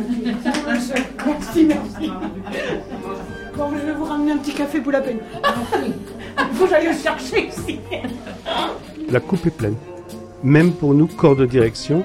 Merci, 1.26 1.66
merci. 1.66 2.10
Bon, 3.54 3.64
je 3.74 3.86
vais 3.86 3.92
vous 3.92 4.04
ramener 4.04 4.32
un 4.32 4.38
petit 4.38 4.54
café 4.54 4.80
pour 4.80 4.92
la 4.92 5.02
peine. 5.02 5.18
Il 5.84 6.56
faut 6.56 6.64
que 6.64 6.70
j'aille 6.70 6.86
le 6.86 6.94
chercher 6.94 7.48
ici. 7.48 7.78
La 9.10 9.20
coupe 9.20 9.44
est 9.46 9.50
pleine. 9.50 9.76
Même 10.42 10.72
pour 10.72 10.94
nous, 10.94 11.06
corps 11.06 11.36
de 11.36 11.44
direction, 11.44 12.04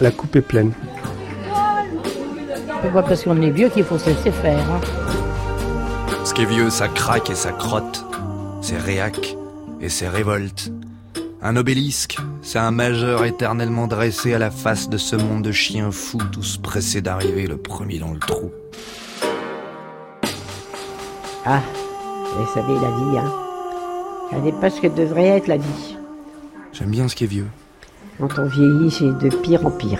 la 0.00 0.10
coupe 0.10 0.36
est 0.36 0.40
pleine. 0.40 0.72
C'est 2.82 2.92
pas 2.92 3.02
parce 3.02 3.24
qu'on 3.24 3.40
est 3.42 3.50
vieux 3.50 3.68
qu'il 3.68 3.84
faut 3.84 3.98
se 3.98 4.08
laisser 4.10 4.30
faire. 4.30 4.58
hein. 4.70 4.80
Ce 6.24 6.32
qui 6.32 6.42
est 6.42 6.46
vieux, 6.46 6.70
ça 6.70 6.88
craque 6.88 7.30
et 7.30 7.34
ça 7.34 7.52
crotte. 7.52 8.04
C'est 8.62 8.78
réac 8.78 9.36
et 9.80 9.88
c'est 9.88 10.08
révolte. 10.08 10.72
Un 11.42 11.56
obélisque, 11.56 12.18
c'est 12.42 12.58
un 12.58 12.70
majeur 12.70 13.24
éternellement 13.24 13.86
dressé 13.86 14.34
à 14.34 14.38
la 14.38 14.50
face 14.50 14.88
de 14.90 14.98
ce 14.98 15.16
monde 15.16 15.42
de 15.42 15.52
chiens 15.52 15.90
fous, 15.90 16.18
tous 16.32 16.58
pressés 16.58 17.00
d'arriver 17.00 17.46
le 17.46 17.56
premier 17.56 17.98
dans 17.98 18.12
le 18.12 18.18
trou. 18.18 18.50
Ah, 21.46 21.60
vous 22.36 22.46
savez, 22.54 22.74
la 22.74 22.80
vie, 22.80 23.18
hein. 23.18 23.32
Elle 24.32 24.42
n'est 24.42 24.52
pas 24.52 24.70
ce 24.70 24.80
que 24.80 24.86
devrait 24.86 25.28
être 25.28 25.46
la 25.48 25.56
vie. 25.56 25.96
J'aime 26.72 26.90
bien 26.90 27.08
ce 27.08 27.16
qui 27.16 27.24
est 27.24 27.26
vieux. 27.26 27.48
Quand 28.20 28.38
on 28.38 28.44
vieillit, 28.44 28.90
c'est 28.90 29.12
de 29.12 29.34
pire 29.34 29.64
en 29.64 29.70
pire. 29.70 29.98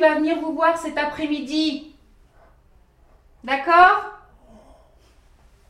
Va 0.00 0.14
venir 0.16 0.40
vous 0.40 0.52
voir 0.52 0.78
cet 0.78 0.98
après-midi. 0.98 1.94
D'accord? 3.44 4.18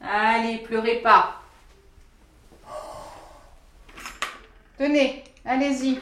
Allez, 0.01 0.59
pleurez 0.59 0.97
pas. 0.97 1.43
Tenez, 4.79 5.24
allez-y. 5.45 5.99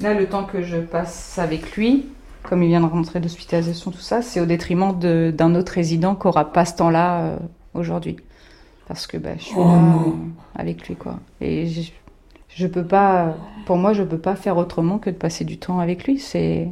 Là, 0.00 0.14
le 0.14 0.28
temps 0.28 0.44
que 0.44 0.62
je 0.62 0.76
passe 0.76 1.38
avec 1.38 1.76
lui, 1.76 2.06
comme 2.42 2.62
il 2.62 2.68
vient 2.68 2.80
de 2.80 2.86
rentrer 2.86 3.20
d'hospitalisation, 3.20 3.90
tout 3.90 3.98
ça, 3.98 4.22
c'est 4.22 4.40
au 4.40 4.46
détriment 4.46 4.98
d'un 4.98 5.54
autre 5.54 5.72
résident 5.72 6.14
qui 6.14 6.26
n'aura 6.26 6.52
pas 6.52 6.64
ce 6.64 6.76
temps-là 6.76 7.20
euh, 7.20 7.36
aujourd'hui. 7.72 8.16
Parce 8.86 9.06
que 9.06 9.16
bah, 9.16 9.30
je 9.38 9.44
suis 9.44 9.54
là 9.54 9.62
euh, 9.62 10.10
avec 10.54 10.86
lui, 10.88 10.94
quoi. 10.96 11.18
Et 11.40 11.66
je, 11.66 11.90
je 12.48 12.66
peux 12.66 12.84
pas, 12.84 13.34
pour 13.66 13.76
moi, 13.76 13.92
je 13.94 14.02
peux 14.02 14.18
pas 14.18 14.36
faire 14.36 14.56
autrement 14.58 14.98
que 14.98 15.10
de 15.10 15.16
passer 15.16 15.44
du 15.44 15.58
temps 15.58 15.78
avec 15.80 16.04
lui. 16.06 16.18
C'est 16.18 16.70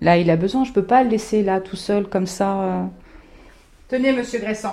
là, 0.00 0.16
il 0.16 0.30
a 0.30 0.36
besoin. 0.36 0.64
Je 0.64 0.72
peux 0.72 0.84
pas 0.84 1.02
le 1.02 1.10
laisser 1.10 1.42
là 1.42 1.60
tout 1.60 1.76
seul 1.76 2.08
comme 2.08 2.26
ça. 2.26 2.60
euh. 2.62 2.84
Tenez, 3.88 4.12
monsieur 4.12 4.38
Gressan. 4.40 4.72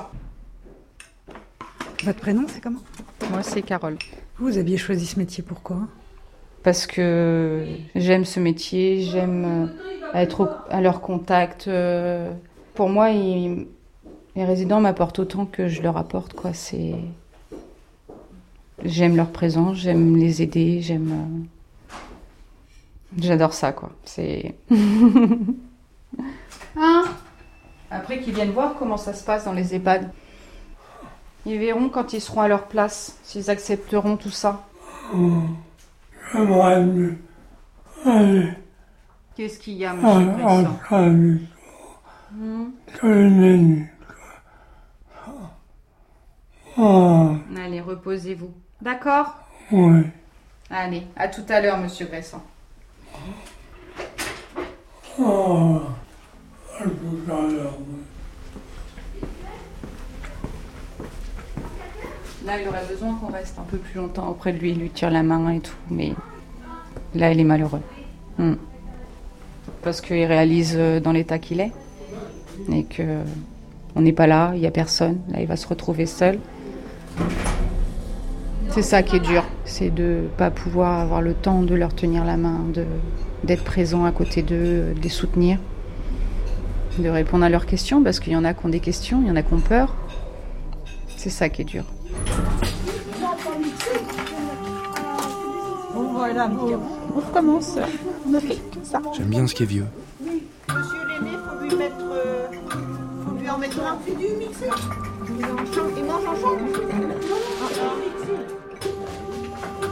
Votre 2.03 2.19
prénom, 2.19 2.45
c'est 2.47 2.61
comment? 2.61 2.79
Moi, 3.31 3.43
c'est 3.43 3.61
Carole. 3.63 3.97
Vous 4.39 4.57
aviez 4.57 4.77
choisi 4.77 5.05
ce 5.05 5.19
métier, 5.19 5.43
pourquoi 5.43 5.79
parce 6.63 6.85
que 6.85 7.65
j'aime 7.95 8.25
ce 8.25 8.41
métier, 8.41 8.99
j'aime 9.01 9.69
euh, 10.13 10.17
être 10.19 10.41
au- 10.43 10.49
à 10.69 10.81
leur 10.81 10.99
contact. 10.99 11.69
Pour 12.73 12.89
moi, 12.89 13.11
ils- 13.11 13.67
les 14.37 14.45
résidents 14.45 14.79
m'apportent 14.79 15.17
autant 15.19 15.45
que 15.47 15.67
je 15.67 15.81
leur 15.81 15.97
apporte. 15.97 16.33
Quoi. 16.33 16.53
C'est... 16.53 16.93
J'aime 18.85 19.15
leur 19.15 19.31
présence, 19.31 19.77
j'aime 19.77 20.15
les 20.15 20.43
aider, 20.43 20.79
j'aime. 20.81 21.11
euh, 21.11 21.95
J'adore 23.19 23.53
ça, 23.53 23.71
quoi. 23.73 23.89
C'est. 24.05 24.55
Hein? 26.79 27.05
Après 27.89 28.19
qu'ils 28.19 28.35
viennent 28.35 28.51
voir 28.51 28.75
comment 28.77 28.97
ça 28.97 29.13
se 29.13 29.23
passe 29.23 29.45
dans 29.45 29.53
les 29.53 29.73
EHPAD. 29.73 30.11
Ils 31.47 31.57
verront 31.57 31.89
quand 31.89 32.13
ils 32.13 32.21
seront 32.21 32.41
à 32.41 32.47
leur 32.47 32.67
place, 32.67 33.17
s'ils 33.23 33.49
accepteront 33.49 34.15
tout 34.17 34.29
ça. 34.29 34.67
Allez. 38.05 38.49
Qu'est-ce 39.35 39.57
qu'il 39.57 39.73
y 39.73 39.85
a, 39.85 39.93
monsieur. 39.95 40.31
Ah, 46.79 47.31
Allez, 47.57 47.81
reposez-vous. 47.81 48.51
D'accord? 48.81 49.33
Ouais. 49.71 50.03
Allez, 50.69 51.03
à 51.15 51.27
tout 51.27 51.41
à 51.49 51.59
l'heure, 51.59 51.79
monsieur 51.79 52.05
Gressan. 52.05 52.41
À 55.19 55.23
tout 56.83 57.31
à 57.31 57.41
l'heure. 57.51 57.77
Là, 62.45 62.61
il 62.61 62.67
aurait 62.67 62.85
besoin 62.87 63.15
qu'on 63.15 63.31
reste 63.31 63.57
un 63.57 63.63
peu 63.63 63.77
plus 63.77 63.95
longtemps 63.99 64.29
auprès 64.29 64.53
de 64.53 64.59
lui, 64.59 64.73
lui 64.73 64.89
tire 64.91 65.09
la 65.09 65.23
main 65.23 65.49
et 65.49 65.59
tout, 65.59 65.75
mais 65.89 66.13
là, 67.15 67.31
il 67.31 67.39
est 67.39 67.43
malheureux. 67.43 67.81
Hmm. 68.37 68.53
Parce 69.81 69.99
qu'il 69.99 70.23
réalise 70.25 70.75
euh, 70.77 70.99
dans 70.99 71.11
l'état 71.11 71.39
qu'il 71.39 71.59
est 71.59 71.71
et 72.71 72.83
que 72.83 73.23
on 73.95 74.01
n'est 74.01 74.13
pas 74.13 74.27
là, 74.27 74.51
il 74.53 74.61
n'y 74.61 74.67
a 74.67 74.71
personne. 74.71 75.19
Là, 75.29 75.41
il 75.41 75.47
va 75.47 75.55
se 75.55 75.67
retrouver 75.67 76.05
seul. 76.05 76.39
C'est 78.69 78.81
ça 78.83 79.01
qui 79.01 79.15
est 79.15 79.19
dur, 79.19 79.43
c'est 79.65 79.89
de 79.89 80.27
pas 80.37 80.51
pouvoir 80.51 80.99
avoir 80.99 81.21
le 81.21 81.33
temps 81.33 81.63
de 81.63 81.73
leur 81.73 81.95
tenir 81.95 82.23
la 82.25 82.37
main, 82.37 82.59
de 82.73 82.85
d'être 83.43 83.63
présent 83.63 84.05
à 84.05 84.11
côté 84.11 84.41
d'eux, 84.41 84.93
de 84.93 84.99
les 85.01 85.09
soutenir, 85.09 85.57
de 86.99 87.09
répondre 87.09 87.45
à 87.45 87.49
leurs 87.49 87.65
questions, 87.65 88.03
parce 88.03 88.19
qu'il 88.19 88.33
y 88.33 88.35
en 88.35 88.43
a 88.43 88.53
qui 88.53 88.65
ont 88.65 88.69
des 88.69 88.79
questions, 88.79 89.19
il 89.21 89.27
y 89.27 89.31
en 89.31 89.35
a 89.35 89.41
qui 89.43 89.53
ont 89.53 89.59
peur. 89.59 89.95
C'est 91.15 91.29
ça 91.29 91.49
qui 91.49 91.61
est 91.61 91.65
dur. 91.65 91.83
Bon, 95.93 96.13
voilà, 96.13 96.47
bon, 96.47 96.79
on 97.15 97.19
recommence. 97.19 97.77
On 98.29 98.33
a 98.33 98.39
fait 98.39 98.55
que 98.55 98.83
ça. 98.83 99.01
J'aime 99.15 99.27
bien 99.29 99.47
ce 99.47 99.55
qui 99.55 99.63
est 99.63 99.67
vieux. 99.67 99.85
Monsieur 100.21 100.99
l'aîné, 101.07 101.37
faut 101.37 101.63
lui 101.63 101.75
mettre. 101.75 101.95
euh, 102.11 102.47
faut 103.25 103.35
lui 103.39 103.49
en 103.49 103.57
mettre 103.57 103.79
un. 103.81 103.97
du 104.05 104.35
mixé. 104.37 104.65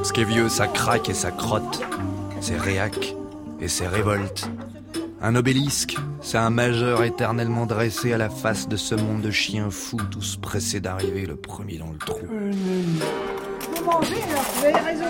Ce 0.03 0.13
qui 0.13 0.21
est 0.21 0.25
vieux, 0.25 0.49
ça 0.49 0.67
craque 0.67 1.09
et 1.09 1.13
ça 1.13 1.31
crotte. 1.31 1.81
C'est 2.41 2.57
réac 2.57 3.15
et 3.59 3.67
c'est 3.67 3.87
révolte. 3.87 4.49
Un 5.21 5.35
obélisque, 5.35 5.95
c'est 6.21 6.37
un 6.37 6.49
majeur 6.51 7.03
éternellement 7.03 7.65
dressé 7.65 8.13
à 8.13 8.17
la 8.17 8.29
face 8.29 8.67
de 8.67 8.75
ce 8.75 8.93
monde 8.95 9.21
de 9.21 9.31
chiens 9.31 9.71
fous, 9.71 9.97
tous 10.11 10.37
pressés 10.37 10.79
d'arriver 10.79 11.25
le 11.25 11.35
premier 11.35 11.77
dans 11.77 11.91
le 11.91 11.97
trou. 11.97 12.19
Vous 12.21 13.85
mangez 13.85 14.21
alors, 14.29 14.43
vous 14.55 14.65
avez 14.65 14.79
raison. 14.79 15.05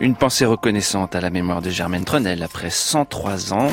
Une 0.00 0.16
pensée 0.16 0.46
reconnaissante 0.46 1.14
à 1.14 1.20
la 1.20 1.30
mémoire 1.30 1.62
de 1.62 1.70
Germaine 1.70 2.04
Tronel 2.04 2.42
après 2.42 2.70
103 2.70 3.52
ans, 3.52 3.70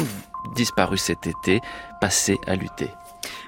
disparue 0.53 0.97
cet 0.97 1.27
été, 1.27 1.61
passée 1.99 2.39
à 2.47 2.55
lutter. 2.55 2.89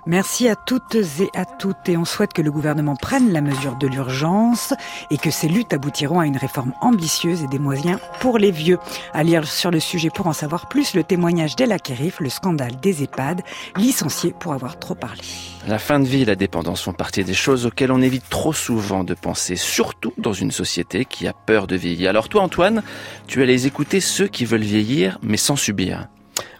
Merci 0.07 0.47
à 0.47 0.55
toutes 0.55 0.95
et 0.95 1.29
à 1.35 1.45
toutes 1.45 1.87
et 1.87 1.95
on 1.95 2.05
souhaite 2.05 2.33
que 2.33 2.41
le 2.41 2.51
gouvernement 2.51 2.95
prenne 2.95 3.31
la 3.31 3.41
mesure 3.41 3.75
de 3.75 3.85
l'urgence 3.85 4.73
et 5.11 5.17
que 5.17 5.29
ces 5.29 5.47
luttes 5.47 5.73
aboutiront 5.73 6.19
à 6.19 6.25
une 6.25 6.37
réforme 6.37 6.73
ambitieuse 6.81 7.43
et 7.43 7.47
des 7.47 7.59
moyens 7.59 7.99
pour 8.19 8.39
les 8.39 8.49
vieux. 8.49 8.79
À 9.13 9.23
lire 9.23 9.47
sur 9.47 9.69
le 9.69 9.79
sujet 9.79 10.09
pour 10.09 10.25
en 10.25 10.33
savoir 10.33 10.67
plus, 10.69 10.95
le 10.95 11.03
témoignage 11.03 11.55
d'Ella 11.55 11.77
Kerif, 11.77 12.19
le 12.19 12.29
scandale 12.29 12.79
des 12.79 13.03
EHPAD, 13.03 13.43
licenciés 13.77 14.33
pour 14.37 14.53
avoir 14.53 14.79
trop 14.79 14.95
parlé. 14.95 15.21
La 15.67 15.77
fin 15.77 15.99
de 15.99 16.05
vie 16.05 16.23
et 16.23 16.25
la 16.25 16.35
dépendance 16.35 16.81
font 16.81 16.93
partie 16.93 17.23
des 17.23 17.35
choses 17.35 17.67
auxquelles 17.67 17.91
on 17.91 18.01
évite 18.01 18.27
trop 18.27 18.53
souvent 18.53 19.03
de 19.03 19.13
penser, 19.13 19.55
surtout 19.55 20.13
dans 20.17 20.33
une 20.33 20.51
société 20.51 21.05
qui 21.05 21.27
a 21.27 21.33
peur 21.33 21.67
de 21.67 21.75
vieillir. 21.75 22.09
Alors 22.09 22.27
toi 22.27 22.41
Antoine, 22.41 22.81
tu 23.27 23.43
allais 23.43 23.67
écouter 23.67 23.99
ceux 23.99 24.27
qui 24.27 24.45
veulent 24.45 24.61
vieillir 24.61 25.19
mais 25.21 25.37
sans 25.37 25.55
subir. 25.55 26.07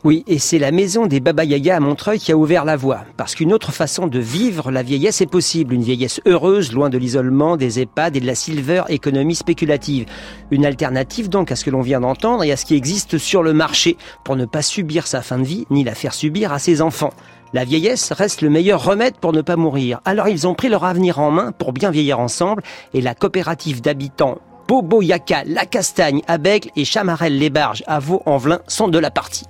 Oui, 0.03 0.23
et 0.25 0.39
c'est 0.39 0.57
la 0.57 0.71
maison 0.71 1.05
des 1.05 1.19
Baba 1.19 1.43
Yaga 1.43 1.75
à 1.75 1.79
Montreuil 1.79 2.17
qui 2.17 2.31
a 2.31 2.35
ouvert 2.35 2.65
la 2.65 2.75
voie. 2.75 3.05
Parce 3.17 3.35
qu'une 3.35 3.53
autre 3.53 3.71
façon 3.71 4.07
de 4.07 4.17
vivre 4.17 4.71
la 4.71 4.81
vieillesse 4.81 5.21
est 5.21 5.29
possible. 5.29 5.75
Une 5.75 5.83
vieillesse 5.83 6.21
heureuse, 6.25 6.71
loin 6.71 6.89
de 6.89 6.97
l'isolement, 6.97 7.55
des 7.55 7.79
EHPAD 7.79 8.15
et 8.15 8.19
de 8.19 8.25
la 8.25 8.33
silver 8.33 8.81
économie 8.89 9.35
spéculative. 9.35 10.07
Une 10.49 10.65
alternative 10.65 11.29
donc 11.29 11.51
à 11.51 11.55
ce 11.55 11.63
que 11.63 11.69
l'on 11.69 11.81
vient 11.81 11.99
d'entendre 11.99 12.43
et 12.43 12.51
à 12.51 12.57
ce 12.57 12.65
qui 12.65 12.73
existe 12.73 13.19
sur 13.19 13.43
le 13.43 13.53
marché 13.53 13.95
pour 14.23 14.35
ne 14.35 14.45
pas 14.45 14.63
subir 14.63 15.05
sa 15.05 15.21
fin 15.21 15.37
de 15.37 15.43
vie 15.43 15.67
ni 15.69 15.83
la 15.83 15.93
faire 15.93 16.15
subir 16.15 16.51
à 16.51 16.57
ses 16.57 16.81
enfants. 16.81 17.13
La 17.53 17.63
vieillesse 17.63 18.11
reste 18.11 18.41
le 18.41 18.49
meilleur 18.49 18.83
remède 18.83 19.17
pour 19.17 19.33
ne 19.33 19.41
pas 19.41 19.55
mourir. 19.55 20.01
Alors 20.03 20.29
ils 20.29 20.47
ont 20.47 20.55
pris 20.55 20.69
leur 20.69 20.83
avenir 20.83 21.19
en 21.19 21.29
main 21.29 21.51
pour 21.51 21.73
bien 21.73 21.91
vieillir 21.91 22.19
ensemble 22.19 22.63
et 22.95 23.01
la 23.01 23.13
coopérative 23.13 23.81
d'habitants 23.81 24.39
Bobo 24.67 25.03
Yaka, 25.03 25.43
La 25.45 25.65
Castagne 25.67 26.23
à 26.27 26.39
Bègle 26.39 26.71
et 26.75 26.85
Chamarel-les-Barges 26.85 27.83
à 27.85 27.99
Vaux-en-Velin 27.99 28.61
sont 28.67 28.87
de 28.87 28.97
la 28.97 29.11
partie. 29.11 29.45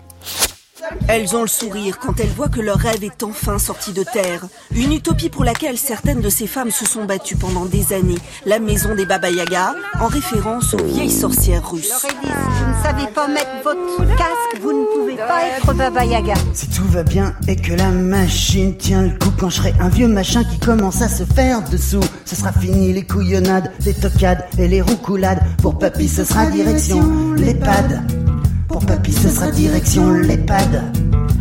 Elles 1.07 1.35
ont 1.35 1.41
le 1.41 1.47
sourire 1.47 1.99
quand 1.99 2.19
elles 2.19 2.29
voient 2.29 2.49
que 2.49 2.61
leur 2.61 2.77
rêve 2.77 3.03
est 3.03 3.23
enfin 3.23 3.59
sorti 3.59 3.93
de 3.93 4.03
terre. 4.03 4.45
Une 4.75 4.93
utopie 4.93 5.29
pour 5.29 5.43
laquelle 5.43 5.77
certaines 5.77 6.21
de 6.21 6.29
ces 6.29 6.47
femmes 6.47 6.71
se 6.71 6.85
sont 6.85 7.05
battues 7.05 7.35
pendant 7.35 7.65
des 7.65 7.93
années. 7.93 8.17
La 8.45 8.59
maison 8.59 8.95
des 8.95 9.05
Baba 9.05 9.29
Yaga, 9.29 9.75
en 9.99 10.07
référence 10.07 10.73
aux 10.73 10.83
vieilles 10.83 11.11
sorcières 11.11 11.69
russes. 11.69 12.05
Vous 12.23 12.77
ne 12.77 12.83
savez 12.83 13.11
pas 13.13 13.27
mettre 13.27 13.49
votre 13.63 14.07
casque, 14.17 14.61
vous 14.61 14.73
ne 14.73 14.85
pouvez 14.85 15.15
pas 15.15 15.47
être 15.57 15.73
Baba 15.73 16.05
Yaga. 16.05 16.33
Si 16.53 16.69
tout 16.69 16.87
va 16.87 17.03
bien 17.03 17.35
et 17.47 17.55
que 17.55 17.73
la 17.73 17.89
machine 17.89 18.75
tient 18.77 19.03
le 19.03 19.17
coup, 19.17 19.31
quand 19.39 19.49
je 19.49 19.57
serai 19.57 19.73
un 19.79 19.89
vieux 19.89 20.07
machin 20.07 20.43
qui 20.43 20.59
commence 20.59 21.01
à 21.01 21.09
se 21.09 21.23
faire 21.23 21.61
dessous, 21.69 22.03
ce 22.25 22.35
sera 22.35 22.51
fini 22.51 22.93
les 22.93 23.05
couillonnades, 23.05 23.71
les 23.85 23.93
tocades 23.93 24.45
et 24.57 24.67
les 24.67 24.81
roucoulades. 24.81 25.41
Pour 25.61 25.77
papy, 25.77 26.07
ce 26.07 26.23
sera 26.23 26.45
direction 26.47 27.33
l'EHPAD. 27.35 28.30
Pour 28.71 28.85
papy, 28.85 29.11
ce 29.11 29.27
sera 29.27 29.51
direction 29.51 30.09
l'EHPAD. 30.11 30.93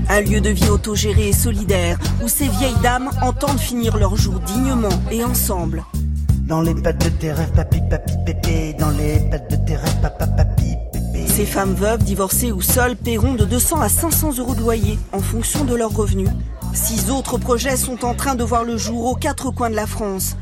Un 0.09 0.21
lieu 0.21 0.41
de 0.41 0.51
vie 0.51 0.69
autogéré 0.69 1.29
et 1.29 1.33
solidaire 1.33 1.97
où 2.25 2.29
ces 2.29 2.49
vieilles 2.49 2.81
dames 2.83 3.09
entendent 3.23 3.61
finir 3.61 3.99
leur 3.99 4.17
jour 4.17 4.41
dignement 4.41 4.89
et 5.13 5.23
ensemble. 5.23 5.85
Dans 6.49 6.61
les 6.61 6.75
pattes 6.75 7.05
de 7.05 7.09
tes 7.09 7.31
rêves, 7.31 7.53
papi, 7.55 7.79
papi, 7.89 8.15
pépé. 8.27 8.75
Dans 8.77 8.91
les 8.91 9.21
pattes 9.31 9.49
de 9.49 9.57
tes 9.65 9.77
rêves, 9.77 10.01
papa, 10.03 10.27
papi, 10.27 10.75
pépé. 10.93 11.29
Ces 11.29 11.47
femmes 11.47 11.75
veuves, 11.75 12.03
divorcées 12.03 12.51
ou 12.51 12.61
seules 12.61 12.97
paieront 12.97 13.35
de 13.35 13.45
200 13.45 13.81
à 13.81 13.89
500 13.89 14.39
euros 14.39 14.57
de 14.57 14.61
loyer 14.61 14.99
en 15.13 15.21
fonction 15.21 15.65
de 15.65 15.77
leurs 15.77 15.95
revenus. 15.95 16.31
Six 16.75 17.13
autres 17.13 17.39
projets 17.39 17.77
sont 17.77 18.05
en 18.05 18.15
train 18.15 18.35
de 18.35 18.43
voir 18.43 18.65
le 18.65 18.77
jour 18.77 19.07
aux 19.07 19.15
quatre 19.15 19.53
coins 19.53 19.71
de 19.71 19.77
la 19.77 19.87
France. 19.87 20.37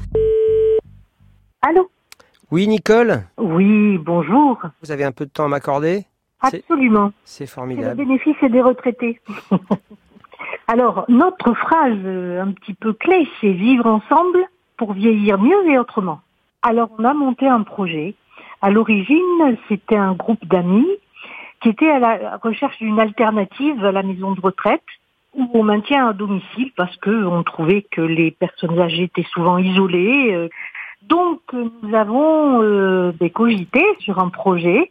Allô? 1.61 1.91
Oui, 2.51 2.67
Nicole? 2.67 3.25
Oui, 3.37 3.99
bonjour. 3.99 4.59
Vous 4.83 4.91
avez 4.91 5.05
un 5.05 5.13
peu 5.13 5.27
de 5.27 5.31
temps 5.31 5.45
à 5.45 5.49
m'accorder? 5.49 6.07
Absolument. 6.41 7.13
C'est 7.25 7.39
C'est 7.39 7.45
le 7.45 7.49
formidable. 7.55 7.97
bénéfice 7.97 8.37
des 8.43 8.63
retraités. 8.63 9.21
Alors, 10.69 11.05
notre 11.09 11.55
phrase 11.55 11.99
euh, 12.05 12.43
un 12.43 12.53
petit 12.53 12.75
peu 12.75 12.93
clé, 12.93 13.27
c'est 13.41 13.53
vivre 13.53 13.87
ensemble 13.87 14.39
pour 14.77 14.93
vieillir 14.93 15.39
mieux 15.39 15.69
et 15.71 15.79
autrement. 15.79 16.21
Alors, 16.63 16.91
on 16.99 17.05
a 17.05 17.15
monté 17.15 17.47
un 17.47 17.63
projet. 17.63 18.15
À 18.63 18.71
l'origine, 18.71 19.57
c'était 19.69 19.97
un 19.97 20.13
groupe 20.13 20.45
d'amis 20.47 20.87
qui 21.61 21.71
était 21.71 21.91
à 21.91 21.99
la 21.99 22.37
recherche 22.43 22.79
d'une 22.79 23.01
alternative 23.01 23.85
à 23.85 23.93
la 23.93 24.03
maison 24.03 24.33
de 24.33 24.41
retraite 24.41 24.83
ou 25.35 25.49
au 25.55 25.63
maintien 25.63 26.09
à 26.09 26.13
domicile 26.13 26.71
parce 26.77 26.97
que 26.99 27.25
on 27.25 27.43
trouvait 27.43 27.83
que 27.91 28.01
les 28.01 28.31
personnes 28.31 28.79
âgées 28.79 29.05
étaient 29.05 29.27
souvent 29.33 29.59
isolées. 29.59 30.33
euh. 30.35 30.49
Donc, 31.03 31.41
nous 31.53 31.95
avons 31.95 32.63
euh, 32.63 33.13
des 33.19 33.31
cogité 33.31 33.83
sur 34.01 34.19
un 34.19 34.29
projet 34.29 34.91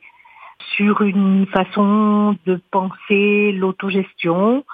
sur 0.75 1.01
une 1.01 1.45
façon 1.47 2.35
de 2.45 2.59
penser 2.71 3.51
l'autogestion, 3.51 4.65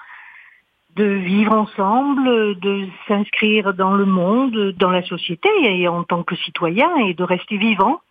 de 0.95 1.05
vivre 1.05 1.53
ensemble, 1.53 2.59
de 2.59 2.87
s'inscrire 3.07 3.73
dans 3.73 3.93
le 3.93 4.05
monde, 4.05 4.73
dans 4.77 4.91
la 4.91 5.03
société 5.03 5.49
et 5.61 5.87
en 5.87 6.03
tant 6.03 6.23
que 6.23 6.35
citoyen 6.35 6.95
et 6.97 7.13
de 7.13 7.23
rester 7.23 7.57
vivant 7.57 8.01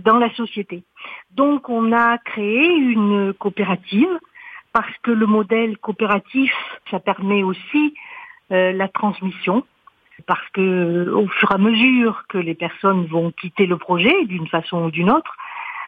dans 0.00 0.18
la 0.18 0.32
société. 0.34 0.82
Donc 1.32 1.68
on 1.68 1.92
a 1.92 2.18
créé 2.18 2.66
une 2.66 3.32
coopérative 3.34 4.18
parce 4.72 4.92
que 5.02 5.10
le 5.10 5.26
modèle 5.26 5.78
coopératif, 5.78 6.52
ça 6.90 7.00
permet 7.00 7.42
aussi 7.42 7.94
euh, 8.52 8.72
la 8.72 8.88
transmission 8.88 9.64
parce 10.26 10.46
que 10.52 11.08
au 11.10 11.28
fur 11.28 11.50
et 11.50 11.54
à 11.54 11.58
mesure 11.58 12.24
que 12.28 12.38
les 12.38 12.54
personnes 12.54 13.06
vont 13.06 13.30
quitter 13.30 13.66
le 13.66 13.76
projet 13.76 14.24
d'une 14.24 14.48
façon 14.48 14.84
ou 14.84 14.90
d'une 14.90 15.10
autre, 15.10 15.34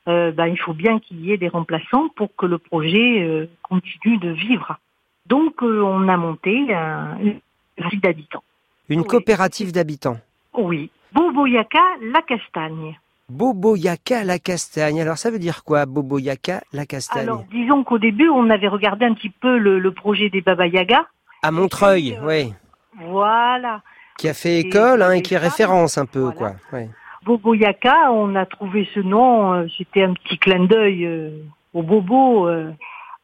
euh, 0.08 0.32
ben, 0.32 0.46
il 0.46 0.58
faut 0.58 0.72
bien 0.72 0.98
qu'il 0.98 1.24
y 1.24 1.32
ait 1.32 1.36
des 1.36 1.48
remplaçants 1.48 2.08
pour 2.16 2.34
que 2.36 2.46
le 2.46 2.58
projet 2.58 3.22
euh, 3.22 3.48
continue 3.62 4.18
de 4.18 4.30
vivre. 4.30 4.78
Donc 5.26 5.62
euh, 5.62 5.82
on 5.82 6.08
a 6.08 6.16
monté 6.16 6.74
un, 6.74 7.18
une 7.20 7.40
ville 7.78 8.00
d'habitants. 8.00 8.42
Une 8.88 9.04
coopérative 9.04 9.72
d'habitants. 9.72 10.18
Oui. 10.54 10.90
Boboyaka, 11.12 11.82
la 12.12 12.22
castagne. 12.22 12.98
Boboyaka 13.28 14.24
la 14.24 14.38
castagne. 14.38 15.00
Alors 15.00 15.18
ça 15.18 15.30
veut 15.30 15.38
dire 15.38 15.62
quoi, 15.64 15.84
Boboyaka 15.84 16.62
la 16.72 16.86
castagne? 16.86 17.22
Alors 17.22 17.44
disons 17.50 17.84
qu'au 17.84 17.98
début 17.98 18.28
on 18.28 18.48
avait 18.50 18.68
regardé 18.68 19.04
un 19.04 19.14
petit 19.14 19.30
peu 19.30 19.58
le, 19.58 19.78
le 19.78 19.92
projet 19.92 20.30
des 20.30 20.40
Baba 20.40 20.66
Yaga. 20.66 21.06
À 21.42 21.50
Montreuil, 21.50 22.18
oui. 22.22 22.52
Voilà. 23.00 23.82
Qui 24.18 24.28
a 24.28 24.34
fait 24.34 24.58
école 24.58 25.02
hein, 25.02 25.12
et 25.12 25.22
qui 25.22 25.36
référence 25.36 25.98
un 25.98 26.06
peu, 26.06 26.32
quoi. 26.32 26.54
Ouais. 26.72 26.88
Boboyaka, 27.32 28.10
on 28.12 28.34
a 28.36 28.46
trouvé 28.46 28.88
ce 28.94 29.00
nom, 29.00 29.52
euh, 29.52 29.66
c'était 29.76 30.02
un 30.02 30.14
petit 30.14 30.38
clin 30.38 30.64
d'œil 30.64 31.04
euh, 31.04 31.30
au 31.74 31.82
bobo. 31.82 32.48
euh. 32.48 32.70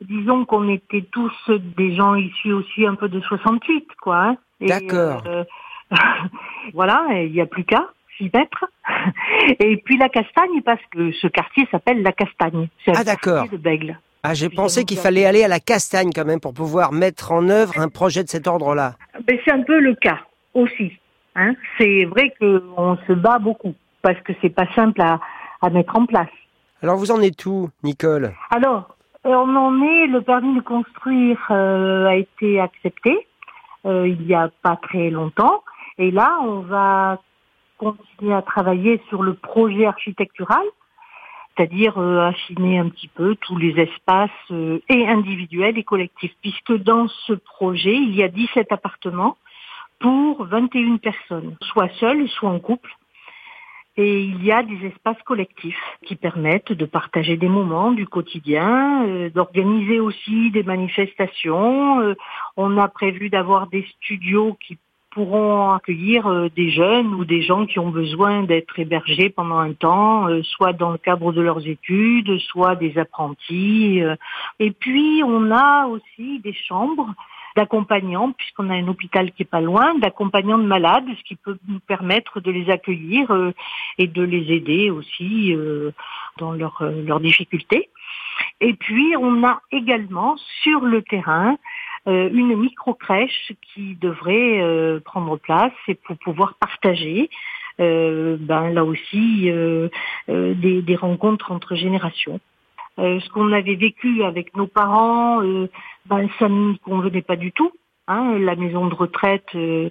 disons 0.03 0.45
qu'on 0.45 0.69
était 0.69 1.07
tous 1.11 1.33
des 1.79 1.95
gens 1.97 2.15
issus 2.15 2.53
aussi 2.53 2.87
un 2.87 2.97
peu 2.97 3.09
de 3.09 3.19
68, 3.21 3.87
quoi. 4.03 4.17
hein. 4.19 4.37
D'accord. 4.61 5.23
euh, 5.27 5.45
voilà, 6.75 7.07
il 7.13 7.33
n'y 7.33 7.41
a 7.41 7.47
plus 7.47 7.65
qu'à 7.65 7.89
s'y 8.19 8.31
mettre. 8.35 8.67
Et 9.59 9.79
puis 9.79 9.97
la 9.97 10.11
Castagne, 10.11 10.61
parce 10.63 10.83
que 10.91 11.11
ce 11.13 11.27
quartier 11.29 11.67
s'appelle 11.71 12.03
la 12.03 12.13
Castagne. 12.13 12.69
C'est 12.85 12.91
un 12.91 13.01
Ah, 13.01 13.05
d'accord. 13.05 13.41
quartier 13.49 13.57
de 13.59 13.63
Bègle. 13.63 13.99
Ah, 14.23 14.35
j'ai 14.35 14.51
pensé 14.51 14.85
qu'il 14.85 14.99
fallait 14.99 15.25
aller 15.27 15.45
à 15.45 15.49
la 15.49 15.61
castagne 15.61 16.11
quand 16.15 16.25
même 16.27 16.41
pour 16.41 16.55
pouvoir 16.55 16.93
mettre 16.93 17.33
en 17.33 17.49
œuvre 17.51 17.79
un 17.79 17.89
projet 17.89 18.23
de 18.25 18.29
cet 18.29 18.47
ordre-là. 18.47 18.95
Ben, 19.27 19.39
c'est 19.45 19.53
un 19.53 19.63
peu 19.63 19.79
le 19.81 19.95
cas 19.97 20.19
aussi. 20.55 20.93
Hein. 21.37 21.55
C'est 21.79 22.05
vrai 22.07 22.33
qu'on 22.41 22.97
se 23.07 23.13
bat 23.13 23.39
beaucoup 23.39 23.75
parce 24.05 24.21
que 24.21 24.33
c'est 24.41 24.55
pas 24.55 24.73
simple 24.75 25.01
à, 25.01 25.19
à 25.61 25.71
mettre 25.71 25.97
en 25.97 26.07
place. 26.07 26.31
Alors 26.83 26.97
vous 26.97 27.11
en 27.11 27.21
êtes 27.21 27.45
où, 27.47 27.71
Nicole? 27.83 28.35
Alors, 28.51 28.95
euh, 29.27 29.31
on 29.31 29.57
en 29.57 29.83
est, 29.83 30.07
le 30.07 30.21
permis 30.21 30.55
de 30.55 30.61
construire 30.61 31.39
euh, 31.51 32.07
a 32.07 32.15
été 32.15 32.61
accepté 32.61 33.27
euh, 33.87 34.09
il 34.09 34.27
y 34.27 34.35
a 34.35 34.51
pas 34.63 34.77
très 34.77 35.11
longtemps. 35.11 35.63
Et 35.99 36.11
là, 36.11 36.39
on 36.43 36.61
va 36.61 37.21
continuer 37.79 38.35
à 38.35 38.43
travailler 38.43 39.01
sur 39.09 39.23
le 39.23 39.35
projet 39.35 39.85
architectural, 39.85 40.65
c'est-à-dire 41.57 41.99
euh, 41.99 42.29
affiner 42.29 42.79
un 42.79 42.89
petit 42.89 43.09
peu 43.09 43.37
tous 43.37 43.57
les 43.59 43.79
espaces 43.81 44.31
euh, 44.51 44.81
et 44.89 45.07
individuels 45.07 45.79
et 45.79 45.85
collectifs, 45.85 46.35
puisque 46.41 46.77
dans 46.83 47.09
ce 47.27 47.35
projet, 47.35 47.95
il 47.95 48.15
y 48.15 48.23
a 48.23 48.29
17 48.29 48.73
appartements 48.73 49.37
pour 50.01 50.45
21 50.47 50.97
personnes, 50.97 51.57
soit 51.61 51.89
seules, 52.01 52.29
soit 52.29 52.51
en 52.51 52.61
couple. 52.61 52.91
Et 53.97 54.23
il 54.23 54.45
y 54.45 54.51
a 54.51 54.63
des 54.63 54.87
espaces 54.87 55.23
collectifs 55.25 55.79
qui 56.05 56.17
permettent 56.17 56.73
de 56.73 56.85
partager 56.85 57.37
des 57.37 57.49
moments 57.49 57.93
du 57.93 58.07
quotidien, 58.07 59.05
euh, 59.07 59.31
d'organiser 59.31 60.01
aussi 60.01 60.51
des 60.51 60.65
manifestations. 60.65 62.01
Euh, 62.01 62.15
on 62.57 62.77
a 62.79 62.89
prévu 62.89 63.31
d'avoir 63.31 63.69
des 63.69 63.87
studios 64.01 64.57
qui 64.61 64.79
pourront 65.15 65.71
accueillir 65.71 66.27
euh, 66.27 66.49
des 66.55 66.71
jeunes 66.71 67.15
ou 67.15 67.25
des 67.25 67.43
gens 67.43 67.67
qui 67.67 67.79
ont 67.79 67.91
besoin 67.91 68.43
d'être 68.43 68.79
hébergés 68.79 69.31
pendant 69.31 69.59
un 69.59 69.73
temps, 69.73 70.29
euh, 70.29 70.43
soit 70.43 70.73
dans 70.73 70.91
le 70.91 70.99
cadre 70.99 71.33
de 71.33 71.41
leurs 71.41 71.67
études, 71.67 72.37
soit 72.41 72.75
des 72.75 72.99
apprentis. 72.99 74.03
euh. 74.03 74.17
Et 74.59 74.73
puis 74.73 75.23
on 75.25 75.51
a 75.53 75.87
aussi 75.87 76.41
des 76.41 76.53
chambres 76.53 77.15
d'accompagnants, 77.57 78.33
puisqu'on 78.33 78.71
a 78.71 78.75
un 78.75 78.89
hôpital 78.89 79.33
qui 79.33 79.43
est 79.43 79.51
pas 79.51 79.61
loin, 79.61 79.95
d'accompagnants 79.99 80.59
de 80.59 80.65
malades, 80.65 81.05
ce 81.17 81.23
qui 81.25 81.37
peut 81.37 81.57
nous 81.69 81.81
permettre 81.81 82.41
de 82.41 82.51
les 82.51 82.71
accueillir 82.71 83.31
euh, 83.31 83.53
et 83.99 84.07
de 84.07 84.23
les 84.23 84.53
aider 84.53 84.91
aussi 84.91 85.55
euh, 85.55 85.93
dans 86.39 86.53
leurs 86.53 86.83
euh, 86.83 87.03
leurs 87.03 87.21
difficultés. 87.21 87.91
Et 88.61 88.75
puis 88.75 89.15
on 89.17 89.45
a 89.45 89.61
également 89.71 90.37
sur 90.63 90.81
le 90.81 91.03
terrain 91.03 91.57
une 92.07 92.55
micro-crèche 92.57 93.53
qui 93.73 93.95
devrait 93.95 95.01
prendre 95.07 95.39
place 95.39 95.73
et 95.89 95.95
pour 95.95 96.19
pouvoir 96.19 96.53
partager, 96.61 97.31
ben, 97.79 98.71
là 98.75 98.85
aussi, 98.85 99.51
des 100.29 100.97
rencontres 100.97 101.51
entre 101.51 101.75
générations. 101.75 102.41
Euh, 102.99 103.19
ce 103.21 103.29
qu'on 103.31 103.51
avait 103.53 103.75
vécu 103.75 104.23
avec 104.23 104.57
nos 104.57 104.67
parents, 104.69 105.43
euh, 105.43 105.69
ben, 106.07 106.29
ça 106.39 106.49
ne 106.49 106.55
nous 106.73 106.77
convenait 106.85 107.23
pas 107.23 107.37
du 107.37 107.51
tout. 107.53 107.73
Hein, 108.07 108.39
la 108.39 108.55
maison 108.55 108.87
de 108.87 108.95
retraite 108.95 109.49
euh, 109.55 109.89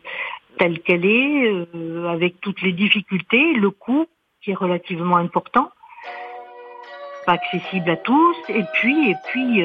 telle 0.57 0.79
qu'elle 0.79 1.05
est, 1.05 1.51
avec 2.07 2.39
toutes 2.41 2.61
les 2.61 2.71
difficultés, 2.73 3.53
le 3.53 3.71
coût 3.71 4.05
qui 4.41 4.51
est 4.51 4.55
relativement 4.55 5.15
important, 5.17 5.69
pas 7.25 7.33
accessible 7.33 7.89
à 7.89 7.95
tous, 7.97 8.35
et 8.49 8.63
puis 8.73 9.09
et 9.11 9.15
puis 9.27 9.63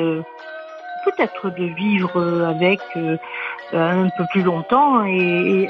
peut-être 1.05 1.51
de 1.59 1.65
vivre 1.65 2.17
avec 2.47 2.81
un 3.75 4.09
peu 4.17 4.25
plus 4.33 4.43
longtemps 4.43 5.05
et, 5.05 5.13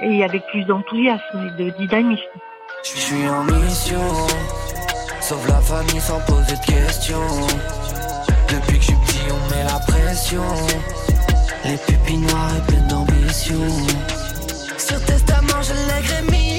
et- 0.02 0.18
et 0.18 0.24
avec 0.24 0.46
plus 0.46 0.64
d'enthousiasme 0.64 1.48
et 1.58 1.62
de 1.64 1.70
dynamisme. 1.78 2.22
Je 2.84 2.88
suis 3.00 3.28
en 3.28 3.42
mission, 3.44 3.98
sauve 5.28 5.46
la 5.48 5.60
famille 5.60 6.00
sans 6.00 6.20
poser 6.20 6.56
de 6.56 6.64
questions. 6.64 7.46
Depuis 8.48 8.78
que 8.78 8.84
je 8.84 8.86
suis 8.86 8.94
petit, 8.94 9.20
on 9.30 9.50
met 9.50 9.64
la 9.64 9.78
pression. 9.80 10.42
Les 11.64 11.76
pupilles 11.76 12.16
noires 12.16 12.56
et 12.56 12.72
pleines 12.72 12.88
d'ambition. 12.88 13.68
Sur 14.78 15.04
testament, 15.04 15.60
je 15.62 15.74
lèguerai 15.92 16.22
millions. 16.30 16.57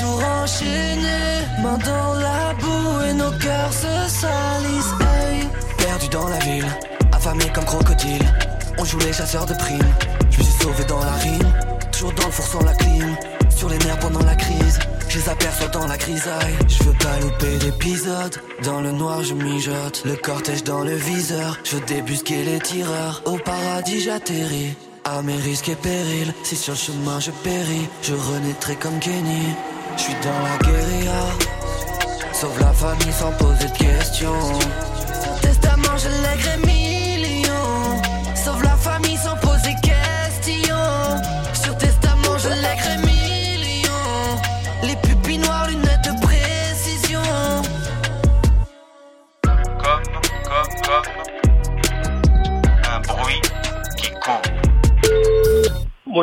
Tours 0.00 0.24
enchaînées, 0.24 1.44
main 1.62 1.76
dans 1.76 2.14
la 2.14 2.54
boue 2.54 3.04
et 3.06 3.12
nos 3.12 3.30
cœurs 3.32 3.72
se 3.72 4.08
salissent. 4.08 4.94
Hey. 5.02 5.46
Perdu 5.76 6.08
dans 6.08 6.26
la 6.26 6.38
ville, 6.38 6.66
affamé 7.12 7.44
comme 7.54 7.66
crocodile. 7.66 8.24
On 8.78 8.84
joue 8.86 8.98
les 9.00 9.12
chasseurs 9.12 9.44
de 9.44 9.52
primes. 9.52 9.94
Je 10.30 10.38
me 10.38 10.42
suis 10.42 10.62
sauvé 10.62 10.84
dans 10.84 11.00
la 11.00 11.12
rime, 11.12 11.52
toujours 11.92 12.12
dans 12.14 12.24
le 12.24 12.32
four 12.32 12.46
sans 12.46 12.64
la 12.64 12.72
clim. 12.72 13.14
Sur 13.50 13.68
les 13.68 13.76
nerfs 13.76 13.98
pendant 13.98 14.24
la 14.24 14.36
crise, 14.36 14.78
je 15.10 15.18
les 15.18 15.28
aperçois 15.28 15.68
dans 15.68 15.86
la 15.86 15.98
grisaille. 15.98 16.56
Je 16.66 16.82
veux 16.84 16.94
pas 16.94 17.18
louper 17.20 17.58
d'épisode, 17.58 18.36
dans 18.64 18.80
le 18.80 18.92
noir 18.92 19.22
je 19.22 19.34
mijote. 19.34 20.00
Le 20.06 20.16
cortège 20.16 20.64
dans 20.64 20.80
le 20.82 20.94
viseur, 20.94 21.58
je 21.62 21.76
débusquer 21.76 22.42
les 22.42 22.58
tireurs. 22.60 23.20
Au 23.26 23.36
paradis 23.36 24.00
j'atterris. 24.00 24.74
À 25.04 25.20
mes 25.22 25.36
risques 25.36 25.68
et 25.68 25.76
périls, 25.76 26.32
si 26.42 26.56
sur 26.56 26.72
le 26.72 26.78
chemin 26.78 27.20
je 27.20 27.30
péris, 27.30 27.88
je 28.02 28.14
renaîtrai 28.14 28.76
comme 28.76 28.98
Kenny. 28.98 29.56
Je 29.96 30.02
suis 30.02 30.14
dans 30.22 30.40
la 30.42 30.56
guérilla, 30.64 31.22
sauve 32.32 32.58
la 32.60 32.72
famille 32.72 33.12
sans 33.12 33.32
poser 33.32 33.68
de 33.68 33.78
questions. 33.78 34.58
Testament, 35.42 35.96
je 35.96 36.08
lèguerai 36.08 36.69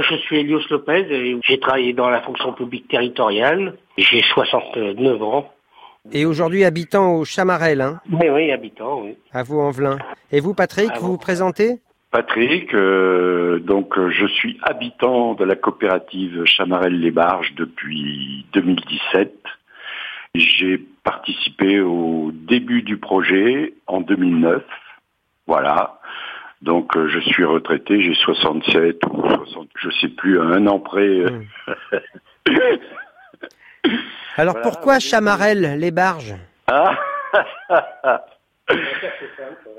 je 0.09 0.15
suis 0.15 0.37
Elios 0.37 0.61
Lopez 0.69 1.05
et 1.09 1.37
j'ai 1.43 1.59
travaillé 1.59 1.93
dans 1.93 2.09
la 2.09 2.21
fonction 2.21 2.53
publique 2.53 2.87
territoriale. 2.87 3.75
J'ai 3.97 4.21
69 4.21 5.21
ans. 5.23 5.51
Et 6.11 6.25
aujourd'hui 6.25 6.63
habitant 6.63 7.15
au 7.15 7.25
Chamarel, 7.25 7.81
hein, 7.81 7.99
Mais 8.09 8.29
oui, 8.29 8.51
habitant, 8.51 9.01
oui. 9.01 9.15
à 9.33 9.43
Vaux-en-Velin. 9.43 9.97
Et 10.31 10.39
vous, 10.39 10.53
Patrick, 10.53 10.89
vous 10.99 11.11
vous 11.13 11.17
présentez? 11.17 11.79
Patrick, 12.11 12.73
euh, 12.73 13.59
donc 13.59 13.97
euh, 13.97 14.09
je 14.09 14.25
suis 14.25 14.57
habitant 14.63 15.33
de 15.33 15.43
la 15.43 15.55
coopérative 15.55 16.45
Chamarel-les-Barges 16.45 17.53
depuis 17.55 18.45
2017. 18.53 19.33
J'ai 20.35 20.77
participé 21.03 21.81
au 21.81 22.31
début 22.33 22.81
du 22.81 22.97
projet 22.97 23.73
en 23.87 23.99
2009. 24.01 24.63
Voilà. 25.47 25.96
Donc 26.61 26.95
euh, 26.97 27.07
je 27.07 27.19
suis 27.19 27.43
retraité, 27.43 28.01
j'ai 28.01 28.15
67 28.15 28.97
ou 29.11 29.21
60, 29.29 29.69
je 29.79 29.89
sais 29.91 30.07
plus, 30.09 30.39
à 30.39 30.43
un 30.43 30.65
an 30.67 30.79
près. 30.79 31.01
euh. 31.07 31.41
Alors 34.37 34.53
Voilà, 34.55 34.69
pourquoi 34.69 34.99
Chamarel, 34.99 35.77
les 35.79 35.91
barges? 35.91 36.35
Ah 36.67 36.97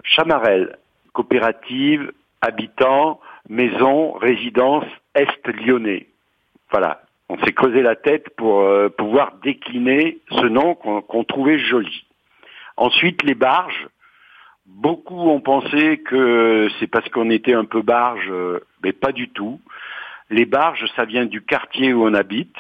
Chamarel, 0.05 0.77
coopérative, 1.13 2.13
habitants, 2.41 3.21
maison, 3.49 4.13
résidence, 4.13 4.85
Est 5.15 5.47
lyonnais. 5.49 6.07
Voilà. 6.71 7.03
On 7.29 7.39
s'est 7.45 7.53
creusé 7.53 7.83
la 7.83 7.95
tête 7.97 8.31
pour 8.37 8.61
euh, 8.61 8.89
pouvoir 8.89 9.33
décliner 9.43 10.19
ce 10.31 10.47
nom 10.47 10.75
qu'on 10.75 11.03
qu'on 11.03 11.25
trouvait 11.25 11.59
joli. 11.59 12.07
Ensuite, 12.77 13.23
les 13.23 13.35
barges. 13.35 13.89
Beaucoup 14.69 15.29
ont 15.29 15.41
pensé 15.41 15.99
que 15.99 16.69
c'est 16.79 16.87
parce 16.87 17.09
qu'on 17.09 17.31
était 17.31 17.55
un 17.55 17.65
peu 17.65 17.83
barge, 17.83 18.29
euh, 18.31 18.61
mais 18.85 18.93
pas 18.93 19.13
du 19.13 19.29
tout. 19.31 19.61
Les 20.31 20.45
barges, 20.45 20.85
ça 20.95 21.05
vient 21.05 21.27
du 21.27 21.43
quartier 21.43 21.93
où 21.93 22.05
on 22.05 22.15
habite, 22.15 22.57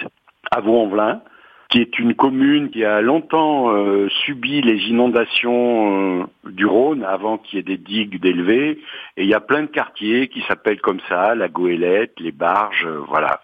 à 0.51 0.61
Vaux-en-Velin, 0.61 1.23
qui 1.69 1.81
est 1.81 1.99
une 1.99 2.15
commune 2.15 2.71
qui 2.71 2.85
a 2.85 3.03
longtemps 3.03 3.71
euh, 3.75 4.09
subi 4.25 4.63
les 4.63 4.89
inondations 4.89 6.23
euh, 6.23 6.25
du 6.47 6.65
Rhône 6.65 7.05
avant 7.05 7.37
qu'il 7.37 7.59
y 7.59 7.61
ait 7.61 7.63
des 7.63 7.77
digues 7.77 8.21
d'élevées. 8.21 8.81
Et 9.17 9.25
il 9.25 9.29
y 9.29 9.35
a 9.35 9.41
plein 9.41 9.63
de 9.63 9.67
quartiers 9.67 10.29
qui 10.29 10.41
s'appellent 10.49 10.81
comme 10.81 11.01
ça, 11.09 11.35
la 11.35 11.49
Goélette, 11.49 12.19
les 12.21 12.33
Barges, 12.33 12.87
euh, 12.87 13.01
voilà. 13.07 13.43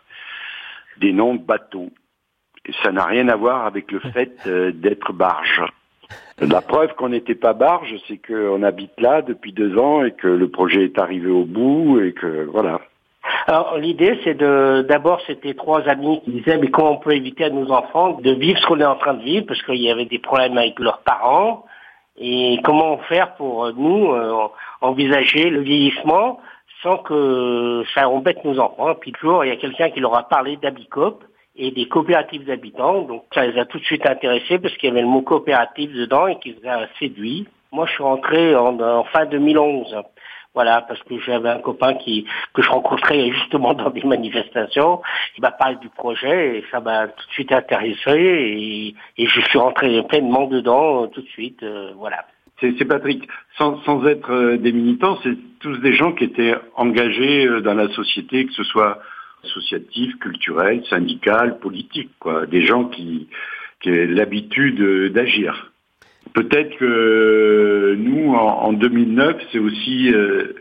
Des 0.96 1.12
noms 1.12 1.34
de 1.34 1.42
bateaux. 1.42 1.90
Et 2.64 2.72
ça 2.82 2.92
n'a 2.92 3.04
rien 3.04 3.28
à 3.28 3.36
voir 3.36 3.66
avec 3.66 3.92
le 3.92 4.00
fait 4.12 4.38
euh, 4.46 4.72
d'être 4.72 5.12
barge. 5.12 5.62
La 6.40 6.61
preuve 6.61 6.94
qu'on 6.94 7.11
n'était 7.11 7.34
pas 7.34 7.52
barge, 7.52 7.94
c'est 8.09 8.18
qu'on 8.18 8.62
habite 8.62 9.00
là 9.00 9.22
depuis 9.22 9.52
deux 9.52 9.78
ans 9.78 10.05
et 10.05 10.12
que 10.12 10.26
le 10.26 10.48
projet 10.48 10.84
est 10.84 10.98
arrivé 10.98 11.30
au 11.30 11.44
bout 11.44 12.00
et 12.00 12.12
que 12.12 12.44
voilà. 12.50 12.80
Alors 13.46 13.78
l'idée 13.78 14.18
c'est 14.24 14.34
de 14.34 14.84
d'abord 14.88 15.20
c'était 15.26 15.55
trois 15.55 15.82
amis 15.88 16.20
qui 16.24 16.32
disaient 16.32 16.59
mais 16.59 16.68
comment 16.68 16.92
on 16.92 16.96
peut 16.98 17.14
éviter 17.14 17.44
à 17.44 17.50
nos 17.50 17.70
enfants 17.70 18.18
de 18.20 18.30
vivre 18.32 18.59
ce 18.59 18.66
qu'on 18.66 18.80
est 18.80 18.84
en 18.84 18.96
train 18.96 19.14
de 19.14 19.22
vivre 19.22 19.46
parce 19.46 19.62
qu'il 19.62 19.80
y 19.80 19.90
avait 19.90 20.07
des 20.07 20.18
problèmes 20.18 20.59
avec 20.59 20.78
leurs 20.78 20.98
parents? 20.98 21.64
Et 22.16 22.61
comment 22.64 22.98
faire 23.09 23.34
pour 23.34 23.64
euh, 23.64 23.72
nous 23.76 24.12
euh, 24.12 24.48
envisager 24.80 25.50
le 25.50 25.61
vieillissement 25.61 26.40
sans 26.82 26.98
que 26.98 27.82
ça 27.94 28.09
embête 28.09 28.44
nos 28.44 28.59
enfants? 28.59 28.94
Puis 28.94 29.12
toujours 29.12 29.44
il 29.44 29.48
y 29.48 29.52
a 29.52 29.57
quelqu'un 29.57 29.90
qui 29.90 30.00
leur 30.00 30.16
a 30.16 30.28
parlé 30.28 30.57
d'Abicop 30.57 31.24
et 31.57 31.70
des 31.70 31.86
coopératives 31.86 32.44
d'habitants 32.44 33.02
donc 33.02 33.24
ça 33.32 33.46
les 33.46 33.59
a 33.59 33.64
tout 33.64 33.78
de 33.78 33.84
suite 33.84 34.07
intéressés 34.07 34.59
parce 34.59 34.74
qu'il 34.76 34.88
y 34.88 34.92
avait 34.92 35.02
le 35.02 35.09
mot 35.09 35.22
coopérative 35.22 35.94
dedans 35.94 36.26
et 36.26 36.38
qui 36.38 36.57
les 36.61 36.68
a 36.68 36.86
séduits. 36.98 37.46
Moi 37.72 37.86
je 37.86 37.92
suis 37.92 38.02
rentré 38.02 38.55
en, 38.55 39.05
fin 39.05 39.26
2011. 39.26 39.96
Voilà, 40.55 40.82
parce 40.82 41.02
que 41.02 41.18
j'avais 41.18 41.48
un 41.48 41.59
copain 41.59 41.94
qui 41.94 42.26
que 42.52 42.62
je 42.62 42.70
rencontrais 42.70 43.32
justement 43.32 43.74
dans 43.74 43.90
des 43.90 44.05
manifestations. 44.05 45.02
Il 45.36 45.40
m'a 45.40 45.50
parlé 45.50 45.76
du 45.76 45.88
projet 45.88 46.59
et 46.59 46.64
ça 46.70 46.78
m'a 46.78 47.09
tout 47.09 47.26
de 47.26 47.32
suite 47.32 47.50
intéressé 47.50 48.94
et, 49.16 49.26
je 49.26 49.40
suis 49.40 49.59
rentré 49.59 50.00
pleinement 50.05 50.46
dedans 50.46 51.05
euh, 51.05 51.07
tout 51.09 51.22
de 51.22 51.28
suite. 51.28 51.61
euh, 51.64 51.92
voilà. 51.96 52.24
C'est 52.61 52.74
c'est 52.78 52.84
Patrick. 52.84 53.28
Sans, 53.59 53.82
sans 53.82 54.05
être 54.07 54.30
euh, 54.32 54.57
des 54.57 54.72
militants, 54.72 55.18
c'est 55.22 55.36
tous 55.61 55.76
des 55.78 55.92
gens 55.92 56.12
qui 56.12 56.24
étaient 56.24 56.55
engagés 56.76 57.46
euh, 57.46 57.61
dans 57.61 57.74
la 57.74 57.88
société, 57.88 58.46
que 58.46 58.52
ce 58.52 58.64
soit 58.64 59.00
associatif, 59.45 60.16
culturel, 60.18 60.82
syndical, 60.88 61.59
politique, 61.59 62.11
quoi. 62.18 62.47
Des 62.47 62.64
gens 62.66 62.84
qui, 62.86 63.28
qui 63.80 63.90
l'habitude 63.90 65.12
d'agir. 65.12 65.72
Peut-être 66.32 66.76
que 66.78 67.95
nous, 67.99 68.34
en, 68.34 68.68
en 68.68 68.72
2009, 68.72 69.36
c'est 69.53 69.59
aussi 69.59 70.12
euh, 70.12 70.55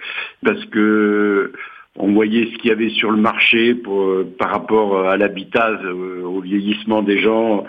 parce 0.43 0.63
que 0.65 1.53
on 1.97 2.11
voyait 2.13 2.51
ce 2.51 2.57
qu'il 2.57 2.69
y 2.69 2.73
avait 2.73 2.89
sur 2.89 3.11
le 3.11 3.17
marché 3.17 3.75
par 4.37 4.49
rapport 4.49 5.07
à 5.07 5.17
l'habitat, 5.17 5.69
euh, 5.69 6.23
au 6.23 6.41
vieillissement 6.41 7.03
des 7.03 7.19
gens. 7.19 7.65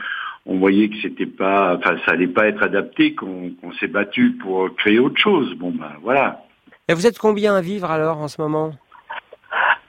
On 0.47 0.59
voyait 0.59 0.89
que 0.89 0.97
c'était 1.03 1.27
pas, 1.27 1.77
enfin, 1.77 1.97
ça 2.05 2.13
allait 2.13 2.27
pas 2.27 2.47
être 2.47 2.63
adapté, 2.63 3.15
qu'on 3.15 3.51
qu'on 3.61 3.73
s'est 3.75 3.87
battu 3.87 4.33
pour 4.33 4.75
créer 4.77 4.99
autre 4.99 5.19
chose. 5.19 5.55
Bon, 5.55 5.71
ben 5.71 5.93
voilà. 6.03 6.43
Et 6.89 6.95
vous 6.95 7.07
êtes 7.07 7.19
combien 7.19 7.55
à 7.55 7.61
vivre 7.61 7.91
alors 7.91 8.19
en 8.19 8.29
ce 8.29 8.41
moment? 8.41 8.73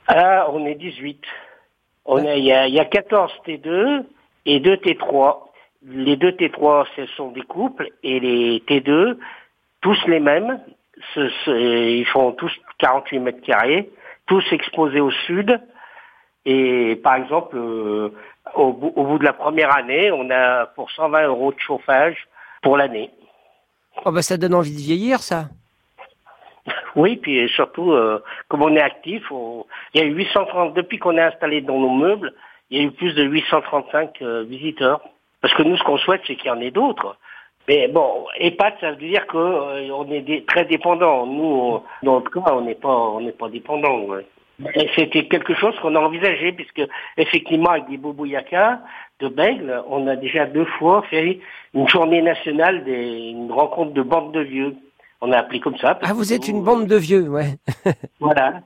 Ah, 0.08 0.47
on 0.51 0.66
est 0.66 0.76
18. 0.76 1.22
On 2.06 2.20
il 2.20 2.43
y 2.43 2.51
a, 2.51 2.68
il 2.68 2.74
y 2.74 2.80
a 2.80 2.86
14 2.86 3.32
T2 3.45 4.03
et 4.45 4.60
2 4.60 4.76
T3. 4.76 5.39
Les 5.88 6.16
deux 6.16 6.32
T3, 6.32 6.86
ce 6.95 7.06
sont 7.16 7.32
des 7.32 7.41
couples 7.41 7.89
et 8.03 8.20
les 8.20 8.60
T2, 8.68 9.18
tous 9.82 10.08
les 10.08 10.20
mêmes. 10.20 10.60
Ils 11.47 12.06
font 12.12 12.32
tous 12.32 12.51
48 12.80 13.20
mètres 13.20 13.41
carrés, 13.41 13.89
tous 14.28 14.43
exposés 14.51 15.01
au 15.01 15.12
sud. 15.12 15.60
Et 16.45 16.95
par 17.03 17.16
exemple, 17.16 17.58
euh, 17.58 18.14
au, 18.53 18.72
bout, 18.74 18.93
au 18.95 19.03
bout 19.06 19.20
de 19.20 19.26
la 19.26 19.34
première 19.34 19.76
année, 19.76 20.12
on 20.12 20.30
a 20.30 20.68
pour 20.68 20.89
120 20.91 21.28
euros 21.28 21.51
de 21.51 21.60
chauffage 21.60 22.28
pour 22.62 22.78
l'année. 22.78 23.12
Oh 24.06 24.12
bah 24.12 24.22
ça 24.22 24.38
donne 24.38 24.53
envie 24.53 24.74
de 24.74 24.82
vieillir, 24.82 25.20
ça. 25.20 25.45
Oui, 26.95 27.18
puis 27.18 27.47
surtout, 27.49 27.91
euh, 27.91 28.20
comme 28.47 28.63
on 28.63 28.76
est 28.76 28.82
actif, 28.82 29.32
on- 29.32 29.66
il 29.93 30.01
y 30.01 30.03
a 30.03 30.07
eu 30.07 30.13
830, 30.13 30.74
depuis 30.74 30.97
qu'on 30.97 31.18
est 31.18 31.22
installé 31.22 31.61
dans 31.61 31.80
nos 31.80 31.91
meubles, 31.93 32.34
il 32.70 32.78
y 32.80 32.82
a 32.82 32.88
eu 32.88 32.91
plus 32.91 33.13
de 33.13 33.24
835 33.24 34.22
euh, 34.22 34.43
visiteurs. 34.47 35.01
Parce 35.41 35.53
que 35.53 35.63
nous, 35.63 35.78
ce 35.78 35.84
qu'on 35.84 35.97
souhaite, 35.97 36.22
c'est 36.26 36.36
qu'il 36.36 36.47
y 36.47 36.51
en 36.51 36.59
ait 36.61 36.72
d'autres. 36.72 37.18
Mais 37.68 37.88
bon, 37.88 38.26
EHPAD, 38.39 38.74
ça 38.80 38.91
veut 38.91 38.97
dire 38.97 39.26
que 39.28 39.38
euh, 39.38 40.03
est 40.11 40.22
dé- 40.22 40.45
très 40.45 40.66
dépendant. 40.66 41.26
Nous, 41.26 41.43
on- 41.43 41.84
dans 42.03 42.13
notre 42.20 42.32
cas, 42.32 42.53
on 42.53 42.61
n'est 42.61 42.76
pas, 42.76 43.11
pas 43.38 43.49
dépendant. 43.49 43.99
ouais. 44.01 44.26
Et 44.76 44.88
c'était 44.95 45.26
quelque 45.28 45.53
chose 45.53 45.78
qu'on 45.82 45.95
a 45.95 45.99
envisagé, 45.99 46.53
puisque 46.53 46.82
effectivement, 47.18 47.72
avec 47.72 47.89
des 47.89 47.97
bobouyaka 47.97 48.80
de 49.20 49.28
Bègle, 49.28 49.84
on 49.89 50.07
a 50.07 50.16
déjà 50.16 50.45
deux 50.45 50.66
fois 50.80 51.01
fait 51.09 51.39
une 51.74 51.88
journée 51.89 52.22
nationale, 52.22 52.84
des, 52.86 53.32
une 53.32 53.51
rencontre 53.51 53.91
de 53.93 54.01
bandes 54.01 54.32
de 54.32 54.39
vieux. 54.41 54.76
On 55.22 55.32
a 55.32 55.38
appelé 55.38 55.59
comme 55.59 55.78
ça. 55.78 55.95
parce 55.95 56.11
Ah, 56.11 56.13
vous 56.13 56.34
êtes 56.34 56.47
nous, 56.47 56.57
une 56.57 56.63
bande 56.63 56.88
de 56.88 56.95
vieux, 56.95 57.28
ouais. 57.30 57.55
voilà, 58.20 58.61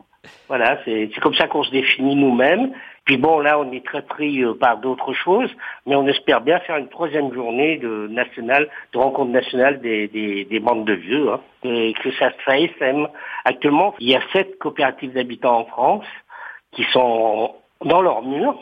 voilà, 0.48 0.80
c'est 0.86 1.10
comme 1.22 1.36
ça 1.36 1.48
qu'on 1.48 1.64
se 1.64 1.72
définit 1.72 2.16
nous-mêmes. 2.16 2.72
Puis 3.10 3.18
bon, 3.18 3.40
là, 3.40 3.60
on 3.60 3.72
est 3.72 3.84
très 3.84 4.04
pris 4.04 4.44
euh, 4.44 4.54
par 4.54 4.78
d'autres 4.78 5.14
choses, 5.14 5.50
mais 5.88 5.96
on 5.96 6.06
espère 6.06 6.42
bien 6.42 6.60
faire 6.60 6.78
une 6.78 6.90
troisième 6.90 7.34
journée 7.34 7.78
de 7.78 8.08
nationale, 8.08 8.70
de 8.94 9.00
rencontre 9.00 9.32
nationale 9.32 9.82
des, 9.82 10.08
des, 10.08 10.46
des 10.46 10.60
bandes 10.60 10.86
de 10.86 10.94
vieux, 10.94 11.32
hein, 11.32 11.40
et 11.64 11.94
que 11.94 12.12
ça 12.12 12.30
se 12.30 12.52
SM. 12.52 13.08
Actuellement, 13.46 13.96
il 14.00 14.10
y 14.10 14.16
a 14.16 14.22
sept 14.32 14.60
coopératives 14.60 15.14
d'habitants 15.14 15.62
en 15.62 15.66
France 15.66 16.06
qui 16.72 16.84
sont 16.92 17.56
dans 17.84 18.02
leurs 18.02 18.22
murs, 18.22 18.60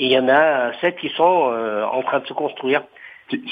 et 0.00 0.06
il 0.06 0.10
y 0.10 0.18
en 0.18 0.28
a 0.28 0.72
sept 0.80 0.96
qui 0.96 1.10
sont 1.10 1.50
euh, 1.52 1.84
en 1.84 2.02
train 2.02 2.18
de 2.18 2.26
se 2.26 2.32
construire. 2.32 2.82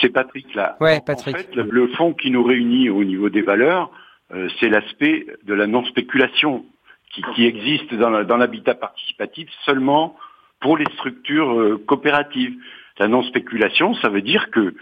C'est- 0.01 0.11
Patrick 0.11 0.55
là. 0.55 0.77
Ouais, 0.81 1.01
Patrick. 1.05 1.35
En 1.35 1.39
fait, 1.39 1.55
le, 1.55 1.89
fond 1.89 2.13
qui 2.13 2.31
nous 2.31 2.43
réunit 2.43 2.91
au 2.91 3.05
niveau 3.05 3.29
des 3.29 3.43
valeurs, 3.43 3.91
euh, 4.33 4.49
c'est 4.59 4.69
l'aspect 4.69 5.27
de 5.45 5.55
la 5.55 5.67
non-spéculation 5.67 6.65
qui, 7.13 7.23
qui 7.35 7.47
existe 7.47 7.95
dans 7.95 8.37
l'habitat 8.37 8.75
participatif 8.75 9.49
seulement 9.65 10.17
pour 10.61 10.77
les 10.77 10.87
structures 10.95 11.59
euh, 11.59 11.83
coopératives. 11.87 12.55
La 12.99 13.09
non-spéculation, 13.09 13.95
ça 13.95 14.09
veut 14.09 14.23
dire 14.23 14.51
que 14.51 14.75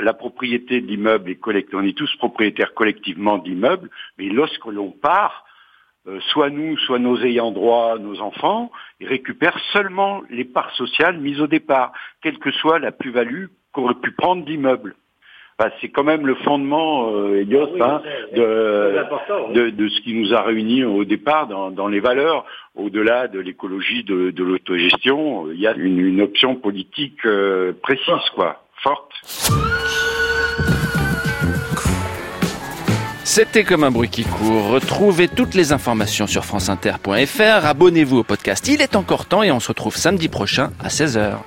la 0.00 0.12
propriété 0.12 0.80
de 0.80 0.86
l'immeuble 0.86 1.30
est 1.30 1.36
collective, 1.36 1.76
on 1.76 1.84
est 1.84 1.96
tous 1.96 2.14
propriétaires 2.16 2.74
collectivement 2.74 3.38
de 3.38 3.48
l'immeuble, 3.48 3.90
mais 4.18 4.28
lorsque 4.28 4.66
l'on 4.66 4.90
part, 4.90 5.44
euh, 6.06 6.20
soit 6.32 6.50
nous, 6.50 6.76
soit 6.78 6.98
nos 6.98 7.18
ayants 7.20 7.50
droit, 7.50 7.98
nos 7.98 8.20
enfants, 8.20 8.70
ils 9.00 9.08
récupèrent 9.08 9.58
seulement 9.72 10.22
les 10.30 10.44
parts 10.44 10.74
sociales 10.74 11.18
mises 11.18 11.40
au 11.40 11.46
départ, 11.46 11.92
quelle 12.22 12.38
que 12.38 12.50
soit 12.52 12.78
la 12.78 12.92
plus-value 12.92 13.46
qu'aurait 13.72 13.94
pu 13.94 14.12
prendre 14.12 14.44
l'immeuble. 14.46 14.94
Enfin, 15.60 15.72
c'est 15.80 15.88
quand 15.88 16.04
même 16.04 16.24
le 16.24 16.36
fondement, 16.36 17.10
euh, 17.12 17.40
Elios, 17.40 17.68
hein, 17.80 18.00
de, 18.32 19.02
de, 19.54 19.70
de 19.70 19.88
ce 19.88 20.00
qui 20.02 20.14
nous 20.14 20.32
a 20.32 20.42
réunis 20.42 20.84
au 20.84 21.04
départ 21.04 21.48
dans, 21.48 21.72
dans 21.72 21.88
les 21.88 21.98
valeurs. 21.98 22.44
Au-delà 22.76 23.26
de 23.26 23.40
l'écologie, 23.40 24.04
de, 24.04 24.30
de 24.30 24.44
l'autogestion, 24.44 25.50
il 25.50 25.58
y 25.58 25.66
a 25.66 25.74
une, 25.74 25.98
une 25.98 26.20
option 26.20 26.54
politique 26.54 27.18
euh, 27.26 27.72
précise, 27.82 28.30
quoi, 28.36 28.62
forte. 28.84 29.10
C'était 33.24 33.62
comme 33.64 33.84
un 33.84 33.90
bruit 33.90 34.08
qui 34.08 34.24
court. 34.24 34.68
Retrouvez 34.68 35.28
toutes 35.28 35.54
les 35.54 35.72
informations 35.72 36.26
sur 36.26 36.44
franceinter.fr. 36.44 37.66
Abonnez-vous 37.66 38.18
au 38.18 38.24
podcast. 38.24 38.66
Il 38.68 38.80
est 38.80 38.96
encore 38.96 39.26
temps 39.26 39.42
et 39.42 39.50
on 39.50 39.60
se 39.60 39.68
retrouve 39.68 39.96
samedi 39.96 40.28
prochain 40.28 40.70
à 40.82 40.88
16h. 40.88 41.38